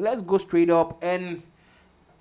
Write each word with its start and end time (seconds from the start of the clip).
let's 0.00 0.22
go 0.22 0.38
straight 0.38 0.70
up 0.70 1.02
and 1.02 1.42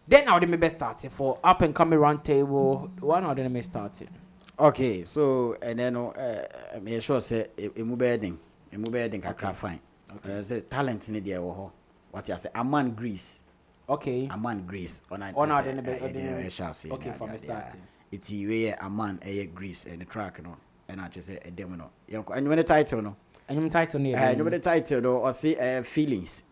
then 0.08 0.26
the 0.26 0.48
maybe 0.48 0.70
starting 0.70 1.10
for 1.10 1.40
up 1.44 1.62
and 1.62 1.74
coming 1.74 1.98
round 2.00 2.24
table. 2.24 2.92
Why 3.00 3.20
not 3.20 3.38
then 3.38 3.62
starting? 3.64 4.10
Okay, 4.58 5.04
so 5.04 5.58
and 5.62 5.80
then 5.80 5.96
uh, 5.98 6.46
I'm 6.76 7.00
sure 7.02 7.20
say 7.20 7.48
emu 7.58 7.96
bedding, 7.96 8.40
emu 8.74 8.90
bedding 8.90 9.22
kakra 9.22 9.54
fine. 9.56 9.80
Okay. 10.18 10.40
Uh, 10.40 10.44
say 10.44 10.62
talent 10.62 11.10
in 11.10 11.22
the 11.24 11.38
wo 11.40 11.72
What 12.12 12.30
you 12.30 12.38
say? 12.38 12.50
Aman 12.56 12.92
Greece. 12.92 13.44
Okay. 13.90 14.30
Aman 14.32 14.66
Greece. 14.66 15.02
On 15.12 15.22
a 15.22 15.34
on 15.36 15.52
a 15.52 15.64
then 15.64 15.84
be 15.84 16.92
Okay, 16.92 17.12
from 17.18 17.38
starting. 17.38 17.82
It's 18.12 18.30
we 18.30 18.72
Aman 18.74 19.20
a 19.24 19.46
Greece 19.48 19.86
and 19.86 20.00
the 20.00 20.06
track 20.06 20.42
no. 20.42 20.56
And 20.88 21.02
I 21.02 21.10
just 21.10 21.28
say 21.28 21.40
a 21.44 21.52
demo 21.52 21.76
no. 21.76 22.24
And 22.34 22.48
when 22.48 22.58
the 22.58 22.64
title 22.64 23.02
no. 23.02 23.16
And 23.50 23.60
your 23.60 23.70
title 23.70 24.00
no. 24.00 24.14
Uh, 24.14 24.34
the 24.34 24.60
title 24.60 25.02
no. 25.02 25.16
Or 25.18 25.34
say 25.34 25.78
uh, 25.78 25.84
feelings. 25.84 26.44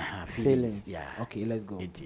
Uh, 0.00 0.24
feelings. 0.26 0.84
feelings. 0.84 0.88
Yeah. 0.88 1.22
Okay, 1.22 1.44
let's 1.44 1.62
go. 1.64 1.78
It, 1.78 2.00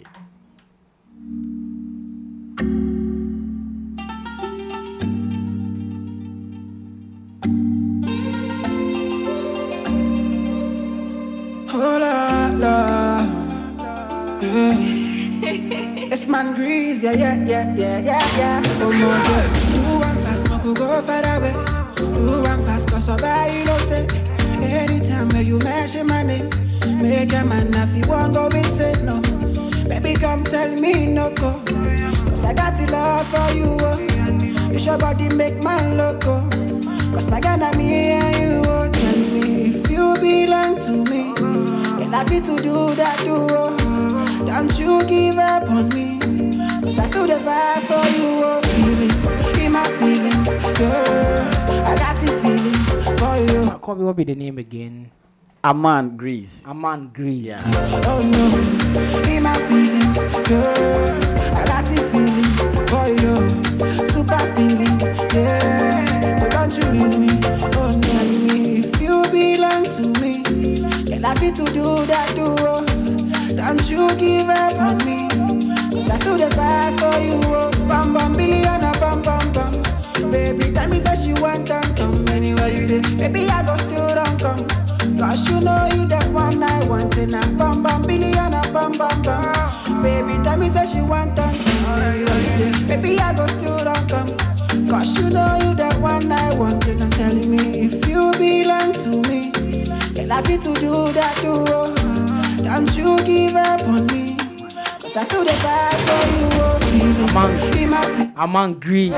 Oh 11.76 11.98
la 11.98 12.50
la, 12.56 13.26
yeah. 14.40 14.78
it's 16.12 16.26
man 16.28 16.54
grease, 16.54 17.02
yeah 17.02 17.12
yeah 17.12 17.34
yeah 17.46 17.74
yeah 17.76 17.98
yeah 17.98 18.38
yeah. 18.38 18.62
Oh 18.82 18.90
no, 18.90 19.08
yeah. 19.10 19.72
Do 19.72 19.98
one 19.98 20.18
fast, 20.24 20.50
no 20.50 20.58
could 20.60 20.76
go 20.78 21.02
far 21.02 21.22
away. 21.36 21.52
Do 21.96 22.42
one 22.42 22.64
fast, 22.64 22.90
cause 22.90 23.08
I 23.08 23.16
buy 23.18 23.48
you 23.58 23.64
no 23.64 23.78
say. 23.78 24.06
Anytime 24.62 25.28
when 25.30 25.46
you 25.46 25.58
mention 25.60 26.06
my 26.06 26.22
name, 26.22 26.50
make 27.04 27.32
a 27.34 27.44
man 27.44 27.68
if 27.74 27.94
you 27.94 28.10
want 28.10 28.32
go, 28.32 28.48
we 28.48 28.62
say 28.62 28.92
no. 29.02 29.20
Baby, 29.88 30.14
come 30.14 30.42
tell 30.42 30.70
me 30.74 31.06
no 31.06 31.30
go. 31.34 31.60
Cause 32.30 32.44
I 32.44 32.54
got 32.54 32.76
the 32.78 32.90
love 32.90 33.26
for 33.28 33.48
you. 33.54 33.76
Oh. 33.80 34.70
This 34.72 34.86
your 34.86 34.96
body 34.96 35.28
make 35.34 35.62
man 35.62 35.98
loco. 35.98 36.40
Cause 37.12 37.28
my 37.30 37.40
gun 37.40 37.60
me 37.76 38.16
and 38.16 38.36
you. 38.36 38.62
Oh. 38.70 38.90
Tell 38.90 39.16
me 39.34 39.66
if 39.66 39.90
you 39.90 40.14
belong 40.20 40.78
to 40.86 40.92
me. 41.12 41.22
And 42.02 42.14
I 42.16 42.24
fit 42.24 42.44
to 42.44 42.56
do 42.56 42.94
that 42.94 43.18
too. 43.18 43.46
Oh. 43.50 44.46
Don't 44.46 44.72
you 44.78 45.04
give 45.04 45.38
up 45.38 45.68
on 45.68 45.90
me. 45.90 46.18
Cause 46.82 46.98
I 46.98 47.04
still 47.06 47.26
the 47.26 47.38
fight 47.40 47.82
for 47.84 48.04
you. 48.16 48.30
Oh. 48.48 48.60
Feelings, 48.62 49.30
in 49.58 49.72
my 49.72 49.84
feelings, 50.00 50.48
girl. 50.78 51.84
I 51.84 51.94
got 51.96 52.16
the 52.16 52.32
feelings 52.40 52.88
for 53.20 53.36
you. 53.36 53.78
Kobe, 53.78 54.02
what 54.02 54.16
be 54.16 54.24
the 54.24 54.34
name 54.34 54.56
again? 54.56 55.10
Aman 55.64 56.14
Greece. 56.18 56.62
Aman 56.66 57.10
Greece. 57.14 57.46
Yeah. 57.46 57.62
Oh 58.04 58.20
no, 58.20 58.44
in 59.32 59.42
my 59.42 59.54
feelings, 59.64 60.18
girl. 60.46 61.08
I 61.56 61.64
got 61.64 61.86
the 61.86 61.96
feelings 62.12 62.60
for 62.92 63.08
you. 63.08 64.06
Super 64.06 64.44
feeling, 64.52 65.00
yeah. 65.32 66.34
So 66.36 66.50
don't 66.50 66.76
you 66.76 66.84
leave 66.92 67.18
me. 67.18 67.40
Oh, 67.80 67.98
tell 67.98 68.26
me 68.44 68.80
if 68.80 69.00
you 69.00 69.22
belong 69.32 69.84
to 69.84 70.20
me. 70.20 70.42
Can 71.06 71.24
I 71.24 71.32
be 71.40 71.50
to 71.52 71.64
do 71.72 72.04
that 72.12 72.28
too? 72.36 73.56
Don't 73.56 73.88
you 73.88 74.14
give 74.16 74.50
up 74.50 74.78
on 74.78 74.98
me. 74.98 75.28
Cause 75.94 76.10
I 76.10 76.16
still 76.16 76.36
the 76.36 76.50
fight 76.54 76.92
for 77.00 77.18
you. 77.24 77.40
Oh. 77.42 77.70
Bam 77.88 78.12
bam 78.12 78.34
billion, 78.34 78.82
bam 79.00 79.22
bam 79.22 79.52
bam. 79.54 80.30
Baby, 80.30 80.74
tell 80.74 80.90
me 80.90 80.98
say 80.98 81.14
she 81.16 81.32
want 81.40 81.66
come 81.66 81.94
come 81.94 82.28
anywhere 82.28 82.68
you 82.68 82.86
did. 82.86 83.16
Baby, 83.16 83.48
I 83.48 83.64
go 83.64 83.74
still 83.78 84.04
run 84.14 84.38
come. 84.38 84.83
Cause 85.24 85.48
you 85.48 85.58
know 85.58 85.88
you 85.94 86.04
that 86.08 86.28
one 86.32 86.62
I 86.62 86.84
want 86.84 87.16
in 87.16 87.32
a 87.32 87.40
bam 87.56 87.82
bam 87.82 88.02
billion 88.02 88.52
a 88.52 88.60
bam 88.74 88.92
bam 88.92 89.22
bam. 89.22 90.02
Baby, 90.02 90.34
tell 90.44 90.58
me 90.58 90.68
say 90.68 90.84
she 90.84 91.00
want 91.00 91.30
you. 91.38 92.86
Baby, 92.86 93.18
I 93.18 93.32
go 93.34 93.46
still 93.46 93.74
run 93.78 94.06
come. 94.06 94.28
Cause 94.86 95.18
you 95.18 95.30
know 95.30 95.56
you 95.62 95.74
that 95.76 95.96
one 96.02 96.30
I 96.30 96.54
want 96.54 96.86
and 96.88 97.04
I'm 97.04 97.10
telling 97.12 97.50
me 97.50 97.86
if 97.86 98.06
you 98.06 98.32
belong 98.32 98.92
to 99.04 99.22
me, 99.30 99.50
then 100.12 100.30
I 100.30 100.42
fit 100.42 100.60
to 100.60 100.74
do 100.74 101.10
that 101.12 101.36
too. 101.38 101.64
Oh. 101.68 101.94
Don't 102.62 102.94
you 102.94 103.16
give 103.24 103.56
up 103.56 103.80
on 103.88 104.06
me. 104.08 104.23
I 105.16 105.22
still 105.22 105.44
the 105.44 105.52
fight 105.52 105.94
for 106.00 106.26
you. 106.34 106.48
Oh. 106.54 106.74
Among, 107.30 108.32
among 108.36 108.80
Greece, 108.80 109.14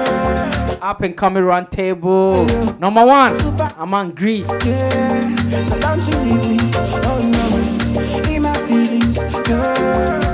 up 0.83 1.01
and 1.01 1.17
coming 1.17 1.43
round 1.43 1.71
table. 1.71 2.45
Number 2.79 3.07
one, 3.07 3.34
among 3.79 4.11
Greece. 4.11 4.51
Yeah, 4.67 5.65
so 5.65 5.79
don't 5.79 6.07
you 6.07 6.19
leave 6.19 6.49
me. 6.51 6.71
Oh 6.75 7.21
no, 7.25 8.31
in 8.31 8.43
my 8.43 8.55
feelings, 8.67 9.17
girl. 9.49 10.25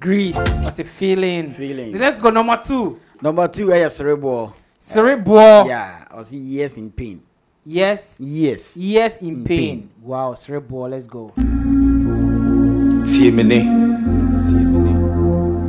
Greece. 0.00 0.36
What's 0.64 0.78
a 0.78 0.84
feeling? 0.84 1.50
Feeling. 1.50 1.92
Let's 1.98 2.18
go 2.18 2.30
number 2.30 2.56
two. 2.56 2.98
Number 3.20 3.46
two, 3.48 3.70
eh, 3.72 3.86
cerebral. 3.88 4.54
Cerebral. 4.78 5.66
Yeah, 5.68 6.06
I 6.10 6.22
see 6.22 6.38
yes 6.38 6.78
in 6.78 6.90
pain. 6.90 7.22
Yes. 7.66 8.16
Yes. 8.18 8.74
Yes 8.76 9.18
in, 9.20 9.28
In 9.28 9.44
pain. 9.44 9.80
pain. 9.82 9.90
Wow, 10.02 10.32
cerebral. 10.34 10.88
Let's 10.88 11.06
go. 11.06 11.32
Fear 11.36 13.32
me, 13.32 13.42
ne. 13.42 13.60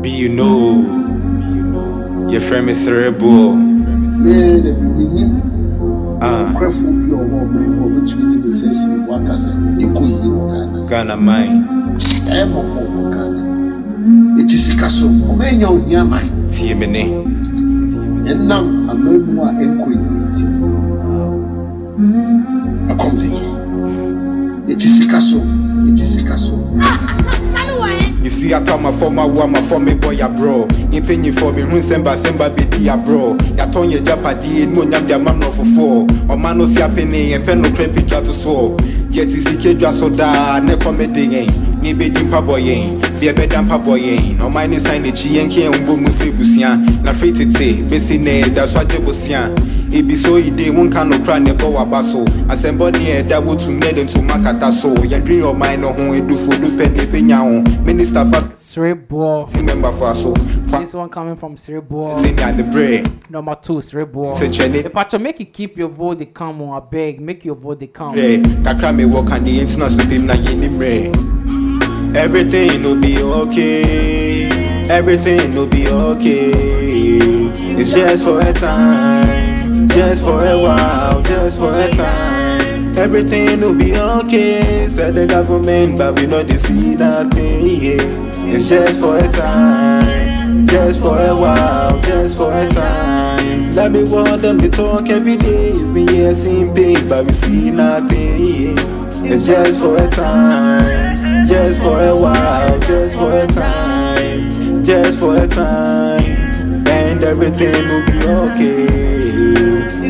Be 0.02 0.09
you 0.09 0.30
know. 0.30 1.00
Your 2.31 2.40
friend 2.42 2.69
is 2.69 2.81
cerebral. 2.84 3.56
bɛɛ 4.22 4.63
na 4.63 4.72
bibinim 4.80 5.31
Ah, 6.22 6.46
nkwafo 6.53 6.88
bi 6.88 7.12
a 7.12 7.18
ɔwɔ 7.18 7.38
ɔman 7.42 7.68
mu 7.75 7.84
a 7.84 7.88
wɔbɛtumi 7.90 8.25
de 8.31 8.48
ne 8.48 8.53
sɛsi 8.53 8.88
waka 9.09 9.34
sɛ 9.34 9.52
yɛkɔ 9.81 10.02
yie 10.08 10.30
wɔ 10.31 10.44
ghana 10.52 10.80
sɛ 10.80 10.90
Ghana 10.90 11.16
mine. 11.18 11.58
Ɛti 14.39 14.57
sika 14.57 14.89
so 14.89 15.06
ɔmanya 15.07 15.67
ohia 15.69 16.03
man 16.03 16.29
Fear 16.50 16.75
me, 16.75 16.88
ne. 16.88 17.03
ɛnam 18.25 18.89
aman 18.89 19.22
mu 19.35 19.41
a 19.44 19.50
ɛnkɔ 19.51 19.89
yie 19.89 20.00
nti 20.29 20.45
ɛkɔm 22.91 23.19
yie 23.22 24.75
ɛti 24.75 24.88
sika 24.88 25.22
so 25.22 25.38
ɛti 25.88 26.06
sika 26.06 26.38
so 26.38 26.57
You 28.23 28.29
see, 28.29 28.53
I 28.53 28.63
told 28.63 28.84
my 28.84 28.91
former 28.91 29.25
one, 29.28 29.51
my 29.51 29.62
former 29.63 29.95
boy, 29.95 30.12
ya 30.12 30.28
bro. 30.29 30.68
You 30.91 31.01
pay 31.01 31.16
you 31.16 31.33
for 31.33 31.51
me, 31.51 31.63
who 31.63 31.81
semba 31.81 32.16
semba 32.16 32.56
baby, 32.56 32.85
ya 32.85 32.95
bro. 32.95 33.35
Ya 33.57 33.66
ton 33.66 33.89
ye 33.89 33.97
japadi, 34.00 34.68
no 34.72 34.83
nyam 34.83 35.07
dia 35.07 35.18
man 35.18 35.39
no 35.39 35.50
for 35.50 35.66
four. 35.66 36.07
Or 36.29 36.38
man 36.38 36.59
no 36.59 36.66
see 36.68 36.81
a 36.81 36.88
penny, 36.88 37.33
and 37.33 37.44
pen 37.44 37.62
no 37.63 37.72
cream 37.73 37.91
picture 37.91 38.22
to 38.22 38.31
so. 38.31 38.78
Yet 39.09 39.29
is 39.29 39.47
ike 39.47 39.75
dwa 39.75 39.91
so 39.91 40.07
da, 40.09 40.59
ne 40.59 40.78
comedy 40.78 41.25
yen. 41.25 41.47
Ni 41.81 41.94
be 41.94 42.09
dimpa 42.09 42.46
boy 42.46 42.58
yen, 42.58 43.00
be 43.19 43.28
a 43.30 43.34
bedampa 43.34 43.84
boy 43.84 43.96
yen. 43.96 44.40
Or 44.42 44.50
mine 44.52 44.74
is 44.74 44.84
sign 44.84 45.02
the 45.03 45.12
chi 45.12 45.30
yen 45.30 45.50
ken 45.50 45.72
umbo 45.74 45.97
musi 45.97 46.31
busian. 46.31 47.03
Na 47.03 47.12
free 47.14 47.31
tete, 47.34 47.81
besi 47.90 48.19
ne, 48.19 48.42
that's 48.50 48.75
what 48.75 48.92
you 48.94 49.00
busian. 49.00 49.56
Ebi 49.92 50.16
so 50.16 50.38
ide 50.38 50.69
won 50.74 50.90
kan 50.90 51.09
no 51.09 51.18
kra 51.18 51.42
ne 51.42 51.52
bo 51.52 51.72
waba 51.74 52.02
so 52.02 52.24
asɛmbɔ 52.47 52.94
ne 52.94 53.22
ɛda 53.24 53.42
wotum 53.44 53.78
ne 53.80 53.92
de 53.92 54.03
ntoma 54.06 54.42
kata 54.42 54.72
so 54.72 54.94
yɛdwen 54.96 55.42
yɛ 55.42 55.53
ɔman 55.53 55.80
no 55.81 55.88
ho 55.92 56.14
edufo 56.14 56.52
du 56.62 56.68
pɛ 56.78 56.94
ne 56.96 57.00
ebenya 57.06 57.38
ho 57.40 57.84
minister 57.84 58.24
fa 58.31 58.42
Cerebral. 58.56 59.48
team 59.48 59.66
member 59.66 59.92
for 59.92 60.06
aso 60.12 60.34
kwa 60.69 60.80
This 60.80 60.94
one 60.94 61.09
coming 61.09 61.36
from 61.36 61.58
Cerebral. 61.58 62.16
sɛ 62.16 62.34
ne 62.38 62.42
ade 62.44 62.72
brɛ 62.72 63.30
Number 63.30 63.56
two, 63.56 63.81
Cerebral. 63.81 64.33
sɛ 64.36 64.48
kyɛ 64.50 64.72
ne 64.72 64.80
If 64.80 64.95
I 64.95 65.18
make 65.18 65.39
you 65.42 65.45
keep 65.48 65.78
your 65.78 65.89
vote, 65.89 66.19
they 66.19 66.25
come 66.28 66.62
on. 66.62 66.81
I 66.81 66.86
beg, 66.89 67.19
make 67.19 67.44
your 67.44 67.56
vote, 67.56 67.81
they 67.81 67.88
come. 67.88 68.13
brɛ 68.16 68.42
kakra 68.63 68.95
me 68.95 69.04
wɔ 69.04 69.28
kan 69.28 69.44
ne 69.44 69.60
yɛntina 69.60 69.89
so 69.89 70.06
bim 70.07 70.25
na 70.25 70.36
yɛni 70.36 70.69
mmerɛ 70.69 71.41
everything 72.16 72.84
will 72.84 73.00
be 73.00 73.22
okay. 73.22 74.50
Everything 74.90 75.56
will 75.56 75.68
be 75.68 75.88
okay. 75.88 76.52
It's 77.80 77.94
just 77.94 78.24
for 78.24 78.42
a 78.42 78.54
time 78.54 79.88
just 79.88 80.24
for 80.24 80.46
a 80.46 80.58
while 80.58 81.22
just 81.22 81.60
for 81.60 81.74
a 81.74 81.90
time. 81.92 82.96
Everything 82.98 83.60
will 83.60 83.75
be 83.75 83.96
okay. 83.96 84.88
Said 84.90 85.16
the 85.16 85.28
government 85.28 85.98
but 85.98 86.19
we 86.19 86.25
they 86.25 86.58
see 86.58 86.96
nothing 86.96 87.66
yeah. 87.81 88.54
it's 88.54 88.69
just 88.69 89.00
for 89.00 89.18
a 89.18 89.28
time 89.31 90.66
just 90.68 91.00
for 91.02 91.18
a 91.18 91.36
while 91.36 92.00
just 92.02 92.38
for 92.38 92.54
a 92.54 92.69
time. 92.69 93.72
Let 93.74 93.92
me 93.92 94.04
want 94.04 94.42
them 94.42 94.60
to 94.60 94.69
talk 94.69 95.10
every 95.10 95.38
day. 95.38 95.72
It's 95.72 95.92
been 95.92 96.07
years 96.07 96.46
in 96.46 96.74
pain 96.74 97.07
but 97.07 97.25
we 97.25 97.34
see 97.34 97.72
nothing 97.72 98.78
yeah. 98.78 99.34
It's 99.34 99.46
just 99.46 99.80
for 99.80 99.98
a 99.98 100.10
time, 100.10 101.20
just 101.45 101.81
for 101.81 102.00
a 102.00 102.16
while, 102.16 102.80
just 102.80 103.16
for 103.16 103.31
a 103.38 103.48
time, 103.48 104.83
just 104.83 105.19
for 105.19 105.38
a 105.38 105.48
time. 105.48 106.88
And 106.88 107.24
everything 107.24 107.86
will 107.88 108.06
be 108.06 108.18
okay. 108.45 109.01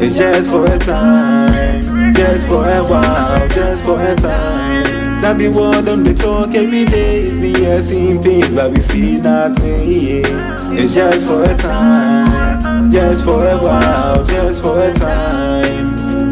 It's 0.04 0.18
just 0.18 0.50
for 0.50 0.66
a 0.66 0.80
time, 0.80 2.14
just 2.14 2.48
for 2.48 2.68
a 2.68 2.84
while, 2.84 3.48
just 3.50 3.84
for 3.84 4.02
a 4.02 4.16
time. 4.16 5.20
That 5.22 5.38
be 5.38 5.48
what 5.48 5.88
on 5.88 6.04
the 6.04 6.16
talk 6.16 6.56
every 6.56 6.86
day. 6.86 7.20
It's 7.20 7.38
been 7.38 7.82
seeing 7.84 8.24
things, 8.24 8.52
but 8.54 8.72
we 8.72 8.80
see 8.80 9.18
nothing. 9.18 10.26
It's 10.74 10.96
just 10.96 11.28
for 11.28 11.44
a 11.44 11.56
time, 11.56 12.90
just 12.90 13.24
for 13.24 13.48
a 13.48 13.58
while, 13.58 14.26
just 14.26 14.64
for 14.64 14.82
a 14.82 14.92
time, 14.94 15.51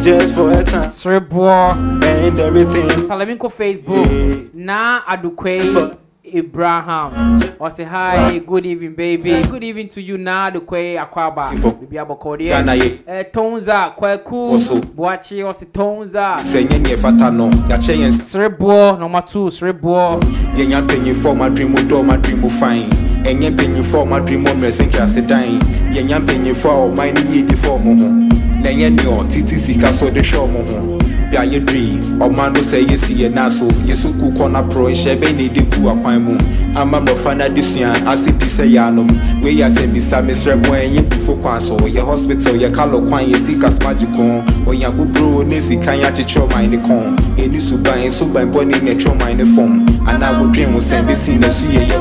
just 0.02 0.34
for 0.34 0.50
a 0.52 0.64
time, 0.64 0.88
Sreboa. 0.88 1.72
and 2.04 2.38
everything. 2.38 2.88
Salaminko 3.06 3.50
Facebook. 3.50 4.54
Na 4.54 5.02
Adukwe 5.06 5.96
Abraham. 6.32 7.40
Or 7.58 7.70
say 7.70 7.84
hi, 7.84 8.38
good 8.38 8.64
evening, 8.66 8.94
baby. 8.94 9.42
Good 9.42 9.64
evening 9.64 9.88
to 9.88 10.00
you, 10.02 10.16
Na 10.18 10.50
Adukwe 10.50 10.96
Akwaba. 10.98 11.50
Bibi 11.80 11.96
Abokodi. 11.96 12.48
Ghana 12.48 12.74
ye. 12.74 13.00
Eh, 13.06 13.24
Tonza, 13.32 13.94
Kweku. 13.96 14.52
Oso. 14.52 14.80
Boachi, 14.80 15.44
or 15.44 15.52
say 15.54 15.66
Tonza. 15.66 16.36
sɛ 16.40 16.66
nyɛ 16.66 16.82
neɛ 16.82 16.96
fata 16.98 17.30
no 17.30 17.50
yɛakyɛ 17.50 17.96
yɛn 17.96 18.12
Sreboa, 18.20 18.98
number 18.98 19.20
two, 19.22 19.46
Sreboa. 19.50 20.20
yɛnya 20.54 20.86
mpanyimfoɔ 20.86 21.34
ɔmadwen 21.34 21.68
mu 21.68 21.76
dɔ 21.78 22.02
ɔmadwen 22.04 22.38
mu 22.40 22.48
fan 22.50 22.90
ɛnyɛ 23.24 23.54
mpanyimfoɔ 23.56 24.06
ɔmadwen 24.06 24.38
mu 24.38 24.50
mmerɛsɛ 24.54 24.86
nkrase 24.90 25.26
dan 25.26 25.60
yɛnya 25.90 26.20
mpanyimfoɔ 26.24 26.70
a 26.70 26.88
ɔman 26.88 27.14
no 27.14 27.30
yie 27.32 27.42
di 27.42 27.54
fɔ 27.54 27.78
ɔmo 27.78 27.98
ho 27.98 28.29
na 28.62 28.70
ɛnyɛ 28.70 28.90
neɛ 28.96 29.08
ɔtete 29.20 29.56
sika 29.56 29.92
so 29.92 30.10
de 30.10 30.20
hwɛ 30.20 30.38
ɔmo 30.38 30.60
ho 30.68 30.98
bia 31.30 31.44
yɛ 31.44 31.60
dwee 31.64 32.00
ɔman 32.18 32.52
no 32.54 32.60
sɛ 32.60 32.84
yɛsi 32.86 33.14
yɛ 33.22 33.32
na 33.34 33.48
so 33.48 33.66
yɛso 33.86 34.12
ku 34.18 34.30
kɔ 34.32 34.50
na 34.50 34.62
porɔ 34.62 34.90
nhyɛ 34.90 35.16
bɛn 35.20 35.36
na 35.36 35.42
ɛde 35.48 35.62
gu 35.70 35.88
akwan 35.88 36.20
mu 36.24 36.38
ama 36.76 37.00
mmɔfra 37.00 37.36
no 37.36 37.44
adesua 37.44 37.94
ase 38.06 38.32
pi 38.32 38.46
sɛ 38.46 38.64
yɛanom 38.74 39.08
wei 39.42 39.54
yɛ 39.56 39.66
asɛm 39.70 39.92
bisa 39.92 40.20
mesrɛ 40.22 40.56
mo 40.66 40.74
ɛnyɛ 40.74 41.08
bufo 41.08 41.36
kwan 41.36 41.60
so 41.60 41.76
yɛ 41.76 42.00
hospital 42.04 42.54
yɛ 42.54 42.74
kalo 42.74 43.00
kwan 43.00 43.24
yɛ 43.24 43.38
sika 43.38 43.68
smagye 43.70 44.06
kɔn 44.12 44.44
ɔnya 44.66 44.90
bobro 44.90 45.42
ne 45.46 45.60
sika 45.60 45.92
yɛ 45.92 46.06
akyekyerɛ 46.10 46.48
ɔman 46.48 46.70
ne 46.70 46.76
kɔn 46.78 47.16
ɛni 47.36 47.60
suban 47.60 48.10
suban 48.10 48.50
bɔne 48.52 48.82
ne 48.82 48.94
ɛtwe 48.94 49.10
ɔman 49.14 49.36
ne 49.36 49.44
fam 49.56 49.86
anaa 50.06 50.40
wodwen 50.40 50.72
ho 50.72 50.78
sɛ 50.80 51.02
bɛsi 51.06 51.38
na 51.40 51.48
so 51.48 51.66
yɛ 51.66 51.86
yɛ 51.86 52.00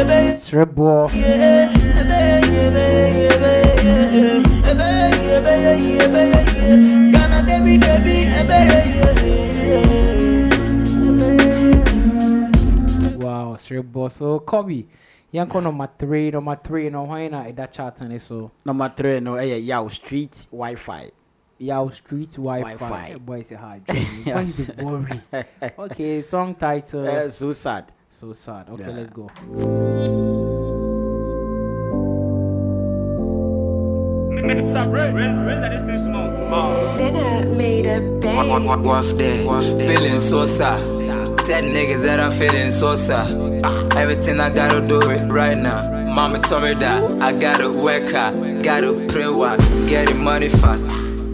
ebe 0.00 0.36
Srebo 0.36 1.08
Wow 13.18 13.56
Srebo 13.56 14.10
so 14.10 14.40
Kobe 14.40 14.84
yɛnkɔ 15.32 15.62
number 15.62 15.88
three 15.98 16.30
number 16.30 16.56
three 16.62 16.90
no 16.90 17.06
hwan 17.06 17.30
na 17.30 17.44
ɛda 17.44 17.70
chat 17.70 18.00
and 18.02 18.20
so 18.20 18.50
number 18.64 18.88
three 18.96 19.20
no 19.20 19.34
ɛyɛ 19.34 19.64
yaw 19.66 19.88
street 19.88 20.46
Wi-Fi. 20.50 21.10
Yao 21.60 21.88
Street 21.90 22.30
Wi-Fi. 22.36 22.74
Wi-Fi. 22.74 23.18
Boy, 23.18 23.42
say 23.42 23.54
hi. 23.56 23.80
Johnny. 23.86 24.00
Why 24.32 24.40
you 24.40 24.64
dey 24.64 24.84
worry? 24.84 25.20
Okay, 25.78 26.20
song 26.22 26.54
title. 26.54 27.06
Uh, 27.06 27.28
so 27.28 27.52
sad. 27.52 27.92
so 28.08 28.32
sad. 28.32 28.68
Okay, 28.70 28.82
Yeah. 28.88 28.96
let's 28.96 29.10
go. 29.10 29.28
Sinner 36.20 37.46
made 37.56 37.86
a 37.86 38.00
bang. 38.20 38.48
What's 38.82 39.12
that? 39.12 39.84
Feeling 39.86 40.18
so 40.20 40.44
sad. 40.46 40.80
Tell 41.46 41.62
niggas 41.62 42.02
that 42.02 42.18
I'm 42.20 42.32
feeling 42.32 42.70
so 42.72 42.96
sad. 42.96 43.30
Everything 43.96 44.40
I 44.40 44.50
gotta 44.50 44.80
do 44.86 44.98
it 45.10 45.24
right 45.30 45.56
now. 45.56 45.82
Mama 46.14 46.40
told 46.40 46.64
me 46.64 46.74
that 46.74 47.22
I 47.22 47.32
gotta 47.32 47.70
work 47.70 48.10
hard, 48.10 48.62
gotta 48.64 48.92
pray 49.08 49.22
hard, 49.24 49.60
getting 49.88 50.22
money 50.22 50.48
fast. 50.48 50.84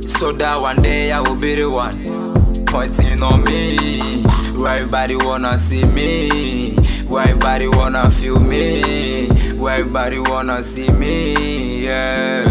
So 0.06 0.32
that 0.32 0.60
one 0.60 0.82
day 0.82 1.12
I 1.12 1.20
will 1.20 1.36
be 1.36 1.54
the 1.56 1.68
one 1.70 2.64
pointing 2.66 3.22
on 3.22 3.44
me. 3.44 4.22
Where 4.56 4.76
everybody 4.76 5.16
wanna 5.16 5.58
see 5.58 5.84
me, 5.84 6.74
where 7.06 7.28
everybody 7.28 7.68
wanna 7.68 8.10
feel 8.10 8.38
me, 8.40 9.28
where 9.54 9.74
everybody 9.80 10.18
wanna 10.18 10.62
see 10.62 10.88
me. 10.88 11.84
Yeah. 11.84 12.44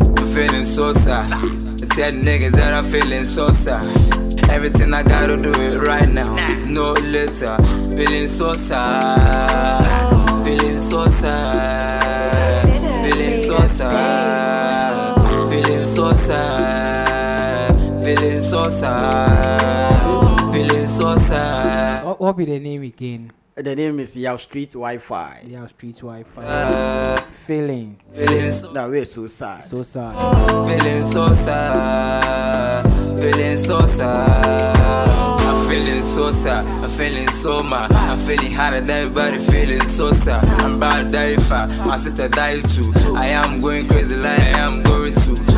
I'm 0.00 0.34
feeling 0.34 0.64
so 0.64 0.92
sad. 0.92 1.28
Tell 1.90 2.12
niggas 2.12 2.52
that 2.52 2.74
I'm 2.74 2.84
feeling 2.84 3.24
so 3.24 3.50
sad. 3.50 3.86
Everything 4.50 4.92
I 4.92 5.02
gotta 5.02 5.36
do 5.36 5.50
it 5.52 5.78
right 5.86 6.08
now, 6.08 6.34
no 6.66 6.92
later. 6.92 7.56
Feeling 7.96 8.28
so 8.28 8.52
sad, 8.52 10.44
feeling 10.44 10.80
so 10.80 11.08
sad, 11.08 12.62
feeling 13.10 13.44
so 13.46 13.66
sad, 13.66 14.55
sad, 16.26 18.04
feeling 18.04 18.42
so 18.42 18.68
sad, 18.68 20.52
feeling 20.52 20.86
so 20.88 21.16
sad. 21.16 22.04
What, 22.04 22.20
what 22.20 22.36
be 22.36 22.44
the 22.44 22.58
name 22.58 22.82
again? 22.82 23.32
The 23.54 23.74
name 23.74 24.00
is 24.00 24.14
Yao 24.16 24.36
Street 24.36 24.72
Wi-Fi. 24.72 25.44
Yao 25.48 25.66
Street 25.66 25.96
Wi-Fi. 25.96 26.42
Uh, 26.44 27.16
Feeling 27.46 27.96
feeling 28.12 28.50
so 28.50 28.72
Now 28.72 28.88
we're 28.88 29.04
so 29.04 29.26
sad. 29.28 29.62
so 29.62 29.82
sad. 29.82 30.14
Feeling 30.68 31.04
so 31.04 31.32
sad, 31.32 32.82
feeling 33.20 33.56
so 33.56 33.86
sad. 33.86 34.76
I'm 35.46 35.68
feeling 35.68 36.02
so 36.02 36.32
sad, 36.32 36.66
I'm 36.84 36.90
feeling 36.90 37.28
so 37.28 37.62
mad. 37.62 37.92
I'm 37.92 38.18
feeling 38.18 38.52
harder 38.52 38.80
than 38.80 38.90
everybody, 38.90 39.38
feeling 39.38 39.80
so 39.82 40.12
sad. 40.12 40.44
I'm 40.60 40.74
about 40.74 41.04
to 41.04 41.10
die 41.10 41.34
if 41.34 41.50
I, 41.52 41.66
my 41.86 41.96
sister 41.96 42.28
died 42.28 42.68
too. 42.70 42.92
I 43.14 43.26
am 43.28 43.60
going 43.60 43.86
crazy 43.86 44.16
like 44.16 44.38
I 44.40 44.58
am 44.58 44.82
going 44.82 44.90
to. 44.90 44.95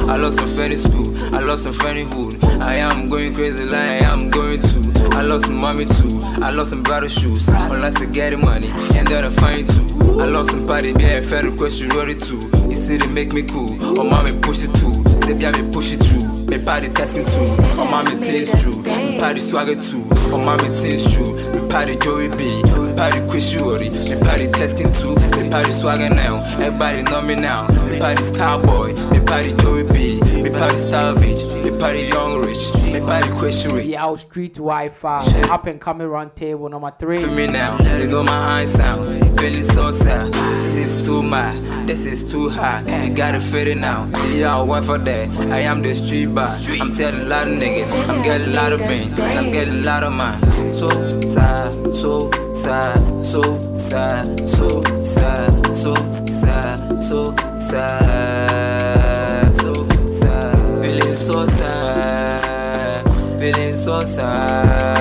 I 0.08 0.16
lost 0.16 0.38
some 0.38 0.48
friend 0.48 0.72
in 0.72 0.78
school, 0.78 1.34
I 1.34 1.40
lost 1.40 1.64
some 1.64 1.72
friend 1.74 1.98
in 1.98 2.06
hood. 2.06 2.42
I 2.62 2.76
am 2.76 3.08
going 3.08 3.34
crazy 3.34 3.64
like 3.64 4.02
I 4.02 4.12
am 4.12 4.30
going 4.30 4.60
to. 4.60 5.08
I 5.12 5.22
lost 5.22 5.46
some 5.46 5.56
mommy 5.56 5.84
too, 5.84 6.20
I 6.42 6.50
lost 6.50 6.70
some 6.70 6.82
brother 6.82 7.08
shoes. 7.08 7.46
Unless 7.48 8.00
I 8.00 8.06
get 8.06 8.30
the 8.30 8.38
money, 8.38 8.68
and 8.96 9.06
then 9.06 9.24
I 9.24 9.28
find 9.28 9.68
two. 9.68 10.20
I 10.20 10.24
lost 10.24 10.50
some 10.50 10.66
party, 10.66 10.92
be 10.94 11.04
a 11.04 11.22
fair 11.22 11.42
request, 11.42 11.80
you 11.80 11.88
it 12.00 12.20
too. 12.22 12.50
You 12.68 12.76
see, 12.76 12.96
they 12.96 13.06
make 13.06 13.32
me 13.32 13.42
cool, 13.42 13.98
or 13.98 14.04
mommy 14.04 14.32
push 14.40 14.62
it 14.62 14.74
too. 14.76 15.02
They 15.26 15.34
be 15.34 15.62
me 15.62 15.72
push 15.72 15.92
it 15.92 16.02
through. 16.02 16.46
Me 16.46 16.64
party 16.64 16.88
tasking 16.88 17.26
too, 17.26 17.80
or 17.80 17.84
mommy 17.84 18.16
taste 18.24 18.58
true. 18.60 18.82
Party 19.18 19.40
swagger 19.40 19.74
too, 19.74 20.02
or 20.30 20.34
oh, 20.34 20.38
mommy 20.38 20.68
taste 20.80 21.12
true. 21.12 21.34
Me 21.50 21.68
party 21.68 21.96
Joey 21.96 22.28
B, 22.28 22.62
me 22.62 22.94
party 22.94 23.20
Chris 23.28 23.50
Shuri. 23.50 23.90
Me 23.90 24.20
party 24.20 24.46
tasking 24.46 24.92
too, 24.92 25.16
me 25.16 25.50
party 25.50 25.72
swagger 25.72 26.08
now. 26.08 26.36
Everybody 26.60 27.02
know 27.02 27.20
me 27.20 27.34
now. 27.34 27.66
Me 27.88 27.98
party 27.98 28.22
Starboy, 28.22 29.10
me 29.10 29.20
party 29.26 29.52
Joey 29.56 29.82
B, 29.82 30.20
me 30.40 30.50
party 30.50 30.76
Starvage, 30.76 31.64
me 31.64 31.76
party 31.78 32.04
Young 32.04 32.40
Rich, 32.40 32.74
me 32.92 33.00
party 33.00 33.28
Chris 33.30 33.60
Shuri. 33.60 33.84
Yao 33.86 34.14
Street 34.14 34.54
Wi-Fi. 34.54 35.24
Up 35.50 35.66
and 35.66 35.80
coming 35.80 36.06
round 36.06 36.36
table 36.36 36.68
number 36.68 36.92
three. 36.96 37.20
for 37.20 37.26
me 37.26 37.48
now. 37.48 37.76
They 37.78 38.06
know 38.06 38.22
my 38.22 38.32
eyes 38.32 38.72
sound. 38.72 39.40
Feeling 39.40 39.64
so 39.64 39.90
sad. 39.90 40.32
This 40.74 40.94
is 40.96 41.04
too 41.04 41.22
mad. 41.24 41.56
This 41.88 42.04
is 42.04 42.22
too 42.22 42.50
high. 42.50 42.82
You 43.02 43.14
gotta 43.14 43.40
feel 43.40 43.66
it 43.66 43.78
now. 43.78 44.04
Yeah, 44.28 44.62
work 44.62 44.84
for 44.84 44.98
that. 44.98 45.30
I 45.50 45.60
am 45.60 45.80
the 45.80 45.94
street 45.94 46.26
boy. 46.26 46.42
I'm 46.42 46.94
telling 46.94 47.22
a 47.22 47.24
lot 47.24 47.48
of 47.48 47.54
niggas. 47.54 47.90
I'm 48.10 48.22
getting 48.22 48.48
a 48.48 48.50
lot 48.50 48.74
of 48.74 48.80
pain. 48.80 49.14
I'm 49.14 49.50
getting 49.50 49.78
a 49.78 49.86
lot 49.88 50.02
of 50.02 50.12
mine. 50.12 50.38
So 50.74 50.90
sad, 51.22 51.72
so 51.90 52.30
sad, 52.52 53.00
so 53.24 53.40
sad, 53.74 54.44
so 54.44 54.82
sad, 55.06 55.64
so 55.80 57.34
sad, 57.56 59.54
so 59.54 59.88
sad. 60.10 60.82
Feeling 60.82 61.16
so 61.16 61.46
sad. 61.46 63.40
Feeling 63.40 63.72
so 63.72 64.02
sad. 64.02 64.97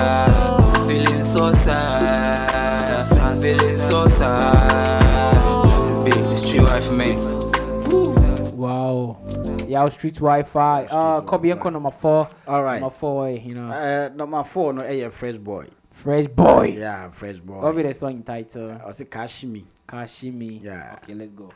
Yao 9.78 9.88
Street 9.88 10.14
Wi-Fi. 10.16 10.84
Uh, 10.90 11.20
Kobe 11.20 11.48
Yanko 11.48 11.70
number 11.70 11.90
four. 11.92 12.28
All 12.48 12.62
right. 12.64 12.80
Number 12.80 12.94
four, 12.94 13.30
you 13.30 13.54
know. 13.54 13.68
Uh, 13.68 14.08
number 14.14 14.42
four 14.42 14.72
no 14.72 14.82
ɛyɛ 14.82 15.12
Fresh 15.12 15.38
Boy. 15.38 15.66
Fresh 15.90 16.26
boy. 16.28 16.76
Yeah, 16.78 17.10
Fresh 17.10 17.38
What 17.38 17.74
be 17.76 17.82
Boy. 17.82 17.88
the 17.88 17.94
song 17.94 18.22
title? 18.22 18.80
I 18.86 18.90
say 18.92 19.04
Kashimi. 19.04 19.64
Kashimi. 19.86 20.62
Yeah. 20.62 20.96
Okay, 21.02 21.14
let's 21.14 21.32
go. 21.32 21.50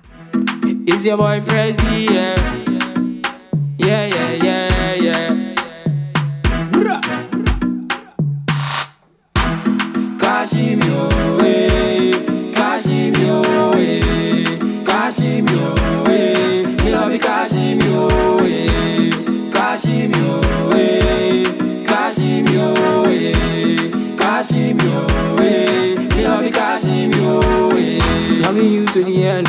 It's 0.86 1.04
your 1.04 1.16
boy 1.16 1.40
Fresh 1.40 1.76
B, 1.76 2.06
yeah. 2.10 2.36
Yeah, 3.78 4.06
yeah, 4.06 4.32
yeah, 4.32 4.44
yeah. 4.44 4.61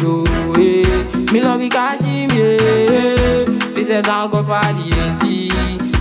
Oh, 0.02 0.56
yeah. 0.58 1.32
Me 1.32 1.42
love 1.42 1.62
you, 1.62 1.70
Kashim, 1.70 2.32
yeah. 2.34 3.46
This 3.74 3.90
is 3.90 4.08
our 4.08 4.28
God 4.30 4.46
for 4.46 4.74
the 4.74 4.86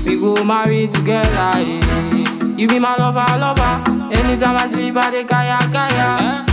80. 0.05 0.09
We 0.09 0.19
go 0.21 0.45
marry 0.45 0.87
together, 0.89 1.29
yeah. 1.31 2.57
You 2.57 2.69
be 2.69 2.79
my 2.79 2.97
lover, 2.97 3.25
lover. 3.39 3.83
Anytime 4.15 4.57
I 4.57 4.69
sleep, 4.71 4.97
I 4.97 5.11
dey 5.11 5.25
kaya, 5.25 5.59
kaya. 5.73 6.45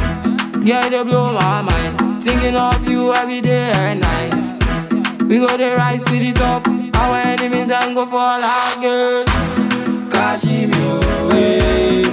Girl, 0.65 0.89
they 0.89 1.03
blow 1.03 1.33
my 1.33 1.61
mind. 1.61 2.21
Thinking 2.23 2.55
of 2.55 2.87
you 2.87 3.13
every 3.13 3.41
day 3.41 3.71
and 3.73 4.01
night. 4.01 5.23
We 5.23 5.39
go 5.39 5.55
the 5.57 5.75
rise 5.75 6.03
to 6.05 6.11
the 6.11 6.33
top. 6.33 6.67
Our 6.95 7.17
enemies 7.17 7.67
then 7.67 7.93
go 7.93 8.05
fall 8.05 8.39
again. 8.39 9.25
Eh. 9.27 10.03
Kashimio, 10.09 11.01
eh. 11.33 12.03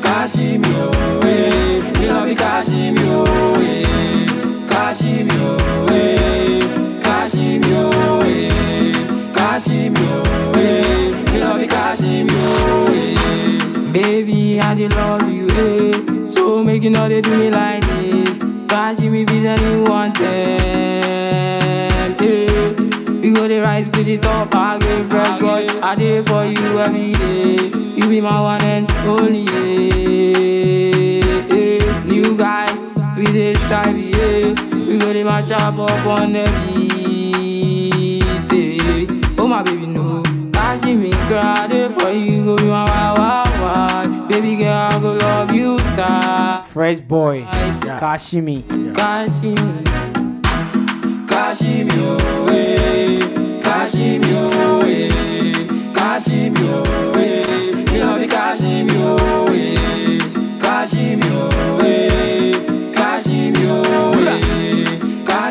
Kashimio, 0.00 0.90
eh. 1.22 1.23
You 2.04 2.10
love 2.10 2.26
me, 2.28 2.34
Kashimio, 2.34 3.24
eh. 3.62 4.26
Kashimio, 4.68 5.56
eh. 5.90 6.60
Kashimio, 7.00 7.90
eh. 8.22 8.92
Kashimio, 9.32 10.22
eh. 10.56 11.32
You 11.32 11.40
love 11.40 11.58
me, 11.60 11.66
Kashimio, 11.66 12.88
eh. 12.90 13.92
Baby, 13.92 14.60
I 14.60 14.74
dey 14.74 14.88
love 14.88 15.30
you, 15.32 15.46
eh. 15.48 15.92
So 16.28 16.62
make 16.62 16.82
you 16.82 16.90
know 16.90 17.08
they 17.08 17.22
do 17.22 17.30
me 17.38 17.48
like 17.50 17.82
this. 17.86 18.42
Kashimi 18.68 19.24
be 19.26 19.40
the 19.40 19.56
new 19.62 19.84
one, 19.84 20.12
them, 20.12 22.16
eh. 22.20 22.72
We 23.22 23.32
go 23.32 23.48
the 23.48 23.60
rise 23.60 23.88
to 23.90 24.02
the 24.04 24.18
top, 24.18 24.54
I 24.54 24.78
get 24.78 25.06
fresh 25.08 25.38
boy. 25.40 25.66
I 25.82 25.94
dey 25.94 26.22
for 26.22 26.44
you 26.44 26.78
every 26.80 27.12
day. 27.12 27.56
You 27.96 28.08
be 28.10 28.20
my 28.20 28.40
one 28.42 28.60
and 28.62 28.90
only, 29.06 29.46
eh. 29.48 29.73
The 35.24 35.30
match 35.30 35.50
up 35.52 35.78
on 35.78 36.36
eh. 36.36 36.44
Oh 39.38 39.46
my 39.46 39.62
baby, 39.62 39.86
no. 39.86 40.22
Catching 40.52 41.00
me, 41.00 41.12
girl, 41.30 41.38
I 41.42 41.66
dey 41.66 41.88
for 41.88 42.10
you, 42.10 42.44
go 42.44 42.56
be 42.58 42.64
my 42.64 43.14
wife, 43.16 43.60
wife. 43.62 44.28
Baby 44.28 44.56
girl, 44.56 44.68
I 44.92 44.98
go 45.00 45.12
love 45.14 45.50
you. 45.54 45.78
Fresh 46.68 47.00
boy, 47.00 47.44
Kashimi. 47.44 48.64
Kashimi, 48.92 49.84
Kashimi, 51.26 51.90
oh, 51.96 52.48
eh. 52.52 53.18
Kashimi, 53.62 54.30
oh, 54.30 54.82
eh. 54.82 55.08
Kashimi, 55.94 56.58
oh, 56.60 57.14
eh. 57.16 57.94
You 57.94 58.00
love 58.00 58.20
me, 58.20 58.26
Kashimi, 58.26 58.92
oh, 58.96 59.46
eh. 59.48 60.18
Kashimi, 60.60 61.24
oh, 61.30 61.80
eh. 61.82 62.52
Kashimi, 62.92 63.64
oh, 63.70 64.12
eh. 64.28 64.73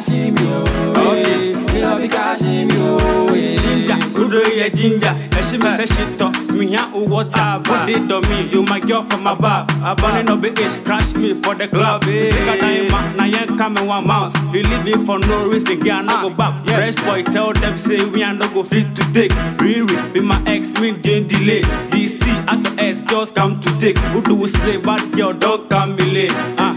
Kashimi, 0.03 0.35
oh, 0.41 1.13
eh. 1.15 1.73
You 1.73 1.81
love 1.81 2.01
me, 2.01 2.09
Kashimi, 2.09 2.73
oh, 2.75 3.27
eh. 3.33 3.55
Ginger, 3.57 4.19
Udo 4.19 4.41
yeah 4.51 4.67
ginger. 4.67 5.07
And 5.07 5.45
she 5.45 5.57
me 5.57 5.69
say 5.77 5.85
she 5.85 6.17
talk 6.17 6.35
me 6.51 6.67
here 6.67 6.79
who 6.91 7.05
water. 7.07 7.61
Put 7.63 7.87
it 7.89 8.11
on 8.11 8.21
me, 8.29 8.49
you 8.51 8.63
my 8.63 8.81
girl 8.81 9.05
from 9.09 9.25
above. 9.27 9.69
I 9.81 9.93
burning 9.93 10.29
up 10.29 10.43
it 10.43 10.59
is 10.59 10.77
crash 10.79 11.13
me 11.15 11.33
for 11.33 11.55
the 11.55 11.69
club. 11.69 12.03
Sick 12.03 12.33
of 12.35 12.59
dying 12.59 12.91
man, 12.91 13.15
now 13.15 13.23
you 13.25 13.55
come 13.55 13.77
in 13.77 13.87
one 13.87 14.05
mouth. 14.05 14.35
You 14.53 14.63
leave 14.63 14.83
me 14.83 15.05
for 15.05 15.19
no 15.19 15.47
reason, 15.49 15.79
girl, 15.79 16.03
no 16.03 16.21
go 16.21 16.29
back. 16.35 16.65
Fresh 16.65 16.95
boy 17.03 17.23
tell 17.23 17.53
them 17.53 17.77
say 17.77 18.03
we 18.05 18.23
are 18.23 18.33
no 18.33 18.49
go 18.49 18.63
fit 18.63 18.93
to 18.97 19.13
take. 19.13 19.31
Riri, 19.57 20.13
be 20.13 20.19
my 20.19 20.41
ex, 20.45 20.73
me 20.81 20.97
gain 20.97 21.27
delay. 21.27 21.61
DC 21.91 22.27
at 22.51 22.61
the 22.61 22.83
S, 22.83 23.01
girls 23.03 23.31
come 23.31 23.57
to 23.61 23.69
take. 23.79 23.97
Who 24.11 24.21
do 24.21 24.45
slay, 24.47 24.75
bad 24.77 25.13
girl, 25.13 25.31
dog 25.31 25.69
come 25.69 25.95
me 25.95 26.03
late. 26.11 26.33
Ah, 26.57 26.75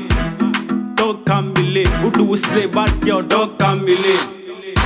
dog 0.94 1.26
come 1.26 1.52
me 1.76 1.84
late. 1.84 1.88
Who 2.00 2.10
do 2.10 2.36
slay, 2.36 2.66
bad 2.66 3.00
girl, 3.00 3.22
dog 3.22 3.58
come 3.58 3.84
me 3.84 3.96
late. 3.96 4.76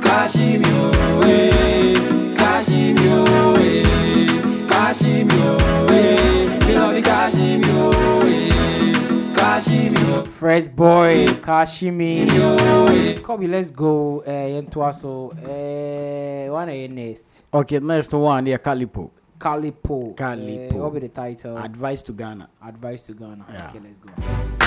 Kashimio, 0.00 0.92
eh. 1.24 1.94
Kashimio, 2.36 3.24
eh. 3.58 4.66
Kashimio, 4.66 5.90
eh. 5.90 6.68
You 6.68 6.74
love 6.74 6.94
me, 6.94 7.02
Kashimio, 7.02 7.92
eh. 8.24 9.34
Kashimio, 9.34 10.26
Fresh 10.26 10.66
boy, 10.68 11.26
Kashimi. 11.40 13.22
Kobe, 13.22 13.46
let's 13.46 13.70
go. 13.70 14.22
Uh, 14.26 14.30
into 14.30 14.92
so. 14.92 15.30
Uh, 15.32 16.52
one 16.52 16.68
of 16.68 16.90
next. 16.90 17.44
Okay, 17.52 17.78
next 17.78 18.12
one, 18.12 18.46
yeah, 18.46 18.58
Calipo. 18.58 19.10
Calipo. 19.38 20.16
Calipo. 20.16 20.74
Uh, 20.74 20.78
what 20.78 20.94
be 20.94 21.00
the 21.00 21.08
title? 21.08 21.56
Advice 21.58 22.02
to 22.02 22.12
Ghana. 22.12 22.48
Advice 22.64 23.02
to 23.04 23.14
Ghana. 23.14 23.44
Yeah. 23.48 23.68
Okay, 23.68 23.80
let's 23.80 23.98
go. 24.00 24.57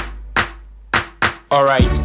Alright. 1.52 2.02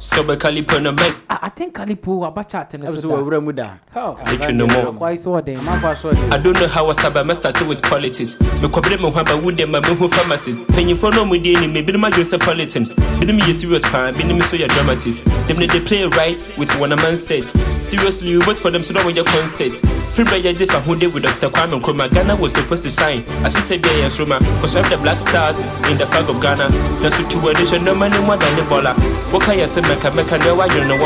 So 0.00 0.22
be 0.22 0.34
Calipo 0.36 0.80
no 0.80 0.92
make 0.92 1.14
I, 1.28 1.38
I 1.42 1.48
think 1.48 1.74
Calipo 1.74 2.26
about 2.26 2.48
chatting. 2.48 2.82
Ɛbi 2.82 3.00
so 3.00 3.08
wɔwura 3.10 3.42
mu 3.42 3.52
da. 3.52 3.78
How? 3.90 4.14
Between 4.30 4.56
no 4.58 4.66
more. 4.68 4.92
Why 4.92 5.14
so 5.16 5.40
then? 5.40 5.56
Mamfa 5.58 5.96
so 5.96 6.12
de. 6.12 6.20
I 6.28 6.38
don't 6.38 6.54
know 6.54 6.68
how 6.68 6.86
I 6.86 6.92
started, 6.92 7.14
but 7.14 7.30
I 7.30 7.40
started 7.40 7.68
with 7.68 7.82
politics. 7.82 8.40
Me 8.40 8.68
kwabere 8.68 9.00
me 9.00 9.10
hwa 9.10 9.24
ba 9.24 9.32
wude 9.38 9.68
ma 9.68 9.80
me 9.80 9.94
hu 9.94 10.08
pharmacies. 10.08 10.60
Penyimfo 10.70 11.12
no 11.14 11.24
mu 11.24 11.36
die 11.38 11.54
ni 11.60 11.66
me 11.66 11.82
bi 11.82 11.96
ma 11.96 12.10
jose 12.10 12.38
politics. 12.38 12.90
Bi 13.18 13.26
me 13.26 13.44
ye 13.46 13.52
serious 13.52 13.82
pan, 13.82 14.14
bi 14.14 14.24
me 14.24 14.40
so 14.40 14.56
ya 14.56 14.68
dramatists. 14.68 15.20
Them 15.48 15.56
they 15.58 15.80
play 15.80 16.04
right 16.06 16.36
with 16.56 16.70
one 16.80 16.92
a 16.92 16.96
man 16.96 17.14
said. 17.16 17.42
Seriously, 17.44 18.30
you 18.30 18.40
vote 18.42 18.58
for 18.58 18.70
them 18.70 18.82
so 18.82 18.94
that 18.94 19.04
when 19.04 19.16
your 19.16 19.24
concert. 19.24 19.72
Free 20.18 20.42
your 20.42 20.52
Jeff 20.52 20.82
who 20.82 20.96
did 20.96 21.14
with 21.14 21.22
Dr. 21.22 21.46
Kwame 21.46 21.78
Nkrumah. 21.78 22.10
Ghana 22.10 22.34
was 22.42 22.50
supposed 22.50 22.82
to 22.82 22.90
shine. 22.90 23.22
As 23.46 23.54
she 23.54 23.60
said 23.62 23.82
there, 23.84 23.98
yes, 23.98 24.18
Roma. 24.18 24.42
Cause 24.58 24.74
the 24.74 24.98
black 24.98 25.14
stars 25.20 25.62
in 25.86 25.94
the 25.94 26.06
flag 26.10 26.26
of 26.26 26.42
Ghana. 26.42 26.66
Two 27.30 27.38
edition, 27.46 27.84
no 27.84 27.94
money 27.94 28.18
more 28.26 28.34
than 28.34 28.50
the 28.58 28.66
baller. 28.66 28.98
What 29.30 29.44
can 29.44 29.58
you 29.62 29.68
say, 29.68 29.80
Meka 29.82 30.10
Meka, 30.10 30.42
no, 30.42 30.58
I 30.58 30.66
don't 30.66 30.88
know. 30.88 30.98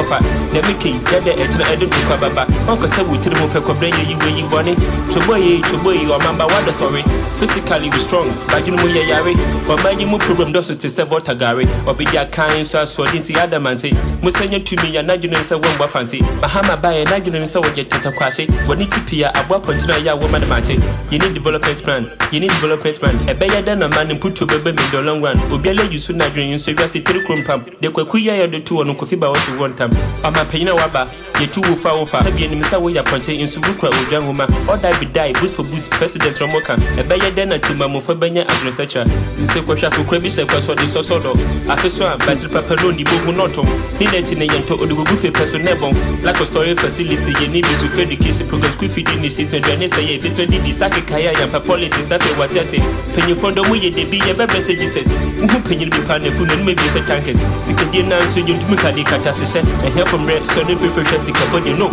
Never 0.57 0.73
king, 0.81 0.97
yeah, 1.13 1.21
the 1.21 1.37
edge, 1.37 1.53
I 1.61 1.77
don't 1.77 1.93
do 1.93 2.01
Kababa. 2.09 2.49
Uncle 2.65 2.89
said 2.89 3.05
we 3.05 3.19
tell 3.19 3.37
him, 3.37 3.51
Pekka, 3.53 3.77
bring 3.77 3.93
you, 4.01 4.17
you, 4.17 4.17
you, 4.33 4.49
bonnie. 4.49 4.81
Choboy, 5.13 5.61
Choboy, 5.61 6.09
or 6.09 6.17
Mamba, 6.25 6.49
what 6.49 6.65
the 6.65 6.73
sorry. 6.73 7.03
Physically, 7.37 7.91
we 7.91 7.99
strong, 7.99 8.33
but 8.49 8.65
you 8.65 8.73
know, 8.77 8.87
yeah, 8.87 9.21
yari. 9.21 9.35
But 9.67 9.83
man, 9.85 10.01
you 10.01 10.07
move 10.07 10.21
problem, 10.23 10.53
does 10.53 10.71
it 10.71 10.81
say 10.81 11.05
what 11.05 11.29
a 11.29 11.35
gary. 11.35 11.67
Or 11.87 11.93
be 11.93 12.07
their 12.07 12.27
kind, 12.31 12.65
so 12.65 12.81
I 12.81 12.85
saw 12.87 13.03
it 13.03 13.15
in 13.15 13.23
the 13.23 13.41
other 13.43 13.61
man 13.61 13.79
say. 13.79 13.91
Musanya 14.23 14.65
to 14.65 14.83
me, 14.83 14.97
and 14.97 15.11
I 15.11 15.17
didn't 15.19 15.45
say 15.45 15.57
one 15.57 15.89
fancy. 15.89 16.21
Bahama 16.41 16.77
by 16.81 16.93
and 17.03 17.11
I 17.11 17.19
didn't 17.21 17.49
say 17.49 17.59
what 17.59 17.77
you 17.77 17.85
take 17.85 18.05
a 18.07 18.13
quasi. 18.13 18.47
When 18.69 18.81
it's 18.81 19.02
Pia, 19.07 19.31
a 19.35 19.47
weapon 19.49 19.79
to 19.79 20.01
ya 20.01 20.17
woman 20.17 20.49
match. 20.49 20.69
You 20.69 21.19
need 21.19 21.35
development 21.35 21.83
plan. 21.83 22.11
You 22.31 22.41
need 22.41 22.51
development 22.51 22.99
plan. 22.99 23.17
A 23.29 23.35
better 23.35 23.61
than 23.61 23.83
a 23.83 23.89
man 23.89 24.11
and 24.11 24.21
put 24.21 24.37
to 24.37 24.47
baby 24.47 24.71
in 24.71 24.77
the 24.77 25.03
long 25.03 25.21
run. 25.21 25.37
Obiala, 25.51 25.91
you 25.91 26.01
soon 26.01 26.19
not 26.19 26.33
drink, 26.33 26.59
so 26.61 26.71
you 26.71 26.89
see 26.89 27.01
three 27.01 27.25
crump 27.27 27.45
pump. 27.45 27.67
The 27.81 27.89
Kwakuya, 27.89 28.51
the 28.51 28.61
two 28.61 28.81
on 28.81 28.95
Kofiba 28.97 29.29
was 29.29 29.59
one 29.59 29.75
time. 29.75 29.91
I'm 30.25 30.35
a 30.35 30.49
paying 30.49 30.67
waba. 30.67 31.11
You 31.41 31.47
two 31.47 31.61
will 31.63 31.77
fall 31.77 32.07
for 32.07 32.19
having 32.19 32.51
him 32.51 32.63
so 32.65 32.81
way 32.81 32.97
upon 32.97 33.21
say 33.21 33.41
in 33.41 33.49
Subukwa 33.49 33.91
with 33.91 34.13
young 34.13 34.27
woman. 34.27 34.49
Or 34.69 34.77
die 34.77 34.99
be 35.01 35.07
die, 35.07 35.33
boost 35.35 35.57
for 35.57 35.65
boots, 35.65 35.89
President 35.89 36.37
Romoka. 36.37 36.79
A 36.99 37.09
better 37.09 37.31
than 37.31 37.53
a 37.53 37.59
two 37.59 37.75
mamma 37.75 38.01
for 38.01 38.15
Benya 38.15 38.47
Agnosacha. 38.47 39.03
In 39.03 39.49
Sequasha, 39.49 39.93
who 39.95 40.05
crabbish 40.05 40.39
a 40.39 40.47
question 40.47 40.79
is 40.81 40.93
so 40.93 41.03
solo. 41.03 41.35
After 41.69 41.91
so, 41.91 42.07
Battle 42.19 42.49
Papaloni, 42.49 43.05
Bogu 43.05 43.35
Noto. 43.37 43.63
Nina 43.99 44.25
Tina 44.25 44.47
to 44.47 44.77
the 44.77 44.95
Buffet 44.95 45.35
Personable. 45.35 45.93
Like 46.23 46.41
a 46.41 46.47
story 46.47 46.75
facility, 46.77 47.33
you 47.43 47.49
need 47.51 47.65
to 47.65 47.89
feed 47.91 48.09
the 48.09 48.17
kiss 48.17 48.47
progress 48.49 48.77
quick 48.77 48.91
feeding 48.91 48.92
the 48.92 48.92
season. 48.93 49.63
Johnny 49.63 49.89
say, 49.89 50.19
this 50.19 50.39
will 50.39 50.49
be 50.49 50.73
Saki 50.73 51.01
Kaya 51.03 51.33
and 51.41 51.51
Papolitis. 51.51 52.13
I 52.13 52.19
feel 52.19 52.37
what 52.37 52.53
I 52.53 52.63
say. 52.63 52.79
Penny 53.17 53.35
for 53.35 53.53
the 53.53 53.63
way 53.73 53.89
they 53.89 54.05
be 54.05 54.21
a 54.29 54.35
better 54.37 54.53
messages. 54.53 54.97
Who 55.41 55.57
penny 55.65 55.89
be 55.89 56.01
pan 56.05 56.23
and 56.25 56.35
food 56.37 56.53
and 56.53 56.65
maybe 56.67 56.85
a 56.93 57.01
tankers. 57.05 57.41
Sikadian 57.65 58.13
answer 58.13 58.41
you 58.45 58.55
to 58.59 58.67
make 58.69 58.85
a 58.85 58.93
decatassis 58.93 59.57
and 59.57 59.67
help 59.97 60.09
from 60.09 60.27
red, 60.27 60.45
so 60.47 60.63
they 60.63 60.77
prefer 60.77 61.05
Jessica 61.09 61.41
for 61.49 61.61
the 61.61 61.73
no. 61.75 61.89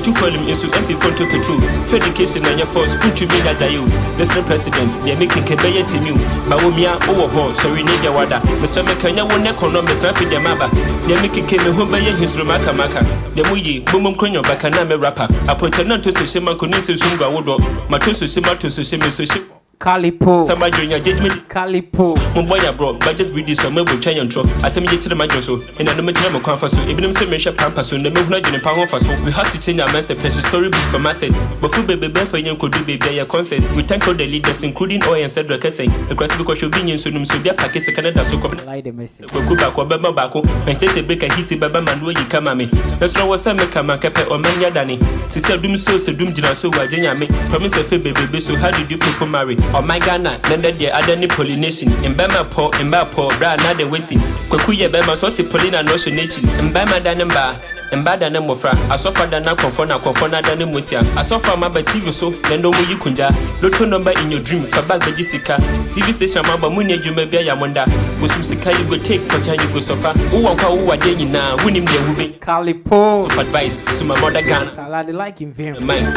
Two 0.00 0.14
volume 0.16 0.48
into 0.48 0.64
empty 0.72 0.94
front 0.96 1.20
of 1.20 1.28
the 1.28 1.38
true. 1.44 1.60
Fedication 1.92 2.46
and 2.48 2.56
your 2.56 2.66
force, 2.72 2.94
put 3.04 3.12
to 3.20 3.26
me 3.28 3.38
that 3.44 3.60
you. 3.68 3.84
Mr. 4.16 4.40
President, 4.46 4.88
they're 5.04 5.18
making 5.18 5.44
Kebaya 5.44 5.84
to 5.84 5.96
you. 6.06 6.14
Maumia, 6.48 6.96
oh, 7.10 7.52
sorry, 7.52 7.82
Nadia 7.82 8.10
Wada. 8.12 8.40
Mr. 8.64 8.80
Mekanya 8.86 9.28
won't 9.28 9.44
economics, 9.46 10.00
not 10.02 10.16
for 10.16 10.24
the 10.24 10.36
maba. 10.40 10.70
They're 11.06 11.20
making 11.20 11.44
Kemi 11.44 11.72
Humba 11.74 12.00
his 12.16 12.32
Rumaka 12.36 12.72
Maka. 12.76 13.04
The 13.34 13.42
Muyi, 13.50 13.84
Bumum 13.84 14.14
Kronyo 14.16 14.42
Bakaname 14.42 14.96
rapper. 15.02 15.28
A 15.50 15.54
potential 15.54 15.98
to 16.12 16.24
Sima 16.26 16.54
Kunisi 16.56 16.96
Sunga 16.96 17.28
Wodo. 17.32 17.58
Matusu 17.88 18.26
Sima 18.28 18.58
to 18.58 18.68
Sushimi 18.68 19.10
Sushi. 19.10 19.49
Calipo. 19.49 19.49
Somebody 19.82 20.76
doing 20.76 20.90
your 20.90 21.00
judgment. 21.00 21.48
Calipo. 21.48 22.14
Mo 22.34 22.46
boy 22.46 22.60
bro, 22.76 22.98
budget 22.98 23.34
ready 23.34 23.54
so 23.54 23.70
me 23.70 23.82
butwa 23.82 24.14
yan 24.14 24.28
tro. 24.28 24.42
Asem 24.60 24.84
ye 24.92 24.98
tire 24.98 25.16
majo 25.16 25.40
so. 25.40 25.54
And 25.78 25.88
no 25.96 26.02
me 26.02 26.12
tire 26.12 26.30
mo 26.30 26.38
kwan 26.38 26.58
fa 26.58 26.68
so. 26.68 26.76
Ebinim 26.82 27.14
se 27.14 27.24
me 27.24 27.38
hwe 27.38 27.56
pampa 27.56 27.82
so. 27.82 27.96
Na 27.96 28.10
me 28.10 28.20
huna 28.20 28.44
gene 28.44 28.60
pa 28.60 28.74
ho 28.74 28.86
fa 28.86 29.00
so. 29.00 29.10
We 29.24 29.32
have 29.32 29.50
to 29.50 29.58
change 29.58 29.80
our 29.80 29.88
mindset. 29.88 30.18
Pressure 30.18 30.42
story 30.42 30.68
book 30.68 30.82
from 30.90 31.06
asset. 31.06 31.32
But 31.62 31.74
fu 31.74 31.82
bebe 31.82 32.08
be 32.12 32.24
fa 32.26 32.38
yan 32.38 32.56
kodu 32.58 32.84
bebe 32.84 33.16
ya 33.16 33.24
concert. 33.24 33.62
We 33.74 33.82
thank 33.82 34.06
all 34.06 34.12
the 34.12 34.26
leaders 34.26 34.62
including 34.62 35.02
Oy 35.04 35.22
and 35.22 35.32
Cedric 35.32 35.62
Kesen. 35.62 36.08
The 36.10 36.14
cross 36.14 36.36
because 36.36 36.58
should 36.58 36.72
be 36.72 36.80
yin 36.82 36.98
so 36.98 37.08
num 37.08 37.24
so 37.24 37.38
bia 37.40 37.54
package 37.54 37.94
Canada 37.94 38.22
so 38.26 38.38
come. 38.38 38.58
Like 38.66 38.84
the 38.84 38.92
message. 38.92 39.30
Kwaku 39.30 39.56
ba 39.56 39.70
ko 39.70 39.86
beba 39.86 40.14
ba 40.14 40.28
ko. 40.28 40.42
Entete 40.68 41.08
be 41.08 41.16
ka 41.16 41.26
hiti 41.34 41.56
beba 41.58 41.82
man 41.82 42.04
wo 42.04 42.10
yi 42.10 42.24
kama 42.28 42.54
me. 42.54 42.66
Let's 43.00 43.14
know 43.14 43.28
what's 43.28 43.46
me 43.46 43.66
kama 43.72 43.96
kepe 43.96 44.30
o 44.30 44.36
man 44.36 44.60
ya 44.60 44.68
dani. 44.68 44.98
Sisi 45.30 45.56
dum 45.62 45.78
so 45.78 45.96
se 45.96 46.12
dum 46.12 46.34
jina 46.34 46.54
so 46.54 46.68
wa 46.68 46.86
jenya 46.86 47.18
me. 47.18 47.26
Promise 47.48 47.82
fe 47.88 47.96
bebe 47.96 48.30
be 48.30 48.40
so 48.40 48.54
how 48.56 48.70
did 48.70 48.90
you 48.90 48.98
people 48.98 49.26
marry? 49.26 49.56
Ɔman 49.72 50.00
ghana 50.04 50.30
na 50.48 50.56
ndɛ 50.56 50.72
deɛ 50.78 50.90
ada 50.92 51.16
ne 51.16 51.26
pollination 51.26 51.88
mbɛma 52.02 52.44
pɔ 52.54 52.70
mba 52.84 53.04
pɔ 53.14 53.38
bra 53.38 53.56
na 53.56 53.74
de 53.74 53.84
waiting. 53.84 54.18
Kwaku 54.48 54.72
yɛ 54.72 54.88
bɛma 54.88 55.16
so 55.16 55.30
ɔte 55.30 55.44
polina 55.50 55.82
na 55.82 55.92
ɔhyɛ 55.92 56.10
n'akyi 56.12 56.42
mbɛma 56.70 57.02
da 57.02 57.14
ne 57.14 57.24
mbaa 57.24 57.54
mba 57.92 58.16
da 58.18 58.28
ne 58.30 58.38
mmɔfra 58.38 58.72
asɔfo 58.90 59.30
da 59.30 59.40
na 59.40 59.54
akɔmfɔ 59.54 59.88
na 59.88 59.98
akɔmfɔ 59.98 60.30
na 60.30 60.40
da 60.42 60.54
ne 60.54 60.64
motia 60.64 61.00
asɔfo 61.16 61.52
ama 61.54 61.68
ba 61.68 61.82
tv 61.82 62.12
so 62.12 62.30
na 62.30 62.56
ndɔ 62.56 62.70
mu 62.74 62.82
yi 62.88 62.94
kungya 62.96 63.30
loto 63.62 63.84
number 63.84 64.12
in 64.20 64.30
your 64.30 64.40
dream 64.42 64.62
fa 64.62 64.80
bag 64.82 65.00
bɛgye 65.02 65.24
sika 65.24 65.56
tv 65.94 66.12
station 66.12 66.42
ma 66.46 66.56
ba 66.56 66.70
mu 66.70 66.82
ne 66.84 66.96
adwuma 66.98 67.26
bi 67.30 67.38
ayɛ 67.38 67.58
mo 67.58 67.66
nda 67.66 67.84
bosum 68.20 68.44
sika 68.44 68.70
you 68.78 68.84
go 68.84 68.96
take 68.98 69.20
kɔkya 69.22 69.60
you 69.60 69.68
go 69.72 69.80
sɔfa 69.80 70.14
wowɔ 70.30 70.54
nkɔ 70.56 70.66
a 70.66 70.76
wowɔ 70.76 70.96
adeɛ 70.98 71.16
nyinaa 71.16 71.56
wonim 71.64 71.84
deɛ 71.84 71.98
wobɛ 72.06 72.38
Calipo. 72.40 73.26
of 73.26 73.38
advice 73.38 73.76
to 73.98 74.04
my 74.04 74.18
mother 74.20 74.42
ghana. 74.42 75.04
They 75.04 75.12
like 75.12 75.38
him 75.40 75.52
very 75.52 75.78
man 75.80 76.12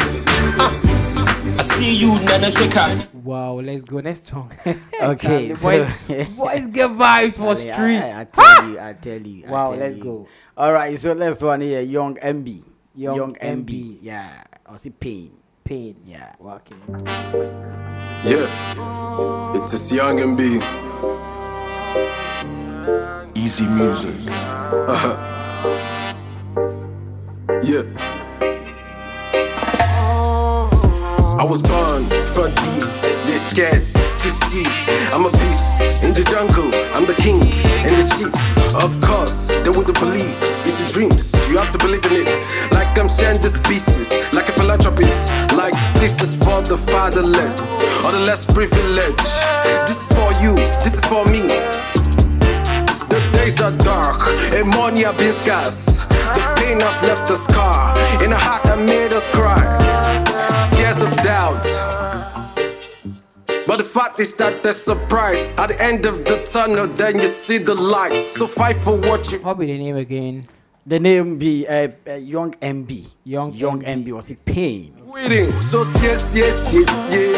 ah, 0.59 0.69
i 1.57 1.61
see 1.61 1.95
you 1.95 2.13
nana 2.25 2.49
shaker 2.51 2.85
Wow, 3.23 3.61
let's 3.61 3.83
go 3.85 4.01
next 4.01 4.27
song. 4.27 4.51
Okay, 5.01 5.55
Charlie, 5.55 5.55
so- 5.55 5.69
boys, 6.07 6.27
boys 6.35 6.67
get 6.67 6.89
vibes 6.91 7.37
for 7.37 7.55
street. 7.55 7.97
I, 7.97 8.21
I 8.21 8.23
tell 8.25 8.69
you, 8.69 8.79
I 8.79 8.93
tell 8.93 9.21
you. 9.21 9.45
I 9.47 9.51
Wow, 9.51 9.69
tell 9.71 9.79
let's 9.79 9.95
you. 9.97 10.03
go. 10.03 10.27
All 10.57 10.73
right, 10.73 10.97
so 10.99 11.13
next 11.13 11.41
one 11.41 11.61
here, 11.61 11.79
Young 11.81 12.15
MB. 12.15 12.63
Young 12.95 13.33
MB. 13.35 13.65
MB. 13.65 13.97
Yeah, 14.01 14.43
I 14.65 14.75
see 14.75 14.89
pain. 14.89 15.31
Pain. 15.63 15.95
Yeah. 16.05 16.35
Okay. 16.41 16.75
Yeah, 18.27 19.55
it 19.55 19.63
is 19.63 19.71
this 19.71 19.91
Young 19.91 20.17
MB. 20.19 20.41
Easy 23.35 23.65
music. 23.65 24.15
Uh-huh. 24.27 25.15
Yeah. 27.63 27.83
I 31.43 31.45
was 31.45 31.61
born 31.61 32.07
for 32.31 32.47
these, 32.47 33.01
They're 33.27 33.37
scared 33.51 33.83
to 33.83 34.29
see. 34.47 34.63
I'm 35.11 35.25
a 35.27 35.31
beast 35.43 35.75
in 35.99 36.15
the 36.15 36.23
jungle, 36.31 36.71
I'm 36.95 37.03
the 37.03 37.19
king 37.19 37.43
in 37.83 37.91
the 37.99 38.05
sheep. 38.15 38.31
Of 38.79 38.95
course, 39.03 39.51
they 39.51 39.69
wouldn't 39.75 39.99
believe 39.99 40.31
it's 40.63 40.79
your 40.79 40.87
dreams. 40.87 41.35
You 41.51 41.57
have 41.59 41.69
to 41.75 41.77
believe 41.79 42.05
in 42.07 42.23
it. 42.23 42.31
Like 42.71 42.97
I'm 42.97 43.09
sharing 43.11 43.41
the 43.43 43.51
species, 43.51 44.07
like 44.31 44.47
a 44.47 44.53
philanthropist. 44.55 45.35
Like 45.51 45.75
this 45.99 46.15
is 46.23 46.31
for 46.39 46.63
the 46.63 46.79
fatherless 46.79 47.59
or 48.07 48.15
the 48.15 48.23
less 48.23 48.47
privileged. 48.47 49.27
This 49.83 49.99
is 49.99 50.11
for 50.15 50.31
you, 50.39 50.55
this 50.79 50.95
is 50.95 51.05
for 51.11 51.27
me. 51.27 51.43
The 53.11 53.19
days 53.35 53.59
are 53.59 53.75
dark 53.83 54.31
and 54.55 54.69
money 54.79 55.03
have 55.03 55.17
been 55.17 55.33
scarce. 55.33 56.07
The 56.07 56.43
pain 56.55 56.79
have 56.79 57.03
left 57.03 57.29
a 57.31 57.35
scar 57.35 57.99
in 58.23 58.31
a 58.31 58.39
heart 58.39 58.63
that 58.63 58.79
made 58.79 59.11
us 59.11 59.27
cry. 59.35 59.82
But 63.73 63.77
the 63.77 63.85
fact 63.85 64.19
is 64.19 64.35
that 64.35 64.61
there's 64.61 64.77
surprise 64.77 65.45
at 65.57 65.69
the 65.69 65.81
end 65.81 66.05
of 66.05 66.23
the 66.25 66.45
tunnel, 66.45 66.85
then 66.85 67.19
you 67.19 67.25
see 67.25 67.57
the 67.57 67.73
light. 67.73 68.35
So 68.35 68.45
fight 68.45 68.75
for 68.75 68.95
what 68.95 69.31
you. 69.31 69.39
What 69.39 69.57
be 69.57 69.65
the 69.65 69.79
name 69.79 69.95
again? 69.95 70.45
The 70.85 70.99
name 70.99 71.39
be 71.39 71.65
uh, 71.65 71.87
uh, 72.05 72.13
Young 72.13 72.53
MB. 72.53 73.09
Young 73.23 73.51
Young 73.53 73.81
MB 73.81 74.11
was 74.11 74.29
it 74.29 74.45
pain. 74.45 74.93
Waiting. 75.07 75.49
So 75.49 75.81
yes, 76.05 76.35
yes, 76.35 76.53
yes, 76.71 76.85
yeah. 77.09 77.33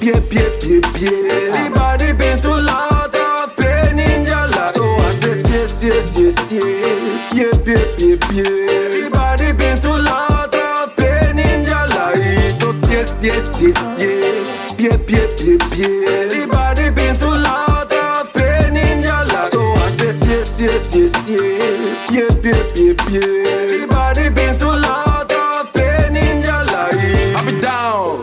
Pie, 0.00 0.24
pie, 0.24 0.56
pie, 0.56 0.80
pie. 0.80 1.52
Everybody 1.52 2.14
been 2.14 2.38
through 2.38 2.62
lot 2.62 3.14
of 3.14 3.54
pain 3.54 3.98
in 3.98 4.24
your 4.24 4.46
life. 4.56 4.72
So 4.72 4.84
I 4.88 5.10
says 5.10 5.50
yes, 5.52 5.84
yes, 5.84 6.16
yes, 6.16 6.50
yeah. 6.50 7.28
Pie, 7.28 7.60
pie, 7.60 7.84
pie, 7.92 8.16
pie. 8.24 8.88
Everybody 8.88 9.52
been 9.52 9.76
through 9.76 10.00
lot 10.00 10.48
of 10.48 10.96
pain 10.96 11.38
in 11.38 11.64
your 11.68 11.86
life. 11.92 12.56
So 12.58 12.72
yes, 12.88 13.22
yes, 13.22 13.60
yes, 13.60 14.00
yeah. 14.00 14.53
Pie, 14.76 14.88
pie, 14.90 15.26
pie, 15.38 15.56
pie. 15.70 16.12
Everybody 16.12 16.90
been 16.90 17.14
through 17.14 17.38
lot 17.38 17.92
of 17.92 18.32
pain 18.32 18.76
in 18.76 19.02
your 19.02 19.24
life. 19.24 19.50
So 19.52 19.62
I 19.62 19.88
says 19.88 20.26
yes, 20.26 20.60
yes, 20.60 20.94
yes, 20.94 21.28
yeah. 21.28 22.28
Pie, 22.28 22.34
pie, 22.42 22.62
pie, 22.74 22.94
pie. 22.98 23.50
Everybody 23.62 24.30
been 24.30 24.54
through 24.54 24.80
lot 24.80 25.30
of 25.32 25.72
pain 25.72 26.16
in 26.16 26.42
your 26.42 26.64
life. 26.64 27.36
I'll 27.36 27.46
be 27.46 27.60
down. 27.60 28.18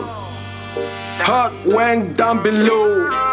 Heart 1.24 1.54
went 1.64 2.18
down 2.18 2.42
below. 2.42 3.31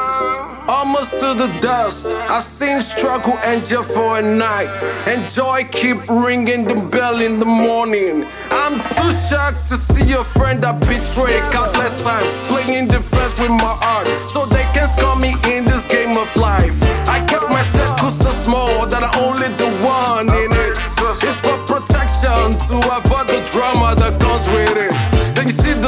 Almost 0.69 1.13
to 1.13 1.34
the 1.34 1.49
dust. 1.62 2.05
I've 2.29 2.43
seen 2.43 2.79
struggle 2.79 3.39
endure 3.39 3.82
for 3.82 4.19
a 4.19 4.21
night. 4.21 4.69
And 5.08 5.27
joy 5.27 5.67
keep 5.71 5.97
ringing 6.08 6.63
the 6.63 6.75
bell 6.75 7.19
in 7.21 7.39
the 7.39 7.45
morning. 7.45 8.27
I'm 8.51 8.77
too 8.93 9.12
shocked 9.27 9.65
to 9.69 9.77
see 9.77 10.13
a 10.13 10.23
friend 10.23 10.63
I 10.63 10.73
betrayed 10.77 11.41
countless 11.49 12.03
times. 12.03 12.32
Playing 12.47 12.88
defense 12.88 13.39
with 13.39 13.49
my 13.49 13.75
art, 13.82 14.08
So 14.29 14.45
they 14.45 14.62
can 14.75 14.88
score 14.88 15.17
me 15.17 15.34
in 15.49 15.65
this 15.65 15.88
game 15.88 16.15
of 16.15 16.29
life. 16.36 16.77
I 17.10 17.17
kept 17.25 17.49
my 17.49 17.63
circle 17.73 18.12
so 18.12 18.29
small 18.45 18.86
that 18.86 19.01
I 19.01 19.10
only 19.25 19.49
the 19.58 19.69
one 19.82 20.29
in 20.29 20.51
it. 20.53 20.77
It's 21.25 21.39
for 21.41 21.58
protection 21.65 22.53
to 22.69 22.77
avoid 22.93 23.27
the 23.27 23.41
drama 23.51 23.95
that 23.97 24.21
comes 24.21 24.47
with 24.47 24.77
it. 24.77 25.18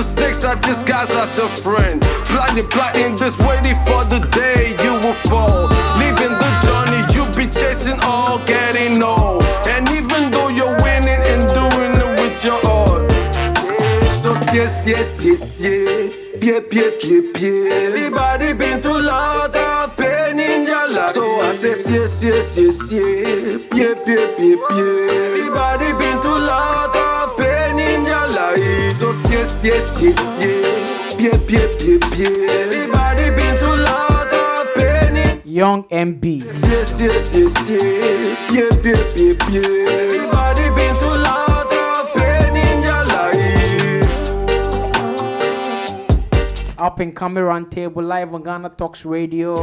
The 0.01 0.07
stakes 0.07 0.43
I 0.43 0.59
disguise 0.61 1.13
as 1.13 1.37
your 1.37 1.47
friend. 1.61 2.01
Blinding, 2.25 2.65
blinding, 2.73 3.17
just 3.17 3.37
waiting 3.45 3.77
for 3.85 4.01
the 4.09 4.17
day 4.33 4.73
you 4.81 4.93
will 4.97 5.13
fall. 5.29 5.69
Leaving 6.01 6.33
the 6.41 6.51
journey 6.65 7.05
you 7.13 7.29
be 7.37 7.45
chasing, 7.45 8.01
all 8.01 8.39
getting 8.49 8.97
old. 8.97 9.45
And 9.69 9.85
even 9.93 10.31
though 10.31 10.49
you're 10.49 10.73
winning 10.81 11.21
and 11.29 11.45
doing 11.53 11.93
it 12.01 12.11
with 12.17 12.33
your 12.41 12.57
odds. 12.65 13.13
So 14.25 14.33
yes, 14.49 14.73
yes, 14.89 15.21
yes, 15.21 15.61
yeah. 15.61 16.09
Pie, 16.41 16.65
pie, 16.65 16.97
pie, 16.97 17.21
pie. 17.37 17.69
Everybody 17.85 18.53
been 18.53 18.81
through 18.81 19.05
lot 19.05 19.55
of 19.55 19.95
pain 19.97 20.39
in 20.39 20.65
your 20.65 20.89
life. 20.89 21.13
So 21.13 21.21
I 21.45 21.51
says 21.53 21.85
yes, 21.85 22.23
yes, 22.23 22.57
yes, 22.57 22.91
yeah. 22.91 23.61
Pie, 23.69 23.93
pie, 24.01 24.33
pie, 24.33 24.57
pie. 24.65 24.81
Everybody 25.29 25.93
been 25.93 26.17
through 26.19 26.41
lot 26.41 26.95
of 26.95 27.20
in. 28.57 28.91
So 28.91 29.07
yes, 29.29 29.63
yes, 29.63 30.01
yes, 30.01 30.17
yeah. 30.41 30.61
Pie, 31.17 31.37
pie, 31.47 31.67
pie, 31.77 31.97
pie. 32.01 32.47
Everybody 32.49 33.25
been 33.35 33.55
through 33.57 33.77
lot 33.83 34.31
of 34.33 34.73
pain 34.75 35.15
in 35.17 35.41
Young 35.45 35.83
MB. 35.85 36.25
Yes, 36.45 36.99
yes, 36.99 37.35
yes, 37.35 37.53
yeah. 37.69 38.35
Pie, 38.47 38.69
pie, 38.81 39.03
pie, 39.13 39.33
pie. 39.37 39.61
Everybody 39.91 40.65
been 40.75 40.95
through 40.95 41.17
lot 41.21 41.71
of 41.71 42.09
pain 42.15 42.55
in 42.55 42.77
your 42.83 43.03
life. 43.05 44.09
Up 46.79 46.99
and 46.99 47.15
coming 47.15 47.43
round 47.43 47.71
table 47.71 48.01
live 48.03 48.33
on 48.33 48.43
Ghana 48.43 48.69
Talks 48.69 49.05
Radio. 49.05 49.55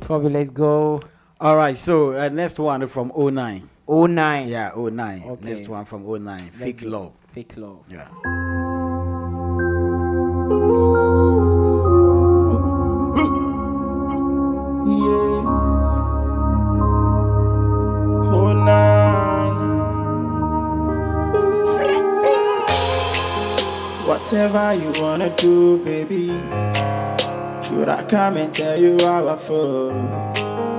Kobe, 0.00 0.28
let's 0.28 0.50
go. 0.50 1.00
All 1.40 1.56
right, 1.56 1.76
so 1.76 2.12
uh, 2.14 2.28
next 2.28 2.58
one 2.58 2.86
from 2.86 3.12
09. 3.16 3.68
09. 3.92 4.48
Yeah, 4.48 4.70
09. 4.74 5.22
Okay. 5.26 5.50
Next 5.50 5.68
one 5.68 5.84
from 5.84 6.04
09. 6.24 6.40
Fake 6.48 6.80
go. 6.80 6.88
love. 6.88 7.12
Fake 7.32 7.56
love. 7.58 7.84
Yeah. 7.90 8.08
Oh, 18.34 18.52
nine. 18.64 19.52
Whatever 24.06 24.74
you 24.74 25.02
wanna 25.02 25.28
do, 25.36 25.84
baby. 25.84 26.28
Should 27.62 27.88
I 27.90 28.04
come 28.08 28.38
and 28.38 28.52
tell 28.54 28.80
you 28.80 28.96
how 29.02 29.28
I 29.28 29.36
feel? 29.36 30.71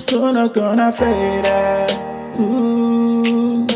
So 0.00 0.32
not 0.32 0.54
gonna 0.54 0.90
fade 0.90 1.44
out. 1.44 1.92
Ooh. 2.40 3.66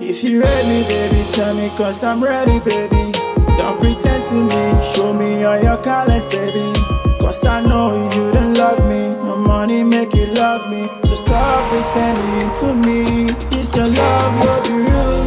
If 0.00 0.24
you 0.24 0.40
ready, 0.40 0.82
baby, 0.88 1.30
tell 1.32 1.54
me, 1.54 1.68
cause 1.76 2.02
I'm 2.02 2.24
ready, 2.24 2.58
baby. 2.60 3.12
Don't 3.58 3.78
pretend 3.78 4.24
to 4.24 4.34
me, 4.34 4.82
show 4.94 5.12
me 5.12 5.44
all 5.44 5.60
your 5.60 5.76
colors, 5.84 6.26
baby. 6.28 6.72
Cause 7.20 7.44
I 7.44 7.60
know 7.60 8.10
you 8.14 8.32
don't 8.32 8.54
love 8.54 8.78
me. 8.88 9.14
My 9.22 9.36
money 9.36 9.82
make 9.82 10.14
you 10.14 10.24
love 10.28 10.70
me. 10.70 10.88
So 11.04 11.16
stop 11.16 11.70
pretending 11.70 12.50
to 12.60 12.88
me. 12.88 13.26
This 13.50 13.76
your 13.76 13.86
love, 13.86 14.34
no 14.42 14.62
be 14.62 14.74
real. 14.88 15.24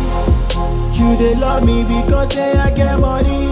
You 0.97 1.17
they 1.17 1.35
love 1.35 1.63
me 1.63 1.83
because 1.83 2.33
say 2.33 2.57
I 2.57 2.71
get 2.71 2.99
money. 2.99 3.43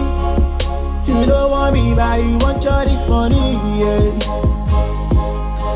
You 1.06 1.24
don't 1.24 1.52
want 1.52 1.72
me, 1.72 1.94
but 1.94 2.20
you 2.20 2.36
want 2.38 2.66
all 2.66 2.84
this 2.84 3.08
money, 3.08 3.52
yeah. 3.78 4.55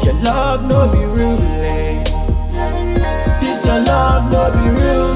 Your 0.04 0.14
love 0.24 0.64
no 0.66 0.88
be 0.92 1.04
real, 1.04 1.38
eh. 1.62 2.02
This 3.40 3.64
your 3.64 3.80
love 3.84 4.30
no 4.32 4.50
be 4.52 4.68
real. 4.80 5.10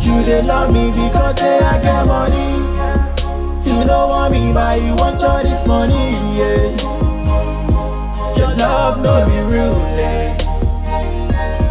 You 0.00 0.24
they 0.24 0.42
love 0.42 0.72
me 0.72 0.90
because 0.90 1.38
say 1.38 1.58
I 1.58 1.80
get 1.82 2.06
money. 2.06 2.60
You 3.66 3.84
don't 3.86 4.08
want 4.08 4.32
me, 4.32 4.52
but 4.52 4.80
you 4.82 4.94
want 4.96 5.22
all 5.22 5.42
this 5.42 5.66
money, 5.66 6.12
yeah. 6.36 6.76
Your 8.36 8.54
love 8.56 9.02
no 9.02 9.26
be 9.26 9.54
real, 9.54 9.74
eh. 9.98 10.36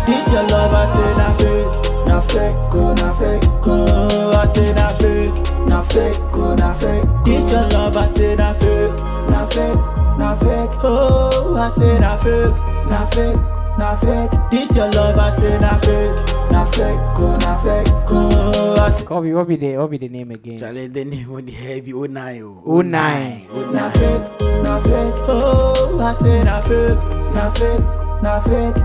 This 0.06 0.28
your 0.32 0.44
love, 0.48 0.74
I 0.74 0.86
say 0.86 1.14
na 1.18 1.34
fake, 1.38 2.08
na 2.08 2.20
fake, 2.22 2.76
oh, 2.76 2.94
na 2.96 3.14
fake, 3.14 3.50
oh. 3.68 4.32
I 4.34 4.46
say 4.46 4.74
na 4.74 4.90
fake, 4.94 5.68
na 5.68 5.82
fake, 5.82 6.20
oh, 6.34 6.56
na 6.56 6.74
fake. 6.74 7.06
This 7.26 7.52
your 7.52 7.68
love, 7.70 7.98
I 7.98 8.08
say 8.08 8.36
na 8.36 8.54
fake, 8.54 8.96
na 9.30 9.46
fake, 9.46 9.80
na 10.20 10.36
fake, 10.36 10.84
oh. 10.84 11.56
I 11.58 11.70
say 11.70 12.00
na 12.00 12.18
fake, 12.18 12.58
na 12.92 13.06
fake, 13.08 13.40
na 13.80 13.96
fake. 13.96 14.32
This 14.52 14.76
your 14.76 14.90
love, 14.92 15.18
I 15.18 15.30
say 15.30 15.58
na 15.60 15.78
fake, 15.80 16.16
na 16.52 16.66
fake, 16.66 17.00
oh, 17.18 17.38
na 17.42 17.56
fake, 17.58 17.94
oh. 18.12 19.04
Kobe, 19.06 19.34
what 19.34 19.48
be 19.48 19.56
the 19.56 19.78
what 19.78 19.90
be 19.90 19.98
the 19.98 20.10
name 20.10 20.32
again? 20.32 20.60
Charlie, 20.60 20.88
the 20.88 21.06
name 21.06 21.32
of 21.32 21.46
the 21.46 21.52
heavy 21.52 21.94
O 21.94 22.04
nine 22.04 22.42
oh. 22.44 22.62
oh, 22.66 22.72
o. 22.72 22.78
O 22.78 22.82
nine. 22.82 23.48
na 23.74 23.90
fake, 23.90 24.42
na 24.64 24.80
fake, 24.82 25.16
oh. 25.28 26.00
I 26.00 26.14
say 26.14 26.44
na 26.44 26.62
fake, 26.62 27.04
na 27.34 27.50
fake, 27.50 27.86
na 28.22 28.40
fake, 28.42 28.76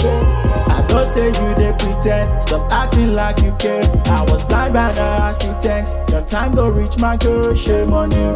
fake. 0.00 0.28
I 0.74 0.84
don't 0.88 1.06
say 1.06 1.26
you 1.28 1.54
they 1.54 1.72
pretend. 1.78 2.42
Stop 2.42 2.70
acting 2.72 3.14
like 3.14 3.38
you 3.40 3.54
care. 3.58 3.84
I 4.06 4.22
was 4.30 4.42
blind 4.42 4.74
by 4.74 4.92
now 4.94 5.26
I 5.28 5.32
see 5.32 5.52
thanks. 5.60 5.92
Your 6.10 6.22
time 6.22 6.54
don't 6.54 6.74
reach 6.74 6.98
my 6.98 7.16
girl, 7.16 7.54
shame 7.54 7.92
on 7.92 8.10
you. 8.10 8.32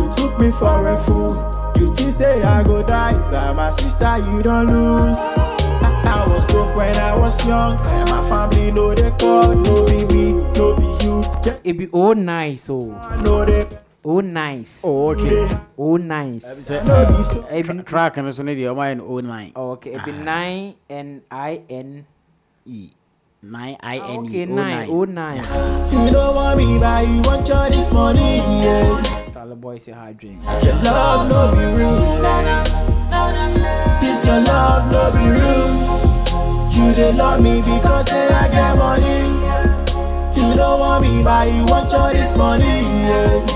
You 0.00 0.12
took 0.12 0.38
me 0.38 0.50
for 0.50 0.88
a 0.88 0.96
fool. 0.96 1.34
You 1.78 1.94
think 1.94 2.12
say 2.12 2.42
I 2.42 2.62
go 2.64 2.82
die, 2.82 3.14
but 3.30 3.54
my 3.54 3.70
sister 3.70 4.18
you 4.30 4.42
don't 4.42 4.66
lose. 4.66 5.18
I, 5.18 6.24
I 6.26 6.28
was 6.28 6.44
broke 6.46 6.74
when 6.76 6.96
I 6.96 7.14
was 7.16 7.46
young, 7.46 7.78
and 7.80 8.10
my 8.10 8.22
family 8.28 8.70
know 8.72 8.94
they 8.94 9.10
call. 9.12 9.54
No 9.54 9.86
be 9.86 10.04
me, 10.12 10.32
no 10.56 10.74
be 10.76 10.84
you. 11.04 11.22
Yeah, 11.44 11.58
It 11.64 11.78
be 11.78 11.88
oh 11.92 12.12
nice 12.14 12.68
oh. 12.70 12.90
know 13.22 13.44
they. 13.44 13.66
Oh 14.04 14.20
nice. 14.20 14.80
Oh, 14.84 15.10
okay. 15.10 15.48
Oh 15.76 15.96
nice. 15.96 16.44
Sɛ- 16.68 16.84
No 16.86 17.04
be 17.16 17.22
so. 17.22 17.44
It 17.46 17.66
be, 17.66 17.82
Track 17.82 18.16
no 18.16 18.30
so 18.30 18.42
ne 18.42 18.54
deɛ 18.54 18.70
ɔma 18.72 18.84
yɛ 18.94 18.96
no 18.98 19.04
O 19.06 19.20
nine. 19.20 19.52
oh, 19.56 19.70
okay, 19.72 19.94
it 19.94 20.04
be 20.04 20.12
nine 20.12 20.74
and 20.88 21.22
I 21.30 21.62
N 21.68 22.06
E. 22.64 22.90
Nine 23.42 23.76
I 23.80 23.98
Ah, 23.98 24.08
N 24.14 24.18
Okay, 24.26 24.42
E. 24.42 24.46
O 24.50 24.54
nine. 24.54 24.70
nine. 24.70 24.88
Oh 24.90 25.04
nine. 25.04 25.42
You 25.92 26.10
don't 26.12 26.34
want 26.34 26.56
me, 26.58 26.78
but 26.78 27.06
you 27.06 27.20
want 27.22 27.46
your 27.48 27.68
this 27.68 27.92
money, 27.92 28.38
yeah. 28.62 29.27
The 29.46 29.54
boy 29.56 29.78
say 29.78 29.92
hard 29.92 30.18
drink. 30.18 30.42
Your 30.62 30.74
love 30.82 31.28
no 31.30 31.52
be 31.56 31.64
rude. 31.78 32.20
This 34.00 34.26
your 34.26 34.40
love 34.42 34.90
no 34.92 35.10
be 35.12 35.24
rude. 35.28 36.74
You 36.74 36.92
they 36.92 37.12
love 37.12 37.40
me 37.40 37.60
because 37.60 38.08
say 38.10 38.28
I 38.28 38.48
get 38.48 38.76
money. 38.76 39.38
You 40.36 40.54
don't 40.56 40.80
want 40.80 41.02
me, 41.04 41.22
but 41.22 41.48
you 41.52 41.64
want 41.66 41.90
your 41.90 42.10
this 42.12 42.36
money, 42.36 42.64
yeah. 42.64 43.46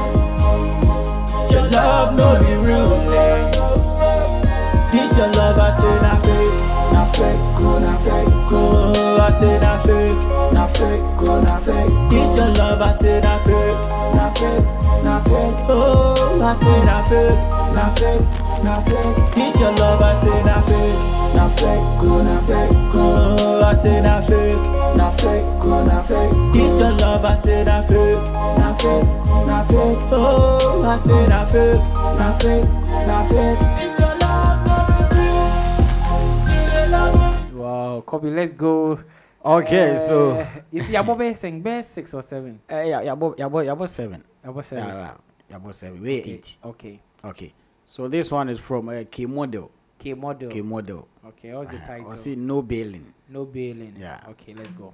Your 1.51 1.69
love 1.71 2.17
no 2.17 2.39
be 2.41 2.55
rude. 2.67 3.09
This 4.93 5.17
your 5.17 5.29
love, 5.33 5.59
I 5.59 5.71
say 5.71 6.01
na 6.01 6.17
fake, 6.17 6.59
na 6.93 7.05
fake, 7.05 7.61
oh 7.61 7.79
na 7.81 7.97
fake, 7.99 8.53
oh. 8.53 9.19
I 9.21 9.31
say 9.31 9.59
na 9.61 9.79
fake, 9.83 10.23
na 10.53 10.67
fake, 10.67 11.23
oh 11.23 11.41
na 11.43 11.57
fake. 11.59 11.93
This 12.11 12.37
your 12.37 12.49
love, 12.55 12.81
I 12.81 12.93
say 12.93 13.21
na 13.21 13.39
fake, 13.39 13.79
na 14.15 14.31
fake, 14.31 14.65
na 15.05 15.21
fake. 15.21 15.57
Oh, 15.69 16.41
I 16.43 16.53
say 16.55 16.85
na 16.85 17.03
fake, 17.05 17.41
na 17.75 17.91
fake, 17.95 18.27
na 18.65 18.81
fake. 18.81 19.35
This 19.35 19.59
your 19.61 19.73
love, 19.77 20.01
I 20.03 20.15
say 20.15 20.43
na 20.45 20.61
fake, 20.63 20.99
na 21.35 21.49
fake, 21.49 22.01
go 22.01 22.23
na 22.23 22.39
fake, 22.41 22.71
go. 22.93 23.37
Oh, 23.41 23.63
I 23.65 23.75
say 23.75 24.01
na 24.03 24.21
fake, 24.21 24.63
na 24.97 25.11
fake, 25.11 25.45
go 25.61 25.85
na 25.85 26.01
fake. 26.03 26.33
This 26.53 26.79
your 26.79 26.93
love, 26.93 27.25
I 27.25 27.35
say 27.35 27.65
na 27.65 27.83
fake, 27.83 28.23
na 28.59 28.73
fake, 28.75 29.07
na 29.47 29.65
fake. 29.65 29.99
Oh, 30.13 30.83
I 30.85 30.97
say 30.97 31.27
na 31.29 31.45
fake, 31.47 31.83
na 32.19 32.33
fake, 32.39 32.69
na 33.07 33.25
fake. 33.25 33.59
This 33.79 33.99
your 33.99 34.15
love, 34.19 34.65
baby. 34.65 35.23
Wow, 37.57 38.03
copy. 38.07 38.31
Let's 38.31 38.53
go. 38.53 38.99
Okay, 39.45 39.97
so 39.97 40.31
Uh, 40.39 40.47
you 40.71 40.83
see, 40.83 40.93
Yabo 40.93 41.19
Bear 41.19 41.35
sing 41.35 41.61
best 41.61 41.93
six 41.93 42.15
or 42.15 42.23
seven. 42.23 42.61
eh, 42.69 42.85
yeah, 42.85 43.03
yabo 43.03 43.35
yabo 43.37 43.65
yabo 43.65 43.89
seven. 43.89 44.23
Yabo 44.45 44.63
seven. 44.65 44.87
Yeah, 44.87 45.17
yeah, 45.51 45.59
yabo 45.59 45.75
seven. 45.75 46.01
We 46.01 46.21
okay. 46.21 46.31
eight. 46.31 46.57
Okay. 46.65 47.01
Okay. 47.25 47.53
So 47.85 48.07
this 48.09 48.31
one 48.31 48.49
is 48.49 48.61
from 48.61 48.89
uh, 48.89 49.03
K 49.11 49.27
model. 49.27 49.71
K 49.99 50.15
model. 50.15 50.49
K 50.51 50.63
model. 50.63 51.09
Okay, 51.27 51.55
what's 51.55 51.73
the 51.75 51.83
I 51.83 51.87
title? 51.99 52.17
see 52.17 52.37
no 52.37 52.63
bailing. 52.63 53.13
No 53.29 53.45
bailing. 53.45 53.95
Yeah. 53.99 54.21
Okay, 54.31 54.55
let's 54.55 54.71
go. 54.73 54.93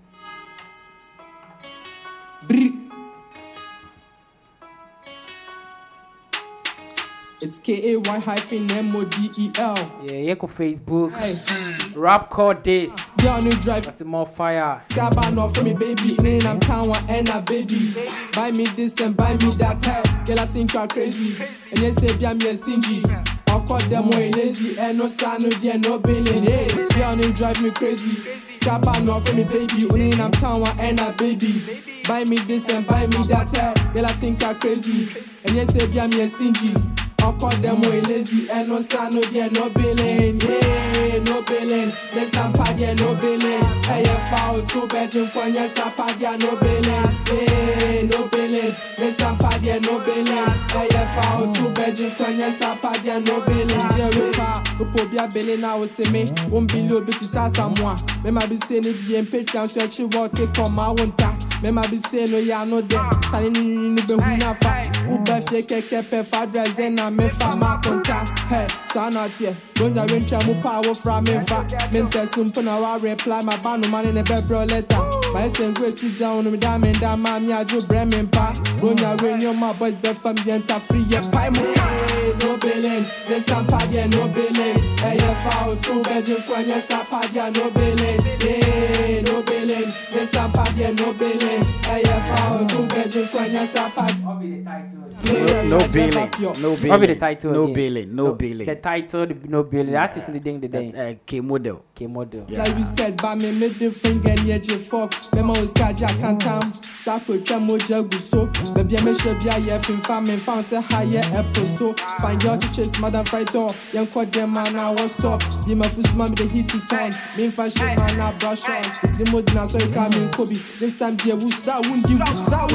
It's 7.40 7.60
K 7.60 7.92
A 7.92 7.98
Y 8.00 8.18
hyphen 8.18 8.68
M 8.72 8.96
O 8.96 9.04
D 9.04 9.30
E 9.38 9.52
L. 9.58 9.76
Yeah, 10.02 10.12
yeah, 10.14 10.34
go 10.34 10.48
Facebook. 10.48 11.12
Hey, 11.14 11.94
Rap 11.94 12.30
code 12.30 12.64
this. 12.64 12.92
girl, 13.22 13.40
new 13.40 13.52
drive. 13.52 13.84
That's 13.84 14.02
more 14.02 14.26
fire. 14.26 14.82
Scabba 14.88 15.32
no 15.32 15.48
for 15.48 15.62
me, 15.62 15.72
baby. 15.72 16.16
Name 16.20 16.44
I'm 16.44 16.58
town 16.58 16.90
and 17.08 17.28
a 17.28 17.40
baby. 17.40 17.94
Buy 18.34 18.50
me 18.50 18.64
this 18.74 19.00
and 19.00 19.16
buy 19.16 19.34
me 19.34 19.50
that. 19.52 19.80
Hey, 19.84 20.24
girl, 20.24 20.40
I 20.40 20.46
think 20.46 20.74
you're 20.74 20.88
crazy. 20.88 21.40
And 21.70 21.78
you 21.78 21.92
say, 21.92 22.26
I'm 22.26 22.40
your 22.40 22.54
stingy. 22.54 23.02
I'll 23.46 23.60
call 23.62 23.78
them 23.80 24.10
way 24.10 24.32
lazy. 24.32 24.76
And 24.76 24.98
no 24.98 25.06
sign, 25.06 25.42
no 25.42 25.50
dear, 25.50 25.78
no 25.78 26.00
billing. 26.00 26.42
Hey, 26.42 26.66
girl, 26.96 27.14
new 27.14 27.32
drive 27.32 27.62
me 27.62 27.70
crazy. 27.70 28.16
Scabba 28.50 29.04
no 29.04 29.20
for 29.20 29.34
me, 29.36 29.44
baby. 29.44 29.86
Name 29.88 30.20
I'm 30.20 30.32
town 30.32 30.66
and 30.80 30.98
a 30.98 31.12
baby. 31.12 31.82
Buy 32.08 32.24
me 32.24 32.38
this 32.38 32.68
and 32.68 32.84
buy 32.84 33.06
me 33.06 33.18
that. 33.28 33.48
Hey, 33.54 33.92
girl, 33.94 34.06
I 34.06 34.12
think 34.12 34.42
you're 34.42 34.54
crazy. 34.54 35.16
And 35.44 35.54
you 35.54 35.64
say, 35.64 36.00
I'm 36.00 36.12
your 36.12 36.26
stingy. 36.26 36.74
I'll 37.20 37.32
call 37.34 37.50
them 37.50 37.80
way 37.82 38.00
lazy 38.02 38.48
and 38.50 38.68
no 38.68 38.80
sign, 38.80 39.14
no 39.14 39.22
yeah, 39.32 39.48
no 39.48 39.68
billing, 39.70 40.40
yeah, 40.40 41.18
no 41.24 41.42
billing. 41.42 41.92
This 42.14 42.30
time 42.30 42.52
pad, 42.52 42.78
yeah, 42.78 42.94
no 42.94 43.14
billing. 43.14 43.62
Hey, 43.84 44.02
yeah, 44.04 44.30
foul, 44.30 44.56
oh, 44.56 44.64
two 44.66 44.86
bedroom, 44.86 45.26
when 45.34 45.54
yes, 45.54 45.78
I 45.78 45.90
pad, 45.90 46.20
yeah, 46.20 46.36
no 46.36 46.56
billing, 46.56 46.84
yeah, 46.84 48.02
no 48.02 48.28
billing. 48.28 48.74
This 48.96 49.16
time 49.16 49.36
pad, 49.38 49.62
yeah, 49.62 49.78
no 49.78 49.98
billing. 50.00 50.26
Hey, 50.26 50.88
yeah, 50.90 51.20
foul, 51.20 51.48
oh, 51.48 51.54
two 51.54 51.70
bedroom, 51.70 52.10
when 52.12 52.38
yes, 52.38 52.62
I 52.62 52.76
pad, 52.76 53.04
yeah, 53.04 53.18
no 53.18 53.40
billing. 53.40 53.68
Yeah, 53.68 54.08
we 54.10 54.30
pa, 54.32 54.62
upo 54.78 55.10
bia 55.10 55.26
billing, 55.28 55.64
I 55.64 55.74
will 55.74 55.86
say 55.86 56.10
me, 56.10 56.26
one 56.48 56.66
billion 56.66 57.04
bit 57.04 57.16
is 57.16 57.34
as 57.34 57.52
someone. 57.54 57.98
Me 58.24 58.30
ma 58.30 58.46
be 58.46 58.56
saying 58.56 58.84
if 58.86 59.08
you 59.08 59.16
ain't 59.16 59.30
Patreon, 59.30 59.68
so 59.68 60.02
you 60.02 60.08
will 60.08 60.28
take 60.28 60.58
on 60.58 60.74
my 60.74 60.88
one 60.90 61.12
time. 61.12 61.36
Me 61.38 61.38
ma 61.38 61.44
be 61.44 61.47
saying 61.62 62.30
no, 62.30 62.38
yeah, 62.38 62.64
no, 62.64 62.80
there. 62.80 63.00
Tani 63.30 63.50
ni 63.50 63.64
ni 63.64 63.88
ni 63.88 64.02
huna 64.02 64.54
fa. 64.56 64.82
Ube 65.08 65.48
fie 65.48 65.62
keke 65.62 66.08
pe 66.08 66.22
fa 66.22 66.46
dress, 66.46 66.74
then 66.74 66.98
I 66.98 67.10
me 67.10 67.28
fa 67.28 67.56
ma 67.56 67.80
konta. 67.80 68.26
Hey, 68.48 68.66
sa 68.86 69.08
na 69.08 69.28
tie. 69.28 69.54
Ronya 69.74 70.06
rentra 70.06 70.44
mu 70.46 70.60
pa 70.62 70.80
wo 70.84 70.94
fra 70.94 71.20
me 71.20 71.40
fa. 71.46 71.62
Me 71.92 72.02
nte 72.02 72.26
simple 72.34 72.62
na 72.62 72.78
wa 72.78 72.96
reply 72.96 73.42
my 73.42 73.56
banu 73.58 73.88
man 73.88 74.06
in 74.06 74.18
a 74.18 74.22
bebro 74.22 74.68
letter. 74.68 75.32
My 75.32 75.48
sen 75.48 75.74
go 75.74 75.90
si 75.90 76.14
down 76.14 76.44
no 76.44 76.50
me 76.50 76.58
da 76.58 76.78
me 76.78 76.92
da 76.92 77.16
ma 77.16 77.38
mi 77.38 77.52
ajo 77.52 77.80
bre 77.86 78.04
me 78.04 78.26
pa. 78.26 78.52
Ronya 78.80 79.16
renyo 79.16 79.56
my 79.58 79.72
boys 79.72 79.98
be 79.98 80.12
fam 80.14 80.36
yenta 80.36 80.80
free 80.80 81.02
ye 81.02 81.20
pai 81.30 81.50
mu 81.50 81.74
ka. 81.74 82.07
No 82.36 82.56
billing. 82.58 83.04
This 83.26 83.44
time 83.44 83.66
pad 83.66 83.90
yeah, 83.92 84.06
no 84.06 84.28
billing. 84.28 84.78
Hey, 84.98 85.16
yeah, 85.16 85.50
foul 85.50 85.76
two 85.76 86.02
bedroom 86.02 86.42
when 86.48 86.68
yes 86.68 86.90
I 86.90 87.04
pad 87.04 87.30
yeah, 87.32 87.48
no 87.50 87.70
billing. 87.70 89.24
No 89.24 89.42
billing. 89.42 89.92
This 90.12 90.30
time 90.30 90.52
pad 90.52 90.76
no 90.98 91.12
billing. 91.14 91.64
Hey, 91.84 92.02
yeah, 92.04 92.36
foul 92.36 92.68
two 92.68 92.86
bedroom 92.86 93.26
when 93.32 93.52
yes 93.52 93.76
I 93.76 93.90
pad. 93.90 94.97
No, 95.28 95.78
no 95.78 95.88
bailing. 95.88 96.30
No 96.40 96.76
bailing. 96.76 96.88
What 96.88 97.00
be 97.00 97.06
the 97.06 97.16
title? 97.16 97.52
No 97.52 97.62
again? 97.64 97.74
bailing. 97.74 98.14
No 98.16 98.34
bailing. 98.34 98.66
The 98.66 98.76
title, 98.76 99.26
the 99.26 99.34
no 99.48 99.62
bailing. 99.62 99.92
The 99.92 99.98
artist 99.98 100.28
leading 100.28 100.60
the 100.60 100.68
day. 100.68 100.92
Uh, 100.92 101.14
Kay 101.26 101.40
Model. 101.40 101.84
Kay 101.94 102.06
Model. 102.06 102.46
Like 102.48 102.74
we 102.76 102.82
said, 102.82 103.20
by 103.20 103.34
me 103.34 103.52
middle 103.52 103.90
finger 103.90 104.34
near 104.42 104.58
J 104.58 104.76
fuck. 104.76 105.12
Memo 105.34 105.54
is 105.54 105.72
kaja 105.72 106.08
can't 106.20 106.42
come. 106.42 106.72
Sako 106.72 107.38
chamo 107.38 107.78
jagu 107.78 108.14
so. 108.14 108.46
Baby, 108.74 108.98
I 108.98 109.02
make 109.04 109.20
sure 109.20 109.34
be 109.34 109.48
a 109.48 109.58
year 109.58 109.78
from 109.80 110.00
family 110.00 110.36
found 110.36 110.64
say 110.64 110.80
higher 110.80 111.22
apple 111.34 111.66
so. 111.66 111.94
Find 112.20 112.42
your 112.42 112.56
chase, 112.58 112.98
madam 113.00 113.24
fight 113.24 113.52
door. 113.52 113.70
Young 113.92 114.06
quad 114.06 114.32
them 114.32 114.52
man, 114.52 114.74
now 114.74 114.92
what's 114.92 115.22
up? 115.24 115.42
Be 115.66 115.74
my 115.74 115.88
first 115.88 116.14
mom, 116.16 116.34
the 116.34 116.44
heat 116.46 116.74
is 116.74 116.90
on. 116.92 117.10
Me 117.36 117.50
fan 117.50 117.70
shit 117.70 117.96
man, 117.98 118.16
now 118.16 118.32
brush 118.38 118.68
on. 118.68 118.78
It's 118.80 119.18
the 119.18 119.28
mud 119.32 119.54
now, 119.54 119.64
so 119.66 119.78
you 119.78 119.92
come 119.92 120.12
in 120.12 120.30
Kobe. 120.30 120.54
This 120.78 120.98
time, 120.98 121.16
dear, 121.16 121.36
who's 121.36 121.66
out? 121.68 121.86
Wound 121.86 122.08
you, 122.08 122.18
who's 122.18 122.52
out? 122.52 122.70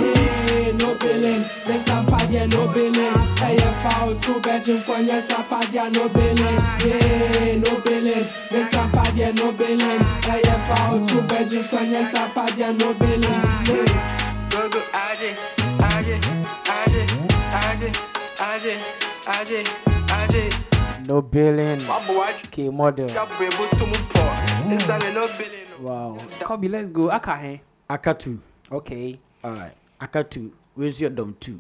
No 0.77 0.95
billing. 0.95 1.43
This 1.65 1.83
time, 1.83 2.05
pad, 2.07 2.31
yeah, 2.43 2.49
hmm. 2.49 2.67
no 2.67 2.73
billing. 2.73 3.37
Hey, 3.37 3.55
yeah, 3.55 3.89
foul, 3.89 4.15
two 4.15 4.39
bedroom, 4.41 4.79
one, 4.81 5.05
yes, 5.05 5.31
I 5.31 5.43
pad, 5.43 5.73
yeah, 5.73 5.89
no 5.89 6.09
billing. 6.09 6.37
Yeah, 6.85 7.55
no 7.57 7.81
billing. 7.81 8.27
This 8.51 8.69
time, 8.69 8.91
pad, 8.91 9.15
yeah, 9.15 9.31
no 9.31 9.51
billing. 9.51 10.01
Hey, 10.23 10.41
yeah, 10.43 10.75
foul, 10.75 11.05
two 11.07 11.21
bedroom, 11.21 11.63
one, 11.65 11.91
yes, 11.91 12.13
I 12.15 12.55
yeah, 12.57 12.71
no 12.71 12.93
billing. 12.93 13.21
Go 14.49 14.69
go 14.69 14.79
Aje, 14.93 15.35
Aje, 15.79 16.19
Aje, 16.69 17.03
Aje, 17.51 17.91
Aje, 18.39 18.77
Aje, 19.25 19.63
Aje. 20.07 20.73
No 21.07 21.21
bailing. 21.21 21.79
Babu. 21.79 22.21
Kay 22.51 22.69
Model. 22.69 23.09
Shabu 23.09 23.43
ebo 23.43 23.63
tumu 23.75 23.97
po. 24.13 24.21
This 24.69 24.85
time 24.87 25.13
no 25.13 25.27
billing. 25.37 25.83
Wow. 25.83 26.17
Kobe, 26.39 26.69
let's 26.69 26.87
go. 26.87 27.09
Akahe. 27.09 27.55
Eh? 27.55 27.59
Akatu. 27.89 28.39
Okay. 28.71 29.19
Alright. 29.43 29.73
Aka 29.99 30.23
Akatu. 30.23 30.51
Where's 30.75 31.01
your 31.01 31.09
dom 31.09 31.35
two? 31.39 31.59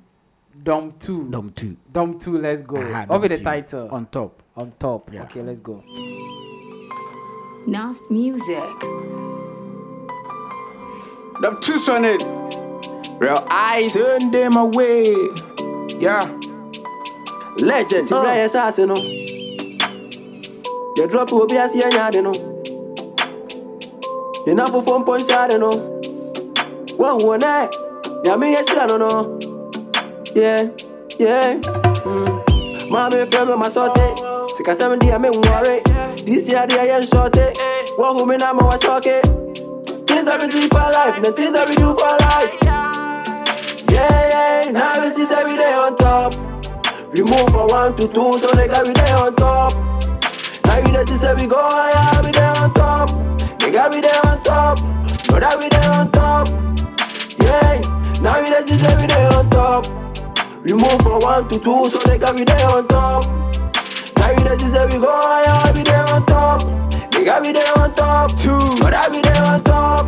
Dom 0.61 0.93
2. 0.99 1.29
Dom 1.31 1.51
two. 1.55 1.75
Dom 1.91 2.19
2, 2.19 2.37
let's 2.37 2.61
go. 2.61 2.77
Aha, 2.77 3.05
What 3.07 3.21
be 3.21 3.27
the 3.29 3.37
two. 3.37 3.43
title? 3.43 3.87
On 3.91 4.05
top. 4.05 4.43
On 4.55 4.71
top. 4.77 5.11
Yeah. 5.11 5.23
Okay, 5.23 5.41
let's 5.41 5.59
go. 5.59 5.83
Naf's 7.67 8.01
music. 8.11 8.63
them 11.41 11.57
two 11.59 11.73
on 11.91 12.05
it. 12.05 12.21
Real 13.19 13.43
eyes. 13.49 13.93
Turn 13.93 14.29
them 14.31 14.55
away. 14.55 15.03
Yeah. 15.99 16.21
Legend. 17.59 18.07
Ti 18.07 18.13
bẹ̀rẹ̀ 18.13 18.47
ṣáàṣì 18.53 18.85
nù. 18.87 18.95
Yẹ 20.97 21.07
drop 21.09 21.31
obi 21.33 21.55
àti 21.57 21.79
ẹ̀yà 21.81 22.01
àdì 22.09 22.21
nù. 22.21 22.31
Yẹ 24.45 24.53
náà 24.53 24.65
fúnfún 24.71 24.99
mpọ̀ 25.01 25.17
nṣẹ́ 25.19 25.37
àdì 25.43 25.57
nù. 25.63 25.69
Wọ́n 26.99 27.17
wọ̀ 27.25 27.37
náà. 27.43 27.69
Yàmi 28.27 28.47
yẹ 28.55 28.61
ṣíra 28.67 28.85
nù 28.91 28.97
nù. 29.03 29.09
Yeah, 30.35 30.69
yeah. 31.19 31.59
Mm. 32.05 32.41
Maame 32.91 33.19
fẹ́ 33.31 33.45
mi 33.47 33.55
ma 33.61 33.67
sọ́tẹ̀. 33.75 34.09
Sikasẹ́mi 34.55 34.95
di 35.01 35.07
àmì 35.15 35.29
nwọ́rẹ́. 35.35 35.77
Dìísí 36.25 36.51
adìyẹ 36.61 36.83
yẹn 36.91 37.01
ń 37.01 37.05
ṣọ́tẹ̀. 37.13 37.47
Wọ́n 37.99 38.11
hu 38.17 38.21
mi 38.29 38.35
náà 38.41 38.51
mọ̀ 38.57 38.65
wá 38.69 38.75
ṣọ́kẹ́. 38.83 39.19
Things 40.07 40.25
that 40.27 40.37
we 40.41 40.47
do 40.53 40.59
for 40.73 40.87
life, 40.97 41.15
the 41.23 41.31
things 41.37 41.53
that 41.55 41.65
we 41.69 41.75
do 41.75 41.89
for 41.99 42.13
life. 42.25 42.53
Yeah, 43.93 44.19
yeah, 44.33 44.71
now 44.71 45.03
it 45.07 45.17
is 45.17 45.31
every 45.39 45.55
day 45.57 45.73
on 45.83 45.95
top. 45.95 46.31
We 47.13 47.21
move 47.29 47.49
from 47.53 47.67
one 47.79 47.95
to 47.97 48.05
two, 48.15 48.31
so 48.41 48.47
nigga 48.57 48.79
we 48.87 48.93
day 48.93 49.11
on 49.23 49.35
top. 49.35 49.71
Now 50.65 50.77
you 50.83 50.89
just 50.93 51.21
say 51.21 51.33
we 51.39 51.45
go 51.47 51.59
higher, 51.61 52.21
we 52.25 52.31
day 52.31 52.49
on 52.61 52.69
top. 52.73 53.09
Nigga 53.61 53.83
we 53.93 54.01
day 54.01 54.17
on 54.29 54.37
top, 54.43 54.75
brother 55.29 55.53
we 55.59 55.67
day 55.69 55.85
on 55.97 56.11
top. 56.11 56.45
Yeah, 57.45 57.81
now 58.21 58.37
you 58.39 58.47
just 58.53 58.67
say 58.83 58.95
we 59.01 59.07
day 59.07 59.25
on 59.37 59.49
top. 59.49 59.83
We 60.65 60.71
move 60.73 61.01
from 61.01 61.19
one 61.19 61.47
to 61.49 61.59
two, 61.59 61.89
so 61.89 61.99
nigga 62.07 62.33
we 62.37 62.45
day 62.45 62.63
on 62.63 62.87
top. 62.87 63.25
Now 64.17 64.31
you 64.31 64.37
just 64.57 64.71
say 64.73 64.85
we 64.85 64.93
go 64.99 65.11
higher, 65.11 65.73
we 65.73 65.83
day 65.83 65.95
on 65.95 66.25
top. 66.25 66.61
Nigga 67.11 67.45
we 67.45 67.51
day 67.53 67.65
on 67.77 67.93
top, 67.95 68.31
two, 68.37 68.57
brother 68.79 69.11
we 69.11 69.21
day 69.21 69.37
on 69.39 69.61
top. 69.63 70.05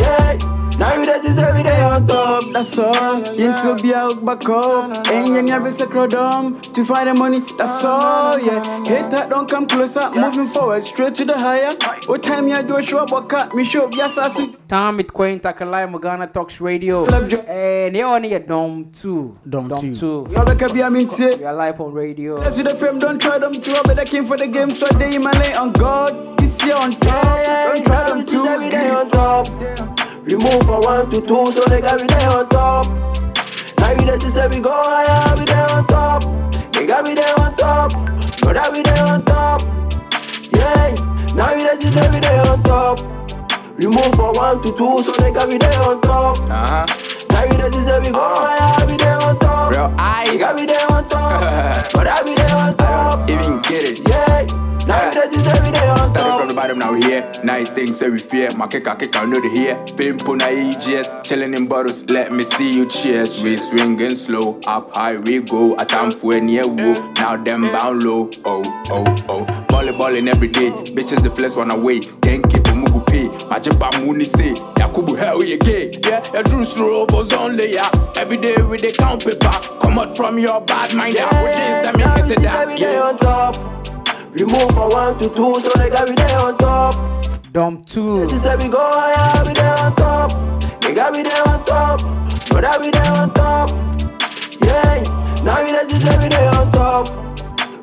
Yeah, 0.00 0.38
now 0.78 0.94
you 0.94 1.04
just 1.04 1.36
say 1.36 1.52
we 1.52 1.62
day 1.62 1.82
on 1.82 2.06
top. 2.06 2.44
That's 2.52 2.78
all. 2.78 3.16
Into 3.30 3.82
be 3.82 3.94
out 3.94 4.24
back 4.24 4.48
up. 4.48 5.06
And 5.08 5.28
you 5.28 5.42
never 5.42 5.72
say 5.72 5.86
crowdom 5.86 6.60
to 6.60 6.84
find 6.84 7.08
the 7.08 7.14
money. 7.14 7.40
That's 7.56 7.84
all. 7.84 8.38
Yeah. 8.38 8.62
Hate 8.84 9.10
that 9.10 9.28
don't 9.28 9.48
come 9.48 9.66
closer. 9.66 10.10
Moving 10.10 10.46
forward, 10.46 10.84
straight 10.84 11.14
to 11.16 11.24
the 11.24 11.36
higher. 11.36 11.70
What 12.06 12.22
time 12.22 12.48
you 12.48 12.62
do 12.62 12.76
a 12.76 12.82
show 12.82 12.98
about 13.02 13.28
cut? 13.28 13.54
Me 13.54 13.64
show 13.64 13.88
yes 13.92 14.18
I 14.18 14.28
see. 14.28 14.54
Tom 14.68 15.00
it 15.00 15.12
Queen 15.12 15.40
Takalai 15.40 15.90
Magana 15.90 16.32
Talks 16.32 16.60
Radio. 16.60 17.06
And 17.06 17.96
you 17.96 18.02
only 18.02 18.34
a 18.34 18.40
Dom 18.40 18.90
2. 18.92 19.38
Dom 19.48 19.68
2. 19.76 19.94
2. 19.94 20.26
You 20.30 20.44
better 20.44 20.72
be 20.72 20.80
a 20.80 20.90
mint 20.90 21.12
We 21.18 21.44
are 21.44 21.54
live 21.54 21.80
on 21.80 21.92
radio. 21.92 22.36
Let's 22.36 22.56
see 22.56 22.62
the 22.62 22.74
fame, 22.74 22.98
don't 22.98 23.20
try 23.20 23.38
them 23.38 23.52
too. 23.52 23.72
I 23.72 23.82
better 23.82 24.04
came 24.04 24.26
for 24.26 24.36
the 24.36 24.46
game, 24.46 24.70
so 24.70 24.86
they 24.98 25.16
in 25.16 25.22
my 25.22 25.32
lane 25.32 25.56
on 25.56 25.72
God. 25.72 26.38
This 26.38 26.62
year 26.64 26.76
on 26.76 26.90
top. 26.92 27.44
Don't 27.74 27.84
try 27.84 28.06
them 28.06 28.20
It 28.20 28.28
is 28.28 28.46
every 28.46 28.70
day 28.70 28.90
on 28.90 29.08
top. 29.08 30.07
We 30.26 30.36
move 30.36 30.62
from 30.64 30.80
one 30.82 31.10
to 31.10 31.20
two, 31.20 31.46
so 31.52 31.62
nigga 31.70 32.00
we 32.00 32.06
day 32.06 32.24
on 32.26 32.48
top. 32.48 32.86
Now 33.78 33.90
you 33.92 34.04
just 34.18 34.34
say 34.34 34.46
we 34.48 34.60
go 34.60 34.70
higher, 34.72 35.34
we 35.38 35.44
day 35.44 35.64
on 35.72 35.86
top. 35.86 36.22
Nigga 36.72 37.06
we 37.06 37.14
day 37.14 37.32
on 37.38 37.54
top, 37.56 37.90
brother 38.40 38.70
we 38.72 38.82
day 38.82 38.98
on 39.00 39.24
top. 39.24 39.62
Yeah, 40.52 40.94
now 41.34 41.52
you 41.54 41.60
just 41.60 41.92
say 41.94 42.10
we 42.10 42.20
day 42.20 42.38
on 42.40 42.62
top. 42.62 43.00
We 43.78 43.86
move 43.86 44.14
from 44.16 44.34
one 44.34 44.60
to 44.62 44.68
two, 44.76 45.02
so 45.02 45.12
nigga 45.22 45.48
we 45.48 45.58
day 45.58 45.74
on 45.86 46.00
top. 46.02 46.38
Uh-huh. 46.40 46.86
Now 47.30 47.44
you 47.44 47.52
just 47.52 47.74
say 47.86 47.98
we 48.00 48.10
go 48.10 48.20
higher, 48.20 48.86
we 48.86 48.96
day 48.96 49.12
on 49.12 49.38
top. 49.38 49.72
Real 49.72 49.94
eyes. 49.98 50.28
Nigga 50.28 50.54
we 50.60 50.66
day 50.66 50.84
on 50.90 51.08
top, 51.08 51.42
brother 51.92 52.22
we 52.28 52.34
day 52.34 52.52
on 52.52 52.76
top. 52.76 53.30
Even 53.30 53.60
get 53.62 53.84
it. 53.84 54.08
Yeah, 54.08 54.44
now 54.88 55.04
you 55.04 55.12
just 55.12 55.44
say 55.44 55.60
we 55.60 55.70
day 55.70 55.88
on 55.88 55.96
Started 55.98 56.14
top. 56.14 56.38
from 56.40 56.48
the 56.48 56.54
bottom, 56.54 56.78
now 56.78 56.92
we 56.92 57.02
here. 57.02 57.30
Nine 57.44 57.66
things 57.66 57.98
say 57.98 58.08
we 58.08 58.18
fear. 58.18 58.48
My 58.56 58.66
kick, 58.66 58.88
I 58.88 58.96
kick, 58.96 59.14
I 59.16 59.24
know 59.26 59.40
the 59.40 59.50
here. 59.50 59.76
Pimple 59.96 60.36
na 60.36 60.46
EGS. 60.46 61.28
Chilling 61.28 61.54
in 61.54 61.66
bottles, 61.66 62.02
let 62.10 62.32
me 62.32 62.42
see 62.42 62.70
you 62.74 62.86
cheers. 62.86 63.42
We 63.42 63.56
swinging 63.56 64.16
slow, 64.16 64.58
up 64.66 64.96
high 64.96 65.18
we 65.18 65.40
go. 65.40 65.74
A 65.76 65.84
time 65.84 66.10
for 66.10 66.40
near 66.40 66.66
woo. 66.66 66.94
Mm. 66.94 67.16
Now 67.16 67.36
them 67.36 67.64
mm. 67.64 67.78
bound 67.78 68.02
low. 68.02 68.30
Oh, 68.46 68.62
oh, 68.90 69.14
oh. 69.28 69.66
Volley 69.70 69.92
balling 69.92 70.26
every 70.28 70.48
day. 70.48 70.70
Oh. 70.70 70.82
Bitches 70.84 71.22
the 71.22 71.30
flesh 71.30 71.54
one 71.54 71.70
away. 71.70 72.00
Thank 72.00 72.52
you 72.56 72.62
for 72.62 72.72
Mugu 72.72 73.06
pay. 73.06 73.28
Majiba 73.48 73.90
Muni 74.02 74.24
say. 74.24 74.54
Yakubu 74.80 75.18
hell 75.18 75.44
you 75.44 75.58
gay. 75.58 75.90
Yeah, 76.02 76.22
your 76.32 76.42
true 76.44 76.64
slow 76.64 77.06
was 77.10 77.32
only 77.34 77.74
yeah. 77.74 77.90
Every 78.16 78.38
day 78.38 78.56
with 78.62 78.80
the 78.80 78.94
count 78.98 79.24
paper. 79.24 79.50
Come 79.80 79.98
out 79.98 80.16
from 80.16 80.38
your 80.38 80.62
bad 80.62 80.94
mind. 80.94 81.14
Yeah, 81.14 81.28
this, 81.42 81.88
I 81.88 81.92
mean, 81.92 82.28
get 82.28 82.30
it 82.30 82.44
Every 82.44 82.78
that. 82.78 82.78
day 82.78 82.94
Yeah. 83.22 83.68
We 84.38 84.44
move 84.44 84.70
from 84.70 84.90
one 84.90 85.18
to 85.18 85.28
two, 85.28 85.54
so 85.60 85.70
nigga 85.80 86.08
we 86.08 86.14
day 86.14 86.34
on 86.34 86.56
top. 86.58 86.94
Dom 87.52 87.82
2. 87.84 88.28
She 88.28 88.36
said 88.36 88.62
we 88.62 88.68
go 88.68 88.78
higher, 88.78 89.42
we 89.44 89.52
day 89.52 89.66
on 89.66 89.96
top. 89.96 90.30
Nigga 90.82 91.12
we 91.16 91.22
day 91.24 91.40
on 91.46 91.64
top, 91.64 91.98
brother 92.48 92.78
we 92.80 92.90
day 92.92 93.08
on 93.18 93.34
top. 93.34 93.68
Yeah, 94.60 95.02
now 95.42 95.62
we 95.64 95.70
just 95.70 95.90
say 95.90 96.18
we 96.22 96.28
day 96.28 96.46
on 96.54 96.70
top. 96.70 97.08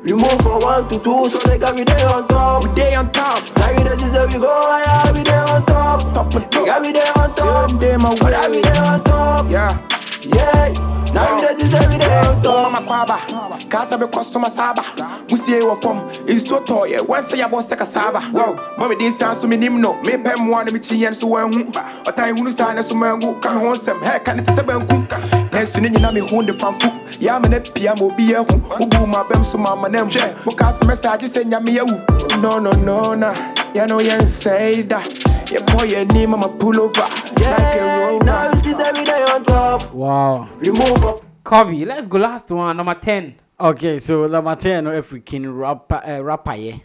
We 0.02 0.12
move 0.12 0.40
from 0.40 0.60
one 0.60 0.88
to 0.88 0.98
two, 0.98 1.28
so 1.28 1.38
nigga 1.40 1.76
we 1.76 1.84
day 1.84 2.02
on 2.04 2.26
top. 2.28 2.64
We 2.64 2.74
day 2.74 2.94
on 2.94 3.12
top. 3.12 3.42
Now 3.58 3.72
we 3.72 3.82
just 3.84 4.00
say 4.00 4.24
we 4.24 4.38
go 4.40 4.48
higher, 4.48 5.12
we 5.12 5.22
day 5.24 5.36
on 5.36 5.66
top. 5.66 6.00
Top 6.14 6.34
and 6.34 6.50
top. 6.50 6.66
Nigga 6.66 6.86
we 6.86 6.92
day 6.92 7.08
on 7.16 7.30
top, 7.34 7.70
Same 7.70 7.78
day, 7.80 7.96
my 7.98 8.14
brother 8.16 8.48
we 8.50 8.56
way. 8.56 8.62
day 8.62 8.78
on 8.78 9.04
top. 9.04 9.50
Yeah. 9.50 9.95
Yeah, 10.34 10.72
now 11.14 11.36
we 11.36 11.42
just 11.58 11.70
say 11.70 11.86
we 11.88 11.98
day. 11.98 12.32
Mama 12.44 12.78
kwaba, 12.78 13.70
kasa 13.70 13.98
be 13.98 14.06
customer 14.08 14.50
saba. 14.50 14.82
Musie 15.28 15.62
wa 15.66 15.74
form, 15.80 16.08
is 16.28 16.44
so 16.44 16.60
toy. 16.62 16.96
One 17.02 17.22
say 17.22 17.40
about 17.40 17.64
seka 17.64 17.86
saba. 17.86 18.20
Wow, 18.32 18.74
mommy 18.78 18.96
din 18.96 19.12
sounds 19.12 19.38
to 19.38 19.48
me 19.48 19.56
nimno. 19.56 20.04
Me 20.04 20.16
pem 20.16 20.48
one 20.48 20.66
me 20.72 20.78
chi 20.80 20.96
and 21.06 21.16
so 21.16 21.28
one 21.28 21.52
hu. 21.52 21.64
O 22.06 22.10
tai 22.12 22.32
hunu 22.32 22.52
sana 22.56 22.82
so 22.82 22.94
mangu 22.94 23.40
ka 23.40 23.50
hon 23.58 23.78
sem. 23.78 24.00
He 24.02 24.18
kan 24.20 24.40
it 24.40 24.46
se 24.46 24.62
banku. 24.62 25.06
Nesu 25.50 25.80
ni 25.80 25.88
nyina 25.90 26.12
me 26.12 26.20
hu 26.20 26.42
de 26.44 26.52
famfu. 26.52 26.90
Ya 27.20 27.38
me 27.38 27.48
ne 27.48 27.60
pia 27.60 27.94
mo 27.98 28.10
bi 28.10 28.24
e 28.32 28.34
hu. 28.34 28.44
Ubu 28.44 29.06
ma 29.06 29.24
bem 29.28 29.44
so 29.44 29.58
mama 29.58 29.88
nem. 29.88 30.06
Mo 30.44 30.52
kasa 30.52 30.84
message 30.86 31.28
say 31.28 31.44
nya 31.44 31.64
me 31.64 31.72
ya 31.72 31.84
wu. 31.84 32.40
No 32.40 32.58
no 32.58 32.70
no 32.72 33.14
na. 33.14 33.32
Ya 33.74 33.86
no 33.86 33.98
yen 34.00 34.26
say 34.26 34.82
that. 34.82 35.06
Yeah 35.50 35.64
boy, 35.76 35.84
yeah, 35.84 36.02
name 36.04 36.34
I'ma 36.34 36.48
pull 36.48 36.80
over 36.80 37.00
like 37.00 37.38
a 37.38 37.40
Yeah, 37.40 38.06
rover. 38.08 38.24
now 38.24 38.52
we 38.52 38.60
just 38.62 38.78
say 38.78 38.90
we 38.92 39.04
day 39.04 39.22
on 39.22 39.44
top. 39.44 39.92
Wow. 39.94 40.48
We 40.60 40.70
move 40.70 41.04
up. 41.04 41.20
Kobe, 41.44 41.84
let's 41.84 42.08
go 42.08 42.18
last 42.18 42.50
one. 42.50 42.76
Number 42.76 42.94
10. 42.94 43.36
Okay, 43.60 43.98
so 44.00 44.26
the 44.26 44.42
matter 44.42 44.82
no 44.82 44.90
African 44.90 45.54
rapper 45.54 46.02
uh, 46.04 46.20
rapper 46.20 46.54
yeah. 46.54 46.76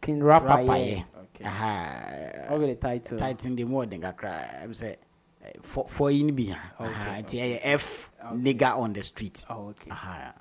King 0.00 0.22
Rapper. 0.22 0.46
Rapper 0.46 0.76
yeah. 0.76 1.02
yeah. 1.40 1.46
Aha. 1.48 2.46
What 2.48 2.60
the 2.60 2.74
title? 2.74 3.18
Titan 3.18 3.54
the 3.54 3.64
more 3.64 3.86
than 3.86 4.00
cry. 4.14 4.60
I'm 4.62 4.72
say 4.74 4.96
eh, 5.44 5.50
for 5.62 5.86
for 5.86 6.10
in 6.10 6.34
be. 6.34 6.52
Aha. 6.52 7.16
It's 7.18 7.34
a 7.34 7.60
F 7.62 8.09
nigga 8.34 8.76
on 8.76 8.92
the 8.92 9.02
street. 9.02 9.44
Oh, 9.50 9.68
okay. 9.70 9.90
Aha. 9.90 10.32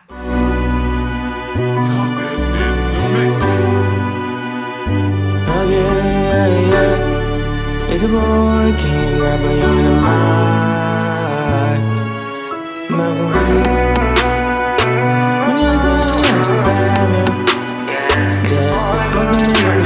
Oh 5.51 5.63
yeah, 5.69 5.99
yeah, 6.05 6.47
yeah. 6.71 7.91
It's 7.91 8.03
a 8.03 8.07
boy, 8.07 8.73
King 8.77 9.19
Rapper, 9.19 9.53
you 9.59 9.69
in 9.79 9.83
the 9.85 9.91
mind. 10.07 11.83
Malcolm 12.89 13.29
Beats. 13.33 13.77
When 15.45 15.55
you 15.63 15.71
say 15.83 16.03
baby, 16.65 17.23
just 18.47 18.89
a 18.93 18.99
fucking 19.11 19.49
nigga 19.55 19.85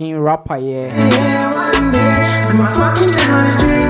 say 0.00 0.14
rapper, 0.14 0.56
yeah. 0.56 0.88
Yeah, 0.96 1.52
one 1.52 1.92
day, 1.92 2.40
fucking 2.72 3.12
one 3.20 3.44
day. 3.60 3.80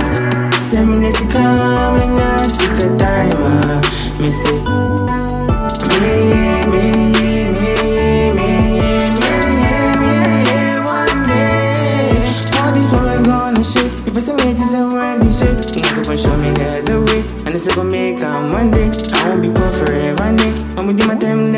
Gonna 16.03 16.19
show 16.19 16.37
me 16.37 16.51
the 16.51 17.05
way. 17.07 17.21
And 17.47 17.55
it's 17.55 17.73
gonna 17.73 17.89
make 17.89 18.21
one 18.21 18.71
day. 18.73 18.91
I 19.15 19.29
won't 19.29 19.43
be 19.43 19.49
poor 19.49 19.71
forever. 19.71 20.25
I'm 20.25 20.87
with 20.89 21.07
my 21.07 21.17
time, 21.17 21.53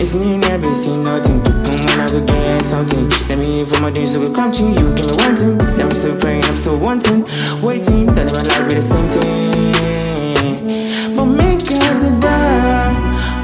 It's 0.00 0.14
me 0.14 0.38
never 0.38 0.72
seen 0.72 1.02
nothing. 1.04 1.40
And 1.44 1.84
when 1.84 2.00
I 2.00 2.06
go 2.08 2.20
get 2.24 2.62
something, 2.64 3.06
let 3.28 3.38
me 3.38 3.62
for 3.64 3.78
my 3.80 3.90
dreams 3.90 4.12
to 4.14 4.20
go 4.20 4.30
come 4.32 4.50
to 4.52 4.62
You 4.64 4.94
give 4.94 5.06
me 5.06 5.12
one 5.20 5.36
thing, 5.36 5.58
let 5.76 5.86
me 5.88 5.94
still 5.94 6.16
praying, 6.18 6.44
I'm 6.44 6.56
still 6.56 6.78
wanting, 6.80 7.24
waiting. 7.62 8.06
That 8.14 8.32
never 8.32 8.42
like 8.48 8.66
me 8.68 8.74
the 8.74 8.82
same 8.82 9.08
thing. 9.12 11.16
But 11.16 11.26
make 11.26 11.60
us 11.60 12.02
a 12.02 12.10
die. 12.18 12.94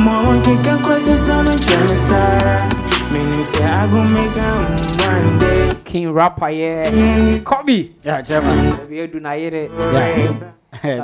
Mama 0.01 0.41
kick 0.43 0.67
a 0.67 0.79
question, 0.83 1.17
some 1.19 1.47
and 1.47 1.63
tell 1.63 1.83
me 1.83 1.97
sorry. 2.09 2.69
Me 3.13 3.19
name 3.31 3.45
say 3.45 3.65
I 3.65 3.87
go 3.93 4.03
make 4.11 4.37
'em 4.37 4.77
one 5.05 5.39
day. 5.39 5.75
King 5.85 6.11
rapper, 6.13 6.49
yeah. 6.49 7.39
Kobe. 7.45 7.91
Yeah, 8.03 8.23
Chairman. 8.23 8.77
Baby, 8.89 9.07
do 9.13 9.21
not 9.21 9.37
hear 9.37 9.55
it. 9.55 9.71
Yeah. 9.71 10.53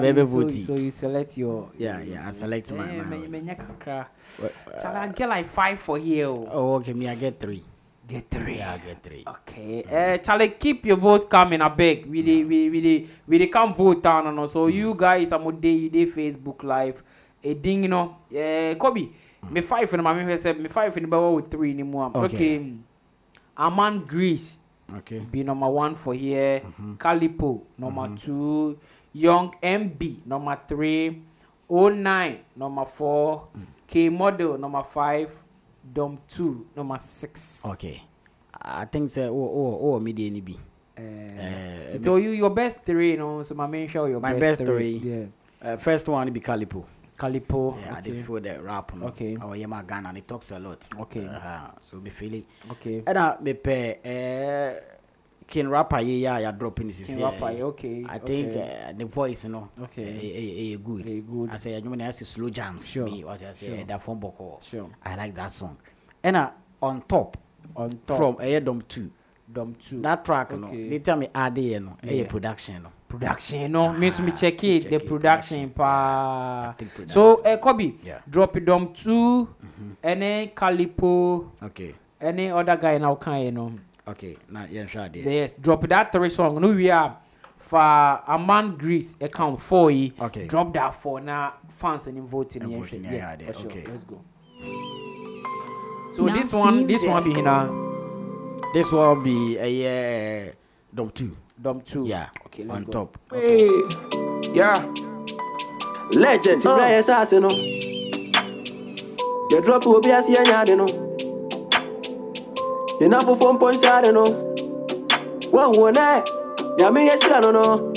Baby 0.01 0.27
so- 0.27 0.33
booty. 0.33 0.62
So 0.62 0.75
you 0.75 0.90
select 0.90 1.37
your. 1.38 1.71
Yeah, 1.79 2.01
yeah, 2.03 2.29
I 2.29 2.31
select 2.31 2.73
my- 2.73 2.88
Eh, 2.88 3.03
my- 3.03 3.16
me- 3.16 3.29
me 3.29 3.40
nya 3.40 3.57
kakra. 3.57 4.07
What, 4.38 4.81
Shall 4.81 4.97
I 4.97 5.09
get 5.09 5.29
like 5.29 5.47
five 5.49 5.81
for 5.81 5.99
here? 5.99 6.27
oh? 6.27 6.49
Oh, 6.51 6.75
okay, 6.77 6.92
me, 6.92 7.09
I 7.09 7.14
get 7.14 7.38
three. 7.40 7.62
Get 8.09 8.29
three. 8.31 8.57
Yeah, 8.59 8.77
get 8.79 9.03
three. 9.03 9.25
Okay. 9.27 9.85
Uh, 9.85 10.18
Charlie, 10.18 10.51
keep 10.51 10.85
your 10.87 10.97
vote 10.97 11.31
coming. 11.31 11.61
I 11.62 11.68
beg. 11.68 12.07
We 12.07 12.23
dey, 12.23 12.45
we 12.45 12.68
we 12.68 12.81
we 13.27 13.38
dey 13.38 13.47
come 13.47 13.73
vote 13.75 14.03
down 14.03 14.35
no. 14.35 14.47
So 14.47 14.66
you 14.66 14.95
guys, 14.95 15.33
I'm 15.33 15.49
day 15.61 15.71
you 15.73 16.07
Facebook 16.07 16.62
live. 16.64 17.03
A 17.45 17.55
ding, 17.55 17.85
you 17.85 17.88
know. 17.88 18.16
Uh, 18.31 18.75
Kobe. 18.75 19.09
Me 19.51 19.61
five 19.61 19.92
in 19.95 20.03
my 20.03 20.14
me 20.23 20.37
say 20.37 20.53
me 20.53 20.68
five 20.68 20.97
in 20.97 21.09
the 21.09 21.31
with 21.33 21.51
three 21.51 21.71
in 21.79 21.90
more. 21.90 22.11
Okay. 22.14 22.35
Okay. 22.37 22.73
Aman 23.57 24.01
Greece. 24.07 24.59
Okay. 24.99 25.18
Be 25.21 25.42
number 25.42 25.68
one 25.68 25.95
for 25.95 26.14
here. 26.14 26.61
Calipo 26.99 27.62
number 27.79 28.14
two. 28.16 28.79
Young 29.12 29.55
MB 29.62 30.27
number 30.27 30.59
three. 30.66 31.22
09 31.70 32.38
number 32.57 32.85
four. 32.85 33.48
K 33.87 34.09
Model 34.09 34.59
number 34.59 34.83
five. 34.83 35.33
Dom 35.92 36.18
two 36.29 36.66
number 36.77 36.98
six. 36.98 37.61
Okay. 37.64 38.03
I 38.61 38.85
think 38.85 39.11
say 39.11 39.27
oh 39.27 39.33
oh 39.35 39.79
oh 39.81 40.01
me 40.01 40.12
dey 40.12 40.31
ni 40.31 40.40
bi. 40.40 40.55
Uh, 40.96 41.98
so 42.03 42.16
you 42.16 42.31
your 42.31 42.51
best 42.51 42.85
three, 42.85 43.12
you 43.12 43.16
know. 43.16 43.42
So 43.42 43.55
my 43.55 43.66
main 43.66 43.88
show 43.88 44.05
your 44.07 44.20
my 44.20 44.33
best, 44.35 44.61
best 44.61 44.64
three. 44.66 45.01
Yeah. 45.03 45.25
Uh, 45.61 45.77
first 45.77 46.07
one 46.09 46.31
be 46.31 46.40
Calipo. 46.40 46.85
Calipo. 47.16 47.79
Yeah, 47.81 47.92
okay. 47.98 48.11
did 48.11 48.25
feel 48.25 48.40
the 48.40 48.62
rap. 48.62 48.94
No? 48.94 49.07
Okay. 49.09 49.37
Our 49.40 49.57
Yama 49.57 49.83
Ghana 49.87 50.09
and 50.09 50.18
he 50.18 50.22
talks 50.22 50.51
a 50.53 50.59
lot. 50.59 50.87
Okay. 51.01 51.27
Uh, 51.27 51.68
so 51.81 51.96
me 51.98 52.11
feel 52.11 52.35
it. 52.35 52.46
Okay. 52.72 53.03
And 53.07 53.18
I 53.18 53.37
me 53.40 53.55
pay 53.55 53.98
uh 54.05 54.81
King 55.47 55.69
rapper 55.69 56.01
yeah 56.01 56.39
yeah 56.39 56.51
dropping 56.53 56.89
this 56.89 57.01
King 57.01 57.23
Rapper, 57.23 57.51
yeah, 57.51 57.65
okay, 57.65 58.05
I 58.09 58.19
think 58.19 58.49
okay. 58.51 58.85
uh, 58.89 58.93
the 58.93 59.05
voice 59.07 59.45
you 59.45 59.51
know. 59.51 59.69
Okay. 59.83 60.03
Eh, 60.05 60.73
eh, 60.73 60.75
eh, 60.75 60.77
good. 60.83 61.07
Eh, 61.09 61.21
good. 61.21 61.51
I 61.51 61.57
say 61.57 61.75
you 61.79 61.83
know 61.83 62.05
I 62.05 62.11
see 62.11 62.25
slow 62.25 62.51
jams. 62.51 62.89
Sure. 62.89 63.05
Me, 63.07 63.25
what 63.25 63.43
I 63.43 63.53
say 63.53 63.67
Sure. 63.77 63.85
that 63.85 64.03
phone 64.03 64.19
boko. 64.21 64.59
Sure. 64.63 64.89
I 65.03 65.15
like 65.17 65.35
that 65.35 65.51
song. 65.51 65.77
And 66.23 66.37
uh, 66.37 66.51
on 66.83 67.03
top. 67.03 67.37
On 67.77 67.99
top. 68.07 68.17
From 68.17 68.37
Air 68.41 68.61
Dom 68.61 68.83
2. 68.83 69.11
Dom 69.53 69.75
2. 69.75 70.01
That 70.03 70.25
track, 70.25 70.53
no. 70.53 70.67
Okay. 70.67 70.89
They 70.89 70.99
tell 71.01 71.17
me 71.17 71.29
add 71.35 71.57
it, 71.59 71.81
no. 71.81 71.97
Yeah. 72.03 72.13
Yeah. 72.13 72.27
production, 72.27 72.83
no. 72.83 72.91
Production, 73.09 73.71
no. 73.71 73.93
Means 73.93 74.19
me 74.21 74.33
check 74.33 74.63
it. 74.65 74.89
The 74.91 74.99
production, 74.99 75.71
pa. 75.71 76.75
production. 76.79 77.09
So, 77.09 77.43
uh, 77.43 77.57
Kobe, 77.59 77.95
Yeah. 78.03 78.21
drop 78.29 78.57
it 78.57 78.65
Dom 78.65 78.93
2, 78.95 79.49
any 80.03 80.49
Calipo, 80.57 81.51
Okay. 81.63 81.95
any 82.21 82.51
other 82.51 82.77
guy 82.77 82.99
now 82.99 83.15
can, 83.17 83.43
you 83.43 83.51
know. 83.53 83.73
Okay. 84.07 84.37
Now, 84.51 84.67
yeah, 84.71 84.87
sure. 84.87 85.09
There. 85.09 85.23
Yes, 85.23 85.57
drop 85.57 85.87
that 85.88 86.12
three 86.12 86.29
song. 86.29 86.61
No, 86.61 86.73
we 86.73 86.91
are 86.91 87.17
for 87.57 87.79
a 87.81 88.38
man 88.38 88.77
Greece 88.77 89.15
account 89.21 89.61
four. 89.62 89.91
ye. 89.91 90.12
Okay. 90.21 90.47
Drop 90.47 90.73
that 90.75 90.95
for 90.95 91.21
now. 91.21 91.55
Fans 91.69 92.07
and 92.09 92.17
yeah, 92.17 92.23
voting, 92.25 92.62
shit. 93.05 93.12
yeah, 93.12 93.37
for 93.37 93.53
sure. 93.53 93.71
Okay. 93.71 93.85
Let's 93.88 94.05
go. 94.05 94.21
So 96.12 96.27
Now 96.27 96.35
this 96.35 96.53
one, 96.53 96.87
this 96.87 97.05
one 97.05 97.25
be 97.25 97.33
here. 97.35 97.71
This 98.75 98.91
will 98.91 99.17
be 99.17 99.57
a 99.59 99.69
yeah, 99.69 100.53
Dom 100.95 101.11
2. 101.11 101.37
Dom 101.61 101.81
2. 101.81 102.07
Yeah. 102.07 102.29
Okay, 102.47 102.65
let's 102.65 102.79
on 102.79 102.85
go. 102.85 102.93
top. 102.93 103.19
Hey, 103.33 103.69
yeah. 104.53 104.75
Legend, 106.15 106.61
ti 106.61 106.69
bra 106.69 106.88
yɛ 106.91 107.03
saase 107.03 107.41
no. 107.41 107.49
Yɛ 109.53 109.65
drop 109.65 109.87
obi 109.87 110.11
ase 110.11 110.29
yɛ 110.29 110.45
nyaade 110.45 110.77
no. 110.77 111.12
Yɛ 113.01 113.09
nafofo 113.09 113.53
mpo 113.53 113.71
nsaade 113.73 114.13
no. 114.13 114.25
Wɔn 115.53 115.73
wɔn 115.79 115.93
nɛ, 115.99 116.07
nyame 116.79 117.01
yɛ 117.09 117.15
hyira 117.21 117.41
no 117.43 117.51
no. 117.51 117.93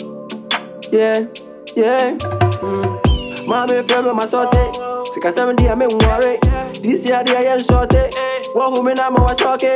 Yeah, 0.91 1.19
yeah. 1.75 2.11
Mm. 2.61 2.99
Maame 3.47 3.83
fɛ 3.87 4.03
mi 4.03 4.11
ma 4.13 4.25
sɔte, 4.25 4.61
sikasɛm 5.13 5.55
di 5.55 5.65
ɛmi 5.65 5.85
nwɔre. 5.87 6.31
Disi 6.81 7.09
adeɛ 7.11 7.39
yɛ 7.47 7.53
nsɔte, 7.59 8.01
wɔn 8.55 8.75
hu 8.75 8.83
mi 8.83 8.93
na 8.93 9.09
ma 9.09 9.19
wɔ 9.25 9.35
sɔke. 9.35 9.73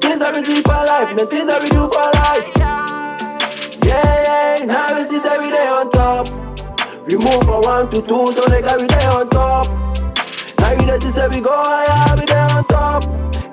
Things 0.00 0.18
that 0.18 0.34
we 0.36 0.42
do 0.42 0.54
for 0.62 0.84
life, 0.90 1.16
the 1.16 1.26
things 1.26 1.46
that 1.46 1.62
we 1.62 1.68
do 1.68 1.88
for 1.88 2.08
life. 2.20 2.46
Yeah, 3.86 4.58
yeah, 4.58 4.64
now 4.64 4.86
we 4.98 5.08
see 5.08 5.28
every 5.28 5.50
day 5.50 5.68
on 5.68 5.88
top. 5.90 6.26
We 7.06 7.16
move 7.16 7.42
from 7.44 7.60
one 7.62 7.88
to 7.90 8.02
two, 8.02 8.32
so 8.32 8.42
they 8.48 8.60
got 8.62 8.80
we 8.80 8.86
there 8.88 9.12
on 9.12 9.28
top. 9.30 9.66
Now 10.58 10.74
we 10.74 10.84
just 10.86 11.14
say 11.14 11.28
we 11.28 11.40
go 11.40 11.50
higher, 11.52 12.16
we 12.18 12.24
there 12.26 12.48
on 12.50 12.64
top. 12.64 13.04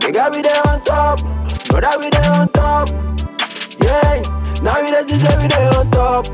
They 0.10 0.14
got 0.14 0.34
we 0.36 0.42
there 0.42 0.68
on 0.68 0.82
top, 0.82 1.22
but 1.70 1.82
now 1.82 1.96
we 2.00 2.10
there 2.10 2.32
on 2.34 2.50
top. 2.50 2.90
Yeah, 3.80 4.24
now 4.64 4.82
we 4.82 4.88
just 4.88 5.08
say 5.08 5.38
we 5.40 5.48
there 5.48 5.70
on 5.78 5.92
top. 5.92 6.26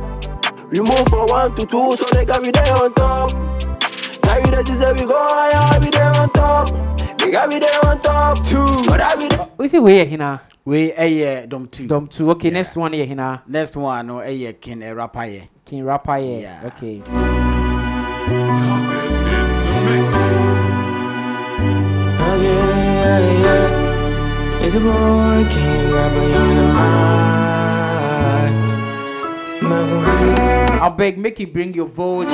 We 0.72 0.80
move 0.80 1.06
from 1.10 1.26
one 1.28 1.54
to 1.56 1.66
two, 1.66 1.98
so 1.98 2.06
they 2.14 2.24
got 2.24 2.42
we 2.42 2.52
there 2.52 2.72
on 2.72 2.94
top. 2.94 3.34
Now 4.24 4.40
we 4.40 4.50
just 4.50 4.80
say 4.80 4.94
we 4.94 5.00
go 5.00 5.18
higher, 5.20 5.78
we 5.82 5.90
there 5.90 6.16
on 6.16 6.30
top. 6.30 6.70
They 7.20 7.32
got 7.32 7.52
we 7.52 7.60
there 7.60 7.86
on 7.86 8.00
top. 8.00 8.38
Two, 8.46 8.66
but 8.88 8.96
now 8.96 9.14
we 9.18 9.28
there. 9.28 9.50
We 9.58 9.68
see 9.68 9.80
where 9.80 10.06
here 10.06 10.40
We 10.64 10.94
a 10.94 11.08
yeah, 11.10 11.46
Dom 11.46 11.68
2. 11.68 11.88
Dom 11.88 12.08
2. 12.08 12.32
Okay, 12.32 12.52
next 12.52 12.78
one 12.78 12.94
here 12.94 13.06
here. 13.06 13.42
Next 13.46 13.76
one, 13.76 14.08
no, 14.08 14.22
a 14.22 14.32
yeah, 14.32 14.54
King 14.54 14.84
a 14.84 14.96
rapper, 14.96 15.26
yeah. 15.26 15.44
King 15.66 15.84
rapper 15.84 16.16
yeah. 16.16 16.62
Okay. 16.64 17.04
Oh 20.18 20.45
It's 24.66 24.74
a 24.74 24.80
boy, 24.80 24.90
Rapper, 25.94 26.24
you 26.28 26.34
on 26.34 26.56
the 26.56 26.64
mind. 26.74 27.16
I 30.82 30.90
beg, 30.90 31.40
you 31.40 31.46
bring 31.46 31.72
your 31.76 31.86
vote. 31.86 32.26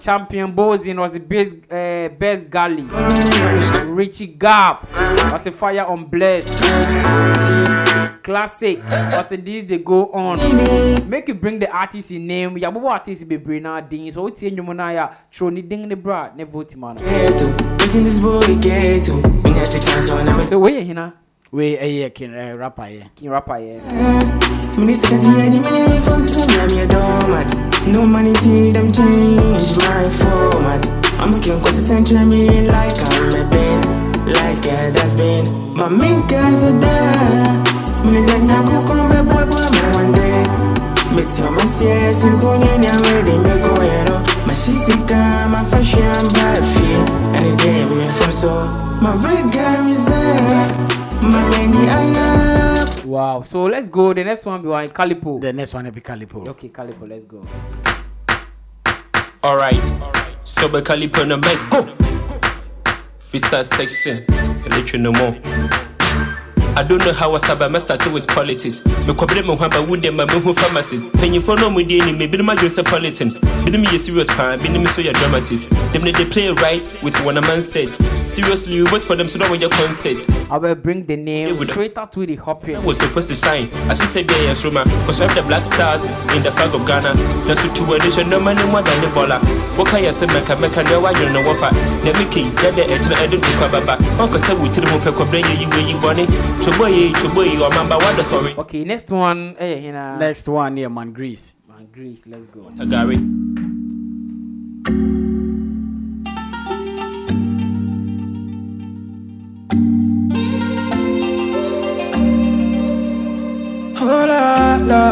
Champion 0.00 0.52
Bozin 0.52 0.98
was 0.98 1.12
the 1.12 1.20
best, 1.20 1.54
uh, 1.70 2.08
best 2.18 2.50
galley. 2.50 2.82
Richie 3.86 4.26
Gap 4.26 4.90
was 5.30 5.46
a 5.46 5.52
fire 5.52 5.84
on 5.84 6.06
Bless. 6.06 6.60
Classic 8.20 8.82
was 8.82 9.28
the 9.28 9.36
this 9.36 9.62
they 9.62 9.78
go 9.78 10.06
on. 10.08 10.38
Make 11.08 11.28
you 11.28 11.34
bring 11.34 11.60
the 11.60 11.70
artist 11.70 12.10
in 12.10 12.26
name. 12.26 12.58
Ya 12.58 12.68
bobo 12.72 12.88
artist 12.88 13.28
be 13.28 13.36
bring 13.36 13.62
now 13.62 13.80
ding. 13.80 14.10
So 14.10 14.26
it's 14.26 14.42
in 14.42 14.56
your 14.56 14.64
monaya. 14.64 15.14
Show 15.30 15.50
ni 15.50 15.62
ding 15.62 15.88
the 15.88 15.94
bra. 15.94 16.30
Ne 16.34 16.42
vote 16.42 16.74
man. 16.74 16.98
So 20.48 20.58
where 20.58 20.78
you 20.80 20.84
here 20.84 21.12
We 21.52 21.76
a 21.78 21.84
yeah, 21.84 22.08
King 22.10 22.32
uh, 22.36 22.54
rapper, 22.54 22.86
yeah. 22.86 23.08
King 23.16 23.30
rapper 23.30 23.58
yeah. 23.58 23.82
Minister 24.78 25.08
can't 25.18 25.34
hear 25.34 25.50
the 25.50 25.58
man 25.58 26.00
from 26.06 26.22
Tsunami, 26.22 26.84
a 26.84 26.86
doormat. 26.86 27.50
No 27.90 28.06
money 28.06 28.34
till 28.38 28.70
them 28.70 28.86
change 28.92 29.74
my 29.82 30.06
format. 30.14 30.86
I'm 31.18 31.34
a 31.34 31.40
king 31.42 31.58
cause 31.58 31.74
the 31.74 31.82
century 31.82 32.24
me 32.24 32.70
like 32.70 32.94
I'm 33.02 33.34
a 33.34 33.42
ben. 33.50 33.82
Like 34.30 34.62
a 34.62 34.94
that's 34.94 35.16
been. 35.16 35.74
My 35.74 35.88
main 35.88 36.24
guys 36.28 36.62
are 36.62 36.78
there. 36.78 37.58
Minister 38.06 38.40
Sako 38.46 38.86
come 38.86 39.10
back, 39.10 39.26
boy, 39.26 39.42
boy, 39.50 39.66
man, 39.74 39.90
one 39.98 40.12
day. 40.14 40.46
Meet 41.10 41.34
your 41.34 41.50
messias, 41.50 42.22
you 42.24 42.38
go 42.38 42.54
in 42.54 42.78
your 42.78 42.94
wedding, 43.02 43.42
make 43.42 43.58
a 43.58 43.74
way, 43.74 44.04
no. 44.06 44.22
My 44.46 44.54
shisika, 44.54 45.50
my 45.50 45.64
fashion, 45.66 46.14
bad 46.30 46.62
feel. 46.78 47.02
And 47.34 47.42
the 47.50 47.56
day 47.58 47.84
we 47.90 48.06
from 48.22 48.30
so. 48.30 48.86
My 49.02 49.18
regard 49.18 49.90
is 49.90 50.06
there. 50.06 50.69
Wow. 53.04 53.42
So 53.42 53.64
let's 53.64 53.88
go. 53.88 54.12
The 54.14 54.24
next 54.24 54.44
one 54.44 54.62
be 54.62 54.68
one 54.68 54.88
Calipo. 54.88 55.40
The 55.40 55.52
next 55.52 55.74
one 55.74 55.84
will 55.84 55.92
be 55.92 56.00
Calipo. 56.00 56.48
Okay, 56.48 56.68
Calipo. 56.68 57.08
Let's 57.08 57.24
go. 57.24 57.46
Alright. 59.44 59.88
So 60.44 60.68
be 60.68 60.80
Calipo 60.80 61.26
no 61.26 61.36
make 61.36 61.70
go. 61.70 62.10
freestyle 63.30 63.64
section, 63.64 64.16
electric 64.66 65.00
no 65.00 65.12
more. 65.12 65.79
I 66.76 66.82
don't 66.84 67.04
know 67.04 67.12
how 67.12 67.34
I 67.34 67.38
start, 67.38 67.58
but 67.58 67.78
started 67.80 68.12
with 68.12 68.26
politics. 68.28 68.84
Me 69.06 69.12
kwabere 69.14 69.42
me 69.46 69.56
hwaba 69.56 69.86
wood 69.88 70.02
dem 70.02 70.16
me 70.16 70.24
hu 70.26 70.54
pharmacies. 70.54 71.04
Penyimfo 71.20 71.58
no 71.58 71.68
mu 71.70 71.82
dey 71.82 71.98
ni 72.00 72.12
me 72.12 72.26
bi 72.26 72.38
ma 72.42 72.54
Joseph 72.54 72.86
politics. 72.86 73.34
Bi 73.64 73.76
me 73.76 73.86
serious 73.98 74.28
pan, 74.28 74.58
bi 74.60 74.68
me 74.68 74.86
so 74.86 75.00
ya 75.00 75.12
dramatist. 75.12 75.68
Them 75.92 76.02
they 76.02 76.24
play 76.24 76.48
right 76.50 76.80
with 77.02 77.16
one 77.24 77.36
a 77.36 77.40
man 77.42 77.60
said. 77.60 77.88
Seriously, 77.88 78.76
you 78.76 78.86
vote 78.86 79.02
for 79.02 79.16
them 79.16 79.26
so 79.28 79.38
that 79.38 79.50
when 79.50 79.60
your 79.60 79.70
concert. 79.70 80.18
I 80.50 80.56
will 80.58 80.74
bring 80.74 81.06
the 81.06 81.16
name 81.16 81.56
Twitter 81.66 82.06
to 82.10 82.26
the 82.26 82.36
hopping. 82.36 82.74
That 82.74 82.84
was 82.84 82.98
supposed 82.98 83.28
to 83.28 83.34
shine. 83.34 83.68
I 83.90 83.94
should 83.94 84.08
say 84.08 84.22
there 84.22 84.42
yes 84.44 84.64
Roma. 84.64 84.84
Cause 85.06 85.20
I 85.20 85.26
have 85.26 85.34
the 85.34 85.42
black 85.42 85.64
stars 85.64 86.04
in 86.34 86.42
the 86.42 86.50
flag 86.52 86.74
of 86.74 86.86
Ghana. 86.86 87.14
That's 87.46 87.62
to 87.62 87.68
two 87.74 87.92
edition 87.94 88.30
no 88.30 88.38
money 88.40 88.62
more 88.70 88.82
than 88.82 89.00
the 89.00 89.08
baller. 89.12 89.40
What 89.76 89.88
can 89.88 90.04
you 90.04 90.12
say 90.12 90.26
meka 90.26 90.54
meka 90.56 90.84
no 90.88 91.00
why 91.00 91.12
you 91.18 91.28
know 91.32 91.42
what 91.42 91.60
Ne 92.04 92.12
miki 92.18 92.42
ya 92.62 92.70
the 92.74 92.84
edge 92.86 93.06
na 93.10 93.16
edun 93.26 93.40
to 93.42 93.50
kwababa. 93.58 93.98
Uncle 94.20 94.38
say 94.38 94.54
we 94.54 94.68
tell 94.70 94.84
mo 94.92 94.98
pe 95.02 95.10
kwabre 95.10 95.40
you 95.58 95.68
you 95.86 95.98
bone. 96.00 96.24
Chobo 96.59 96.59
ye 96.66 97.12
chobo 97.12 97.42
ye 97.44 97.56
or 97.62 97.70
mamba 97.70 97.96
what 97.96 98.16
the 98.16 98.24
sorry. 98.24 98.54
Okay, 98.58 98.84
next 98.84 99.10
one. 99.10 99.56
Eh, 99.58 99.78
you 99.78 99.92
know. 99.92 100.16
Next 100.18 100.48
one, 100.48 100.76
yeah, 100.76 100.88
man, 100.88 101.12
Greece. 101.12 101.56
Man, 101.68 101.88
Greece. 101.92 102.26
Let's 102.26 102.46
go. 102.46 102.60
Tagari. 102.76 103.16
Oh 114.02 114.24
la 114.26 114.76
la. 114.90 115.02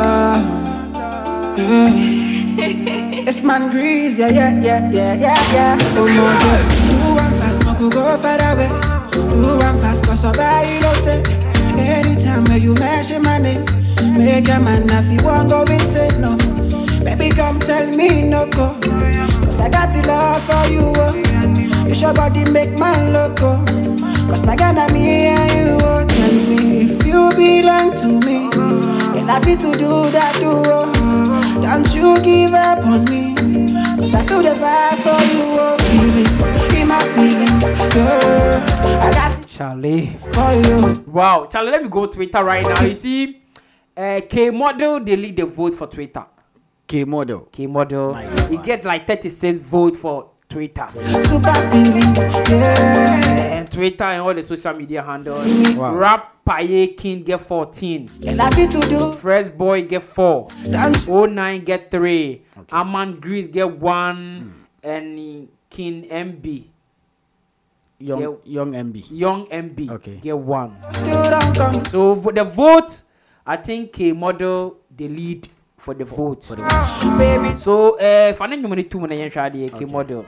Yeah. 1.56 3.26
it's 3.28 3.42
man 3.42 3.70
grease, 3.70 4.18
yeah, 4.18 4.28
yeah, 4.28 4.60
yeah, 4.60 4.90
yeah, 4.90 5.14
yeah, 5.14 5.52
yeah. 5.52 5.78
Oh 5.96 6.06
no, 6.06 6.24
yeah. 6.24 6.62
Do 7.04 7.14
one 7.14 7.34
fast, 7.40 7.64
no 7.64 7.74
go 7.78 7.90
go 7.90 8.16
far 8.18 8.38
away. 8.52 8.97
Do 9.26 9.58
one 9.58 9.78
fast, 9.80 10.04
cause 10.06 10.24
I 10.24 10.32
buy 10.36 10.62
you 10.70 10.80
no 10.80 10.92
say. 10.94 11.22
Anytime 11.78 12.44
when 12.44 12.62
you 12.62 12.74
mention 12.74 13.22
my 13.22 13.38
name, 13.38 13.64
make 14.16 14.48
a 14.48 14.60
man 14.60 14.86
if 14.90 15.10
you 15.10 15.24
want 15.26 15.50
go 15.50 15.64
we 15.68 15.78
say 15.78 16.08
no. 16.18 16.36
Baby, 17.04 17.30
come 17.34 17.58
tell 17.58 17.86
me 17.90 18.22
no 18.22 18.46
go. 18.46 18.78
Cause 19.44 19.60
I 19.60 19.68
got 19.70 19.92
the 19.92 20.06
love 20.06 20.42
for 20.44 20.70
you. 20.70 20.92
Oh. 20.96 21.88
It's 21.88 22.00
your 22.02 22.12
body 22.14 22.44
make 22.50 22.78
man 22.78 23.12
loco. 23.12 23.64
Cause 24.28 24.44
my 24.44 24.54
Ghana, 24.56 24.92
me 24.92 25.26
and 25.28 25.52
you. 25.58 25.78
Oh. 25.86 26.04
Tell 26.06 26.32
me 26.32 26.82
if 26.82 27.06
you 27.06 27.30
belong 27.34 27.92
to 28.00 28.06
me. 28.26 28.48
Can 29.16 29.30
I 29.30 29.40
fit 29.40 29.60
to 29.60 29.72
do 29.72 30.10
that 30.10 30.34
too? 30.36 30.62
Oh. 30.66 31.62
Don't 31.62 31.94
you 31.94 32.20
give 32.22 32.52
up 32.54 32.84
on 32.84 33.04
me. 33.06 33.34
Cause 33.98 34.14
I 34.14 34.20
still 34.22 34.42
the 34.42 34.50
vibe 34.50 34.98
for 35.02 35.20
you. 35.32 35.44
Oh. 35.58 35.76
Feelings, 35.88 36.46
in 36.74 36.77
my 36.88 37.04
feelings, 37.14 37.64
girl. 37.94 38.62
I 39.00 39.10
got 39.12 39.38
it 39.40 39.46
Charlie. 39.46 40.06
for 40.32 40.52
you. 40.52 41.04
Wow, 41.06 41.46
Charlie, 41.46 41.70
let 41.70 41.82
me 41.82 41.88
go 41.88 42.06
Twitter 42.06 42.42
right 42.42 42.64
now. 42.66 42.82
You 42.82 42.94
see, 42.94 43.42
uh, 43.96 44.20
K 44.28 44.50
model 44.50 45.00
they 45.00 45.16
lead 45.16 45.36
the 45.36 45.44
vote 45.46 45.74
for 45.74 45.86
Twitter. 45.86 46.24
K 46.86 47.04
model. 47.04 47.40
K 47.52 47.66
model. 47.66 48.14
he 48.48 48.56
get 48.58 48.84
like 48.84 49.06
36 49.06 49.58
vote 49.58 49.94
for 49.96 50.30
Twitter. 50.48 50.86
Super 51.22 51.52
feeling, 51.70 52.14
yeah. 52.48 53.58
And 53.58 53.70
Twitter 53.70 54.04
and 54.04 54.22
all 54.22 54.32
the 54.32 54.42
social 54.42 54.72
media 54.72 55.02
handles. 55.02 55.46
Wow. 55.76 55.94
Rap 55.94 56.44
Paye 56.46 56.94
King 56.94 57.22
get 57.22 57.42
14. 57.42 58.08
Can 58.22 58.40
I 58.40 58.50
fit 58.50 58.70
to 58.70 58.80
do? 58.80 59.12
Fresh 59.12 59.48
Boy 59.50 59.82
get 59.82 60.02
4. 60.02 60.48
09 60.66 61.64
get 61.64 61.90
3. 61.90 62.42
Aman 62.72 63.20
Grease 63.20 63.48
get 63.48 63.70
1. 63.78 64.66
And 64.82 65.48
King 65.68 66.08
MB. 66.08 66.64
Young, 68.00 68.20
get- 68.20 68.46
young 68.46 68.72
MB. 68.74 69.04
Young 69.10 69.46
MB 69.50 69.90
Okay. 69.90 70.16
get 70.22 70.38
1. 70.38 70.76
Still 70.92 71.30
don't 71.30 71.54
come. 71.56 71.84
So 71.86 72.14
for 72.14 72.32
the 72.32 72.44
vote, 72.44 73.02
I 73.44 73.56
think 73.56 73.92
Kay 73.92 74.12
Model 74.12 74.76
the 74.94 75.08
lead 75.08 75.48
for 75.76 75.94
the 75.94 76.04
vote. 76.04 76.46
Baby. 77.18 77.56
So 77.56 77.98
uh 77.98 78.32
fana 78.34 78.54
nyuma 78.56 78.76
ne 78.76 78.82
tum 78.84 79.02
na 79.02 79.14
yɛn 79.16 79.30
hwɛ 79.30 79.50
adeɛ 79.50 79.78
Kay 79.78 79.84
Model. 79.86 80.24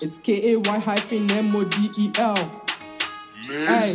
It's 0.00 0.18
K 0.18 0.52
A 0.54 0.58
Y 0.58 0.78
hyphen 0.78 1.30
M 1.30 1.54
O 1.54 1.64
D 1.64 1.76
E 1.98 2.10
L. 2.18 2.61
Hey, 3.44 3.92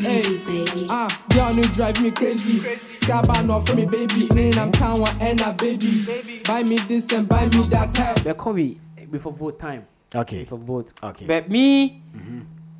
hey, 0.00 0.86
ah, 0.88 1.08
girl, 1.34 1.52
you 1.52 1.64
drive 1.72 2.00
me 2.00 2.12
crazy. 2.12 2.60
Scabba 2.94 3.44
not 3.44 3.66
for 3.66 3.74
me, 3.74 3.86
baby. 3.86 4.28
Name 4.28 4.54
I'm 4.56 4.70
Kawa 4.70 5.10
and 5.20 5.40
a 5.40 5.52
baby. 5.52 6.42
Buy 6.44 6.62
me 6.62 6.76
this 6.86 7.12
and 7.12 7.28
buy 7.28 7.46
me 7.46 7.62
that. 7.70 7.90
Hey. 7.96 8.14
Bɛkɔ 8.22 8.54
bi 8.54 9.04
before 9.10 9.32
vote 9.32 9.58
time. 9.58 9.86
Okay. 10.14 10.40
Before 10.44 10.58
vote. 10.58 10.92
Okay. 11.02 11.26
But 11.26 11.50
me, 11.50 12.02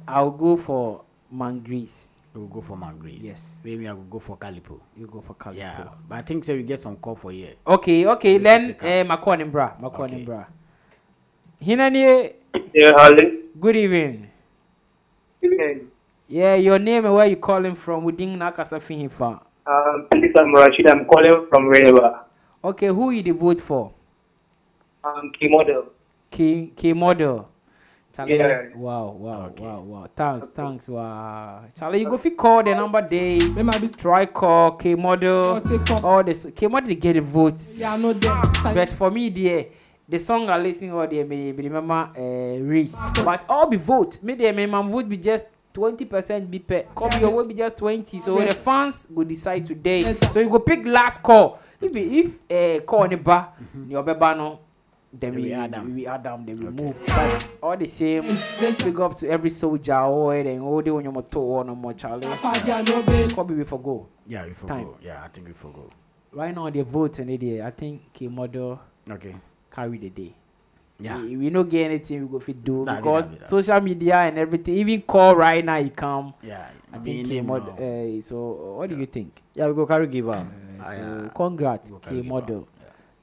I'll 0.07 0.31
go 0.31 0.57
for 0.57 1.03
Mangrease. 1.35 2.09
We'll 2.33 2.47
go 2.47 2.61
for 2.61 2.77
Mangrease. 2.77 3.23
Yes. 3.25 3.61
Maybe 3.65 3.89
I 3.89 3.93
will 3.93 4.05
go 4.05 4.21
for 4.21 4.37
Calipo. 4.37 4.79
You 4.97 5.07
go 5.07 5.21
for 5.21 5.35
Calipo. 5.35 5.57
Yeah, 5.57 5.89
but 6.09 6.17
I 6.19 6.23
think 6.23 6.45
so. 6.45 6.55
We 6.55 6.63
get 6.63 6.79
some 6.79 6.97
call 6.97 7.17
for 7.17 7.33
here. 7.33 7.55
Okay, 7.67 8.07
okay. 8.07 8.39
Then 8.39 8.77
eh 8.81 9.03
makɔ 9.03 9.39
ne 9.39 9.45
bra, 9.45 9.73
makɔ 9.81 10.11
ne 10.13 10.25
bra. 10.25 10.45
Hina 11.61 11.91
nie. 11.91 12.35
Yeah, 12.73 12.93
Harley. 12.95 13.41
Good 13.59 13.77
evening. 13.77 14.31
Evening. 15.43 15.91
Yeah, 16.29 16.55
your 16.55 16.79
name 16.79 17.05
and 17.05 17.15
where 17.15 17.27
you 17.27 17.37
calling 17.37 17.75
from? 17.75 18.05
We 18.05 18.13
didn't 18.13 18.39
nakasa 18.39 18.81
fihi 18.81 19.11
fa. 19.11 19.41
Um, 19.67 20.07
please, 20.11 20.33
I'm 20.37 20.55
Rashid. 20.55 20.87
I'm 20.89 21.05
calling 21.05 21.47
from 21.51 21.65
Renova. 21.71 22.21
Okay, 22.63 22.87
who 22.89 23.11
you 23.11 23.23
the 23.23 23.33
vote 23.33 23.61
for? 23.61 23.93
Um, 25.03 25.31
key 25.39 25.49
model. 25.49 25.87
K 26.31 26.73
K 26.75 26.93
model. 26.95 27.49
Charlie, 28.15 28.39
Yeah. 28.39 28.69
wow, 28.77 29.11
wow, 29.11 29.53
wow, 29.59 29.81
wow. 29.81 30.07
Thanks, 30.15 30.49
thanks, 30.49 30.89
wow. 30.89 31.65
Charlie, 31.77 32.01
you 32.01 32.09
go 32.09 32.17
fi 32.17 32.31
call 32.31 32.63
the 32.63 32.75
number 32.75 33.03
day. 33.03 33.39
Try 33.97 34.27
call 34.27 34.73
K 34.73 34.95
model. 34.95 35.61
All 36.03 36.23
this 36.23 36.47
K 36.55 36.69
model 36.69 36.89
they 36.89 36.95
get 36.95 37.17
a 37.17 37.21
vote. 37.21 37.59
Yeah, 37.75 37.97
that. 37.99 38.73
But 38.75 38.89
for 38.91 39.11
me, 39.11 39.29
the 39.29 39.67
the 40.09 40.19
song 40.19 40.49
I 40.49 40.59
listen 40.59 40.91
all 40.91 41.07
me 41.07 41.53
remember 41.53 42.09
uh, 42.17 42.63
Reese. 42.63 42.95
But 43.25 43.45
all 43.49 43.69
be 43.69 43.77
vote. 43.77 44.23
Me 44.23 44.35
the 44.35 44.53
me 44.53 44.65
man 44.67 44.89
vote 44.89 45.07
be 45.09 45.19
just. 45.19 45.47
20% 45.75 46.51
be 46.51 46.59
per 46.61 46.83
copy 46.95 47.19
your 47.19 47.31
will 47.31 47.45
be 47.45 47.55
just 47.55 47.77
20 47.79 48.19
so 48.21 48.39
the 48.41 48.55
fans 48.55 49.09
will 49.11 49.25
decide 49.27 49.67
today. 49.67 50.15
So 50.33 50.39
you 50.41 50.49
go 50.49 50.61
pick 50.61 50.87
last 50.87 51.23
call. 51.23 51.59
If 51.81 51.93
be- 51.93 52.21
if 52.21 52.39
uh, 52.51 52.85
call 52.85 53.09
ne 53.09 53.17
ba 53.17 53.49
your 53.89 54.03
beba 54.05 54.37
no 54.37 54.61
then 55.13 55.35
we 55.35 55.53
add 55.53 55.73
them. 55.73 55.95
we 55.95 56.07
add 56.07 56.23
them 56.23 56.45
then 56.47 56.59
we 56.59 56.71
move. 56.83 56.97
But 57.07 57.49
all 57.63 57.77
the 57.77 57.87
same 57.87 58.23
big 58.85 59.01
up 59.01 59.17
to 59.17 59.29
every 59.29 59.51
soldier 59.51 59.95
oh 60.01 60.31
and 60.31 60.61
all 60.63 60.81
the 60.83 60.91
on 60.91 61.03
your 61.05 61.13
motor 61.13 61.39
or 61.39 61.65
no 61.65 61.75
more 61.75 61.93
charlie. 61.95 62.27
Copy 62.27 63.55
we 63.55 63.65
for 63.65 63.81
go. 63.81 64.07
Yeah, 64.27 64.47
we 64.47 64.55
forgo. 64.55 64.75
Time. 64.75 64.89
Yeah, 65.03 65.23
I 65.25 65.29
think 65.29 65.47
we 65.49 65.53
forgo. 65.53 65.89
right 66.33 66.55
now 66.55 66.69
the 66.71 66.83
vote 66.83 67.19
and 67.21 67.31
it 67.31 67.61
i 67.63 67.71
think 67.71 68.13
k 68.13 68.27
model 68.29 68.81
Okay. 69.09 69.35
carry 69.71 69.99
the 69.99 70.11
day 70.11 70.35
Yeah. 71.01 71.21
we, 71.21 71.37
we 71.37 71.51
no 71.51 71.65
get 71.65 71.87
anything 71.91 72.23
we 72.23 72.29
go 72.29 72.39
fit 72.39 72.63
do 72.63 72.85
Nah, 72.85 72.97
because 72.97 73.31
nah, 73.31 73.37
nah. 73.39 73.47
social 73.47 73.81
media 73.81 74.15
and 74.17 74.39
everything 74.39 74.75
even 74.77 75.03
call 75.03 75.35
right 75.35 75.65
now 75.65 75.83
he 75.83 75.91
come 75.91 76.35
Yeah, 76.43 76.69
i 76.93 76.99
think 76.99 77.27
k 77.27 77.35
name 77.35 77.47
model 77.47 77.73
uh, 77.73 78.23
so 78.23 78.77
what 78.79 78.89
do 78.89 78.97
you 78.97 79.07
think 79.07 79.43
Yeah, 79.55 79.67
we 79.67 79.75
go 79.75 79.87
carry 79.87 80.07
give 80.07 80.29
am. 80.29 80.53
so 80.83 81.31
congrats 81.35 81.91
go 81.91 81.99
k 81.99 82.23
model 82.23 82.69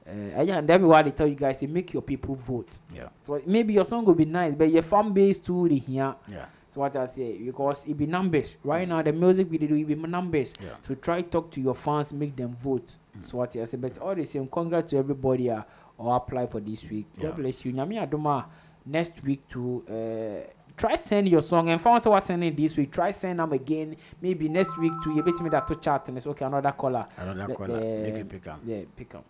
uh, 0.06 0.42
yeah, 0.42 0.58
and 0.58 0.68
that's 0.68 0.82
why 0.82 1.00
they 1.02 1.12
tell 1.12 1.26
you 1.26 1.34
guys 1.36 1.60
to 1.60 1.68
make 1.68 1.92
your 1.94 2.02
people 2.02 2.34
vote. 2.34 2.80
Yeah. 2.92 3.08
So 3.24 3.40
maybe 3.46 3.72
your 3.74 3.84
song 3.84 4.04
will 4.04 4.16
be 4.16 4.24
nice, 4.26 4.54
but 4.54 4.68
your 4.70 4.82
fan 4.82 5.12
base 5.12 5.38
too 5.38 5.68
the 5.68 5.78
here. 5.78 6.14
Yeah. 6.28 6.46
So 6.70 6.80
what 6.80 6.94
I 6.96 7.06
say 7.06 7.38
because 7.38 7.86
it 7.86 7.96
be 7.96 8.06
numbers 8.06 8.58
right 8.64 8.86
now. 8.86 9.00
The 9.00 9.12
music 9.12 9.48
we 9.50 9.58
do 9.58 9.74
it 9.74 9.86
be 9.86 9.94
numbers. 9.94 10.54
Yeah. 10.60 10.70
So 10.82 10.96
try 10.96 11.22
talk 11.22 11.50
to 11.52 11.60
your 11.60 11.74
fans, 11.74 12.12
make 12.12 12.34
them 12.36 12.54
vote. 12.60 12.96
So 13.22 13.38
what 13.38 13.56
I 13.56 13.64
say, 13.64 13.78
but 13.78 13.96
all 13.98 14.14
the 14.14 14.24
same, 14.24 14.48
congrats 14.48 14.90
to 14.90 14.98
everybody 14.98 15.48
uh, 15.50 15.62
or 16.02 16.16
apply 16.16 16.46
for 16.46 16.60
this 16.60 16.82
week. 16.90 17.06
God 17.16 17.24
Yeah. 17.24 17.30
bless 17.36 17.64
you. 17.64 17.72
Nyami 17.72 17.98
Adoma 18.06 18.44
next 18.86 19.22
week 19.22 19.46
to 19.48 19.84
uh, 19.88 20.50
try 20.76 20.96
send 20.96 21.28
your 21.28 21.42
song 21.42 21.68
and 21.70 21.80
fans 21.80 22.04
who 22.04 22.12
are 22.12 22.20
sending 22.20 22.54
this 22.54 22.76
week. 22.76 22.90
Try 22.90 23.10
send 23.12 23.38
them 23.38 23.52
again. 23.52 23.96
Maybe 24.20 24.48
next 24.48 24.76
week 24.78 24.92
to 25.04 25.14
you 25.14 25.22
bet 25.22 25.40
me 25.40 25.48
that 25.50 25.66
to 25.68 25.76
chat 25.76 26.08
and 26.08 26.16
it's 26.18 26.26
okay. 26.26 26.44
Another 26.44 26.72
caller. 26.72 27.06
Another 27.16 27.46
Le- 27.48 27.54
caller. 27.54 27.76
uh, 27.76 28.02
Make 28.02 28.16
you 28.18 28.24
pick 28.24 28.46
up. 28.48 28.60
Yeah, 28.64 28.80
pick 28.96 29.14
up. 29.14 29.24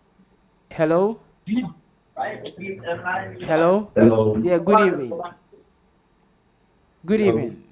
Hello. 0.71 1.19
Hello. 2.15 3.91
Hello. 3.95 4.37
Yeah. 4.41 4.57
Good 4.57 4.79
evening. 4.87 5.21
Good 7.05 7.19
Hello. 7.19 7.37
evening. 7.37 7.63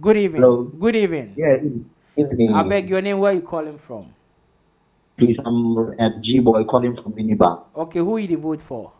Good 0.00 0.16
evening. 0.16 0.42
Hello. 0.42 0.62
Good 0.64 0.96
evening. 0.96 1.34
Yeah, 1.36 1.56
evening. 2.16 2.54
I 2.54 2.62
beg 2.62 2.88
your 2.88 3.00
name. 3.00 3.18
Where 3.18 3.32
you 3.32 3.40
calling 3.42 3.78
from? 3.78 4.12
Please, 5.18 5.36
I'm 5.44 5.98
at 5.98 6.20
G 6.22 6.40
Boy 6.40 6.64
calling 6.64 6.94
from 6.94 7.12
Minibar. 7.12 7.64
Okay, 7.74 8.00
who 8.00 8.18
you 8.18 8.26
the 8.28 8.36
vote 8.36 8.60
for? 8.60 8.92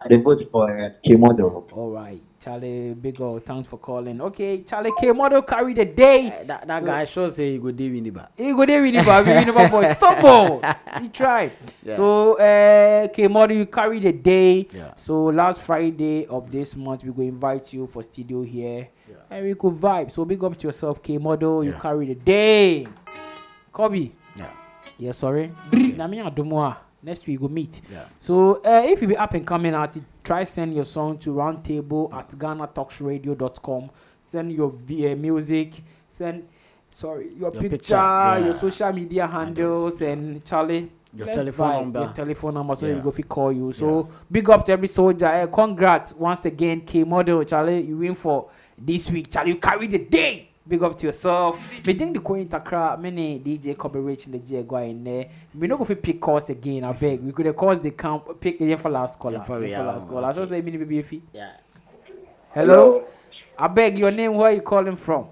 I 0.00 0.06
dey 0.08 0.18
vote 0.18 0.46
for 0.52 0.70
uh, 0.70 0.90
Kay 1.04 1.16
Model. 1.16 1.66
All 1.72 1.90
right. 1.90 2.22
Charlie, 2.38 2.94
big 2.94 3.20
ol' 3.20 3.40
thanks 3.40 3.66
for 3.66 3.78
calling. 3.78 4.20
Okay, 4.20 4.62
Charlie 4.62 4.92
Kay 5.00 5.10
Model 5.10 5.42
carry 5.42 5.74
the 5.74 5.86
day. 5.86 6.28
that 6.46 6.68
that 6.68 6.80
So- 6.80 6.86
guy 6.86 7.04
sure 7.04 7.30
say 7.32 7.52
he 7.52 7.58
go 7.58 7.72
dey 7.72 7.90
win 7.90 8.04
the 8.04 8.10
bar. 8.10 8.28
He 8.36 8.52
go 8.52 8.64
there 8.64 8.80
with 8.82 8.94
the 8.94 9.02
bar, 9.02 9.24
with 9.24 9.46
the 9.46 9.68
boy. 9.68 9.92
Stop 9.96 10.20
ball. 10.22 10.62
He 11.00 11.08
tried. 11.08 11.52
Yeah. 11.82 11.94
So, 11.94 12.34
uh, 12.34 13.08
Kay 13.08 13.26
Model, 13.28 13.56
you 13.56 13.66
carry 13.66 13.98
the 13.98 14.12
day. 14.12 14.68
Yeah. 14.72 14.92
So 14.94 15.24
last 15.24 15.62
Friday 15.62 16.26
of 16.26 16.52
this 16.52 16.76
month, 16.76 17.02
we 17.02 17.10
go 17.10 17.22
invite 17.22 17.72
you 17.72 17.86
for 17.88 18.02
studio 18.04 18.42
here, 18.42 18.88
Yeah. 19.10 19.16
and 19.30 19.44
we 19.46 19.54
could 19.54 19.74
vibe. 19.74 20.12
So 20.12 20.24
big 20.24 20.44
up 20.44 20.56
to 20.58 20.68
yourself, 20.68 21.02
Kay 21.02 21.18
Model. 21.18 21.64
You 21.64 21.72
carry 21.72 22.06
the 22.06 22.14
day. 22.14 22.86
Kobe. 23.72 24.10
Yeah. 24.98 25.06
Yeah, 25.06 25.12
sorry. 25.12 25.52
Na 25.96 26.06
me 26.06 26.18
adomo 26.18 26.60
a. 26.68 26.78
Next 27.02 27.26
week 27.26 27.40
we 27.40 27.46
go 27.48 27.52
meet. 27.54 27.80
Yeah. 27.92 28.04
So 28.18 28.56
uh, 28.64 28.82
if 28.84 29.00
you 29.00 29.08
be 29.08 29.16
up 29.16 29.32
and 29.34 29.46
coming 29.46 29.72
artist, 29.74 30.04
try 30.24 30.42
send 30.44 30.74
your 30.74 30.84
song 30.84 31.16
to 31.18 31.30
roundtable 31.30 32.12
at 32.12 32.30
ghanatalksradio.com. 32.30 33.90
Send 34.18 34.52
your 34.52 34.70
uh, 34.72 35.16
music. 35.16 35.74
Send 36.08 36.48
sorry 36.90 37.26
your, 37.36 37.52
Your 37.52 37.52
picture, 37.52 37.68
picture, 37.76 37.94
yeah. 37.94 38.38
your 38.38 38.54
social 38.54 38.92
media 38.92 39.26
handles, 39.26 40.00
and 40.02 40.44
Charlie. 40.44 40.90
Your 41.14 41.26
let's 41.26 41.38
telephone 41.38 41.72
number. 41.72 42.00
Your 42.00 42.12
telephone 42.12 42.54
number 42.54 42.74
so 42.74 42.86
Yeah. 42.86 42.98
go 42.98 43.10
fi 43.12 43.22
call 43.22 43.52
you. 43.52 43.72
So 43.72 44.08
big 44.30 44.50
up 44.50 44.64
to 44.66 44.72
every 44.72 44.88
soldier. 44.88 45.26
Uh, 45.26 45.46
congrats 45.46 46.12
once 46.14 46.44
again, 46.44 46.80
K 46.82 47.04
model 47.04 47.44
Charlie. 47.44 47.82
You 47.82 47.96
win 47.96 48.14
for 48.14 48.50
this 48.76 49.10
week, 49.10 49.30
Charlie. 49.30 49.52
You 49.52 49.56
carry 49.56 49.86
the 49.86 49.98
day. 49.98 50.47
Big 50.68 50.82
up 50.82 50.96
to 50.98 51.06
yourself. 51.06 51.86
Me 51.86 51.94
think 51.94 52.12
the 52.14 52.20
coin 52.20 52.46
takra 52.46 53.00
many 53.00 53.40
DJ 53.40 53.74
Kobe 53.76 53.98
Rich 54.00 54.26
in 54.26 54.32
the 54.32 54.38
J 54.38 54.62
go 54.64 54.76
in 54.76 55.02
there. 55.02 55.28
We 55.54 55.66
no 55.66 55.78
go 55.78 55.84
fi 55.84 55.94
pick 55.94 56.20
calls 56.20 56.50
again. 56.50 56.84
I 56.84 56.92
beg. 56.92 57.22
We 57.22 57.32
could 57.32 57.46
have 57.46 57.56
calls 57.56 57.80
they 57.80 57.90
come 57.90 58.20
pick 58.38 58.58
the 58.58 58.76
for 58.76 58.90
last 58.90 59.18
caller. 59.18 59.42
For- 59.42 59.58
last 59.58 60.06
caller. 60.06 60.28
I 60.28 60.32
just 60.32 60.50
say 60.50 60.60
mini 60.60 60.76
baby 60.76 61.00
fi. 61.02 61.22
Yeah. 61.32 61.52
Hello. 62.52 63.04
I 63.58 63.66
beg 63.68 63.98
your 63.98 64.10
name. 64.10 64.34
Where 64.34 64.52
you 64.52 64.60
calling 64.60 64.96
from? 64.96 65.28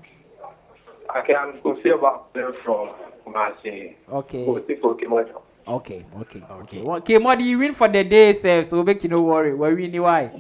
Okay, 1.18 1.34
I'm 1.34 1.52
Kofi 1.60 1.94
about 1.94 2.32
from 2.64 2.90
Kumasi. 3.26 3.94
Okay. 4.10 4.44
Kofi 4.46 4.80
for 4.80 4.96
Kimojo. 4.96 5.42
Okay, 5.68 6.04
okay, 6.20 6.42
okay. 6.62 6.82
Well, 6.82 6.96
okay, 6.98 7.18
Modi, 7.18 7.44
you 7.44 7.58
win 7.58 7.74
for 7.74 7.88
the 7.88 8.04
day, 8.04 8.32
sir. 8.32 8.62
So 8.64 8.82
make 8.82 9.02
you 9.02 9.10
no 9.10 9.20
worry. 9.22 9.52
We're 9.54 9.74
winning 9.74 10.00
why? 10.00 10.30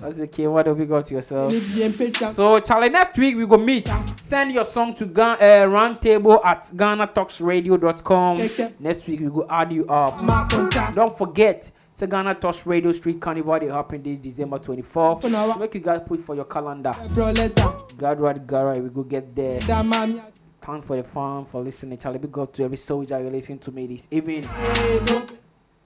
That's 0.00 0.18
okay. 0.20 0.46
What 0.46 0.64
do 0.64 0.74
we 0.74 0.84
got 0.86 1.06
to 1.06 1.14
yourself? 1.14 1.52
So, 2.32 2.58
Charlie, 2.60 2.88
next 2.88 3.16
week 3.18 3.36
we 3.36 3.46
go 3.46 3.56
meet. 3.56 3.88
Send 4.20 4.52
your 4.52 4.64
song 4.64 4.94
to 4.94 5.06
Ga- 5.06 5.34
uh, 5.34 5.66
roundtable 5.66 6.44
at 6.44 6.64
ghanatalksradio.com. 6.74 8.36
Next 8.80 9.06
week 9.06 9.20
we 9.20 9.26
go 9.28 9.46
add 9.48 9.72
you 9.72 9.86
up. 9.86 10.18
Don't 10.94 11.16
forget, 11.16 11.70
it's 11.90 12.02
Ghana 12.02 12.34
Talks 12.36 12.66
Radio 12.66 12.90
Street 12.92 13.20
Carnival. 13.20 13.60
They 13.60 13.66
happen 13.66 14.02
this 14.02 14.18
December 14.18 14.58
24th. 14.58 15.22
So 15.54 15.58
make 15.58 15.74
you 15.74 15.80
guys 15.80 16.00
put 16.06 16.20
for 16.20 16.34
your 16.34 16.46
calendar. 16.46 16.94
Graduate 17.98 18.46
Gara, 18.46 18.78
we 18.78 18.88
go 18.88 19.02
get 19.02 19.34
there. 19.34 19.60
Thanks 20.60 20.86
for 20.86 20.96
the 20.96 21.02
fun, 21.02 21.44
for 21.44 21.60
listening. 21.60 21.98
Charlie, 21.98 22.18
big 22.20 22.38
up 22.38 22.52
to 22.54 22.62
every 22.64 22.76
soldier 22.76 23.20
you 23.20 23.28
listen 23.30 23.58
to 23.58 23.72
me 23.72 23.86
this 23.88 24.06
evening. 24.10 24.48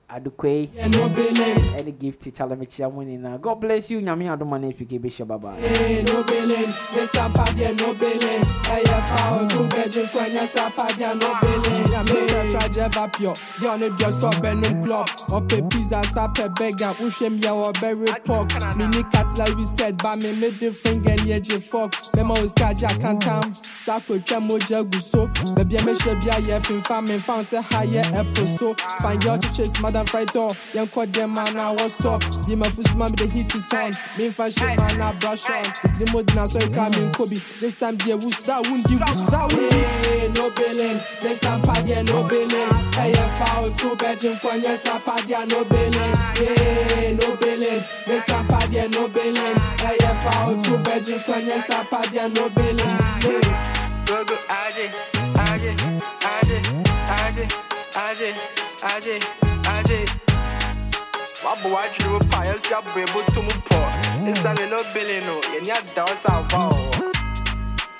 Adukwe. 0.09 0.69
Yeah, 0.73 0.87
no 0.87 1.09
billing. 1.09 1.59
Any 1.77 1.91
gift 1.91 2.21
to 2.23 2.31
Charlie 2.31 2.55
Michia 2.57 2.91
winning 2.91 3.23
now. 3.23 3.37
God 3.39 3.57
bless 3.57 3.91
you. 3.91 4.01
Nyami 4.01 4.27
Adumane 4.27 4.73
Piki 4.73 5.01
Bishop. 5.01 5.27
Bye 5.27 5.37
bye. 5.37 5.57
Hey, 5.57 6.03
no 6.05 6.23
billing. 6.23 6.73
Mr. 6.95 7.29
Padia, 7.33 7.77
no 7.77 7.93
billing. 7.95 8.45
Hey, 8.67 8.85
foul. 8.85 9.49
Two 9.49 9.67
bedroom, 9.69 10.07
Quenya, 10.07 10.47
Sapadia, 10.47 11.19
no 11.19 11.35
billing. 11.41 11.91
Yeah, 11.91 12.03
me, 12.05 12.27
try 12.53 12.69
Jeva 12.69 13.13
Pure. 13.13 13.35
You 13.61 13.69
on 13.69 13.83
it, 13.83 13.97
just 13.99 14.23
up 14.23 14.45
and 14.45 14.85
club. 14.85 15.09
Up 15.33 15.51
a 15.53 15.63
pizza, 15.63 16.03
sap 16.05 16.39
a 16.39 16.49
beggar. 16.51 16.95
Ushem, 17.03 17.43
ya, 17.43 17.53
or 17.55 17.73
berry 17.73 18.07
pork. 18.25 18.51
Mini 18.77 19.03
cat, 19.11 19.27
like 19.37 19.57
we 19.57 19.65
said, 19.65 19.99
but 19.99 20.17
me 20.19 20.33
middle 20.39 20.73
finger, 20.73 21.17
near 21.25 21.41
J 21.41 21.59
fuck. 21.59 21.93
Memo 22.15 22.35
is 22.37 22.53
Kaja, 22.53 22.89
can't 23.01 23.21
come. 23.21 23.55
Sako, 23.55 24.19
Chamo, 24.19 24.59
Jaguso. 24.61 25.27
Baby, 25.57 25.79
I 25.79 25.85
may 25.85 25.95
share, 25.95 26.17
yeah, 26.43 26.61
fin 26.61 26.81
famine, 26.83 27.19
found 27.19 27.45
say 27.47 27.61
higher 27.61 28.03
episode. 28.15 28.81
Find 29.03 29.23
your 29.25 29.39
chase, 29.39 29.81
Madam 29.97 30.27
Friday. 30.27 30.57
Young 30.75 30.89
quad 30.89 31.13
them 31.15 31.33
man, 31.33 31.55
now 31.55 31.73
what's 31.73 32.05
up? 32.05 32.21
Be 32.47 32.55
my 32.55 32.69
first 32.69 32.95
man, 32.97 33.13
the 33.13 33.27
heat 33.27 33.55
is 33.55 33.73
on. 33.73 33.93
Me 34.19 34.29
fan 34.29 34.51
shit, 34.51 34.77
man, 34.77 35.01
I 35.01 35.13
brush 35.13 35.49
on. 35.49 35.65
It's 35.65 35.99
the 35.99 36.11
mode 36.13 36.35
now, 36.35 36.45
so 36.45 36.59
you 36.59 36.69
come 36.69 36.93
in 36.95 37.13
Kobe. 37.13 37.37
This 37.61 37.77
time, 37.77 37.97
dear, 37.97 38.19
who's 38.19 38.37
that? 38.45 38.65
Wundi, 38.65 38.93
who's 38.93 39.27
that? 39.31 39.51
Hey, 39.53 40.29
no 40.29 40.51
billing. 40.51 41.01
This 41.23 41.39
time, 41.39 41.63
Padia, 41.63 42.05
no 42.05 42.29
billing. 42.29 42.73
Hey, 42.93 43.15
foul, 43.41 43.71
two 43.71 43.97
bedroom, 43.97 44.37
Quanya, 44.37 44.77
Sapadia, 44.77 45.49
no 45.49 45.65
billing. 45.65 46.15
Hey, 46.37 47.17
no 47.19 47.37
billing. 47.37 47.83
This 48.07 48.25
time, 48.27 48.47
Padia, 48.49 48.93
no 48.93 49.09
billing. 49.09 49.57
Hey, 49.81 49.97
foul, 50.29 50.63
two 50.63 50.77
bedroom, 50.85 51.21
Quanya, 51.21 51.57
Sapadia, 51.65 52.29
no 52.35 52.51
billing. 52.51 52.97
Hey. 53.25 53.87
Go 54.05 54.25
go 54.25 54.37
Aje, 54.47 54.93
Aje, 55.35 55.75
Aje, 56.21 56.63
Aje, 57.09 57.66
Aje, 57.97 58.35
Aje, 58.83 59.19
Aje. 59.79 60.05
Wabo 61.45 61.69
wadwiri 61.75 62.09
wo 62.13 62.19
pa 62.31 62.45
yɛsi 62.45 62.75
abo 62.75 62.91
eboto 63.01 63.41
mu 63.43 63.51
pɔ 63.69 63.79
esame 64.31 64.69
no 64.71 64.77
bele 64.93 65.21
no 65.27 65.41
yɛni 65.53 65.71
ada 65.71 66.05
ɔsa 66.05 66.31
ava 66.39 66.59
o. 66.59 67.13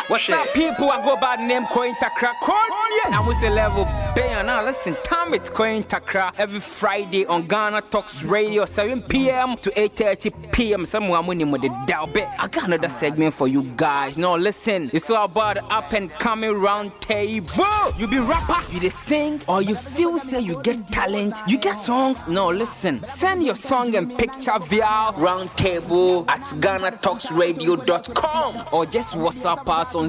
What's 0.09 0.29
up, 0.31 0.47
people? 0.55 0.91
I 0.91 1.03
go 1.03 1.17
by 1.17 1.37
the 1.37 1.43
name 1.43 1.67
Coin 1.67 1.95
Takra. 1.95 2.33
Yeah. 2.39 3.11
Now 3.11 3.27
what's 3.27 3.41
the 3.41 3.51
level? 3.51 3.85
Bang, 4.17 4.47
now 4.47 4.65
listen, 4.65 4.97
time 5.05 5.35
it's 5.35 5.51
Coin 5.51 5.85
Takra 5.85 6.33
every 6.39 6.61
Friday 6.61 7.27
on 7.27 7.47
Ghana 7.47 7.83
Talks 7.83 8.23
Radio, 8.23 8.65
7 8.65 9.03
p.m. 9.03 9.59
to 9.59 9.71
8:30 9.73 10.53
p.m. 10.53 10.87
Someone 10.87 11.27
winning 11.27 11.51
with 11.51 11.61
the 11.61 11.69
Dow 11.87 12.07
Bet. 12.07 12.35
I 12.39 12.49
got 12.49 12.65
another 12.65 12.89
segment 12.89 13.35
for 13.35 13.47
you 13.47 13.65
guys. 13.77 14.17
Now 14.17 14.37
listen, 14.37 14.89
it's 14.95 15.11
all 15.11 15.27
about 15.27 15.59
up 15.71 15.93
and 15.93 16.11
coming 16.13 16.53
round 16.53 16.99
table. 17.03 17.67
You 17.99 18.09
be 18.09 18.19
rapper, 18.19 18.63
you 18.73 18.81
the 18.81 18.89
sing, 18.89 19.43
or 19.49 19.61
you 19.61 19.75
feel 19.75 20.17
say 20.17 20.41
you 20.41 20.63
get 20.63 20.89
talent, 20.89 21.35
you 21.47 21.59
get 21.59 21.77
songs. 21.77 22.27
No, 22.27 22.47
listen, 22.47 23.05
send 23.05 23.45
your 23.45 23.55
song 23.55 23.95
and 23.97 24.17
picture 24.17 24.59
via 24.61 25.13
roundtable 25.13 26.27
at 26.31 26.41
GhanaTalksRadio.com 26.65 28.65
or 28.73 28.87
just 28.87 29.11
WhatsApp 29.11 29.69
us 29.69 29.95
on 29.95 30.07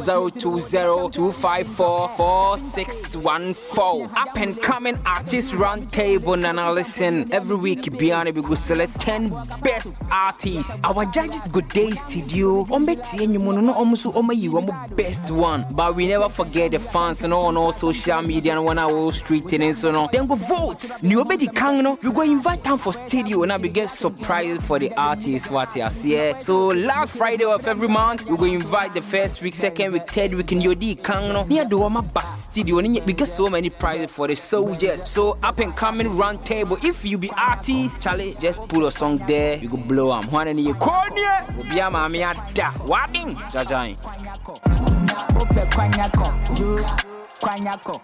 020-254-4614. 3.98 4.18
Up 4.18 4.38
and 4.38 4.62
coming 4.62 5.00
artist 5.06 5.52
roundtable 5.54 6.40
now 6.40 6.72
listen. 6.72 7.32
Every 7.32 7.56
week, 7.56 7.82
Biana, 7.82 8.34
we 8.34 8.42
go 8.42 8.54
select 8.54 9.00
10 9.00 9.30
best 9.64 9.96
artists. 10.12 10.80
Our 10.84 11.06
judges 11.06 11.42
go 11.52 11.62
day 11.62 11.92
studio. 11.92 12.64
Ombeti 12.66 13.22
you 13.22 13.40
no 13.40 13.74
almost 13.74 14.06
oma 14.06 14.34
you 14.34 14.62
best 14.96 15.30
one. 15.32 15.66
But 15.72 15.96
we 15.96 16.08
never 16.08 16.30
forget 16.30 16.72
the 16.72 16.80
fans 16.80 17.24
and 17.24 17.34
all 17.34 17.46
on 17.46 17.58
all 17.58 17.72
social 17.72 18.22
media 18.22 18.54
and 18.54 18.66
one 18.66 18.78
our 18.78 19.12
street 19.12 19.52
and 19.54 19.76
so 19.76 19.94
on. 19.94 20.10
Then 20.12 20.26
go 20.26 20.36
vote. 20.36 20.86
New 21.02 21.24
obedi 21.24 21.54
kang 21.54 21.84
no. 21.84 21.98
We 22.02 22.12
go 22.12 22.22
invite 22.22 22.64
them 22.64 22.78
for 22.78 22.94
studio 22.94 23.44
and 23.44 23.62
we 23.62 23.70
get 23.70 23.90
surprises 23.92 24.64
for 24.64 24.80
the 24.80 24.94
artists 24.94 25.50
what 25.50 25.76
you 25.76 25.90
see. 25.90 26.18
Eh? 26.18 26.38
So 26.38 26.68
last 26.68 27.12
Friday 27.18 27.46
of 27.46 27.68
every 27.68 27.88
month, 27.88 28.26
we 28.26 28.38
go 28.38 28.46
invite 28.46 28.94
the 28.94 29.02
first 29.02 29.42
week, 29.42 29.56
second 29.56 29.94
week, 29.94 30.10
third 30.10 30.34
week 30.34 30.52
in 30.52 30.62
your 30.62 30.76
D 30.76 30.96
kang 30.96 31.34
no. 31.34 31.44
Near 31.44 31.66
the 31.66 31.78
Wama 31.78 32.14
Bus 32.14 32.44
Studio 32.44 32.78
we 32.78 33.14
get 33.14 33.28
so 33.28 33.50
many 33.50 33.70
prizes 33.70 33.87
for 34.10 34.28
the 34.28 34.36
soldiers. 34.36 35.10
So 35.10 35.38
up 35.44 35.60
and 35.60 35.76
coming 35.76 36.18
round 36.18 36.46
table. 36.46 36.78
If 36.84 37.06
you 37.06 37.18
be 37.18 37.30
artist, 37.38 38.00
Charlie, 38.02 38.34
just 38.40 38.68
put 38.68 38.84
a 38.84 38.92
song 38.92 39.16
there. 39.28 39.58
You 39.58 39.70
go 39.70 39.78
blow 39.78 40.14
am. 40.14 40.30
One 40.32 40.48
in 40.48 40.60
your 40.60 40.76
corner. 40.76 41.38
Will 41.56 41.64
be 41.64 41.80
a 41.80 41.90
mammy 41.90 42.24
at 42.24 42.54
that. 42.56 42.76
Wabbing. 42.86 43.36
Jajain. 43.52 43.94
Eh. 43.94 45.42
Ope 45.42 45.66
kwanyako, 45.76 46.60
you 46.60 46.76
kwanyako. 47.40 48.02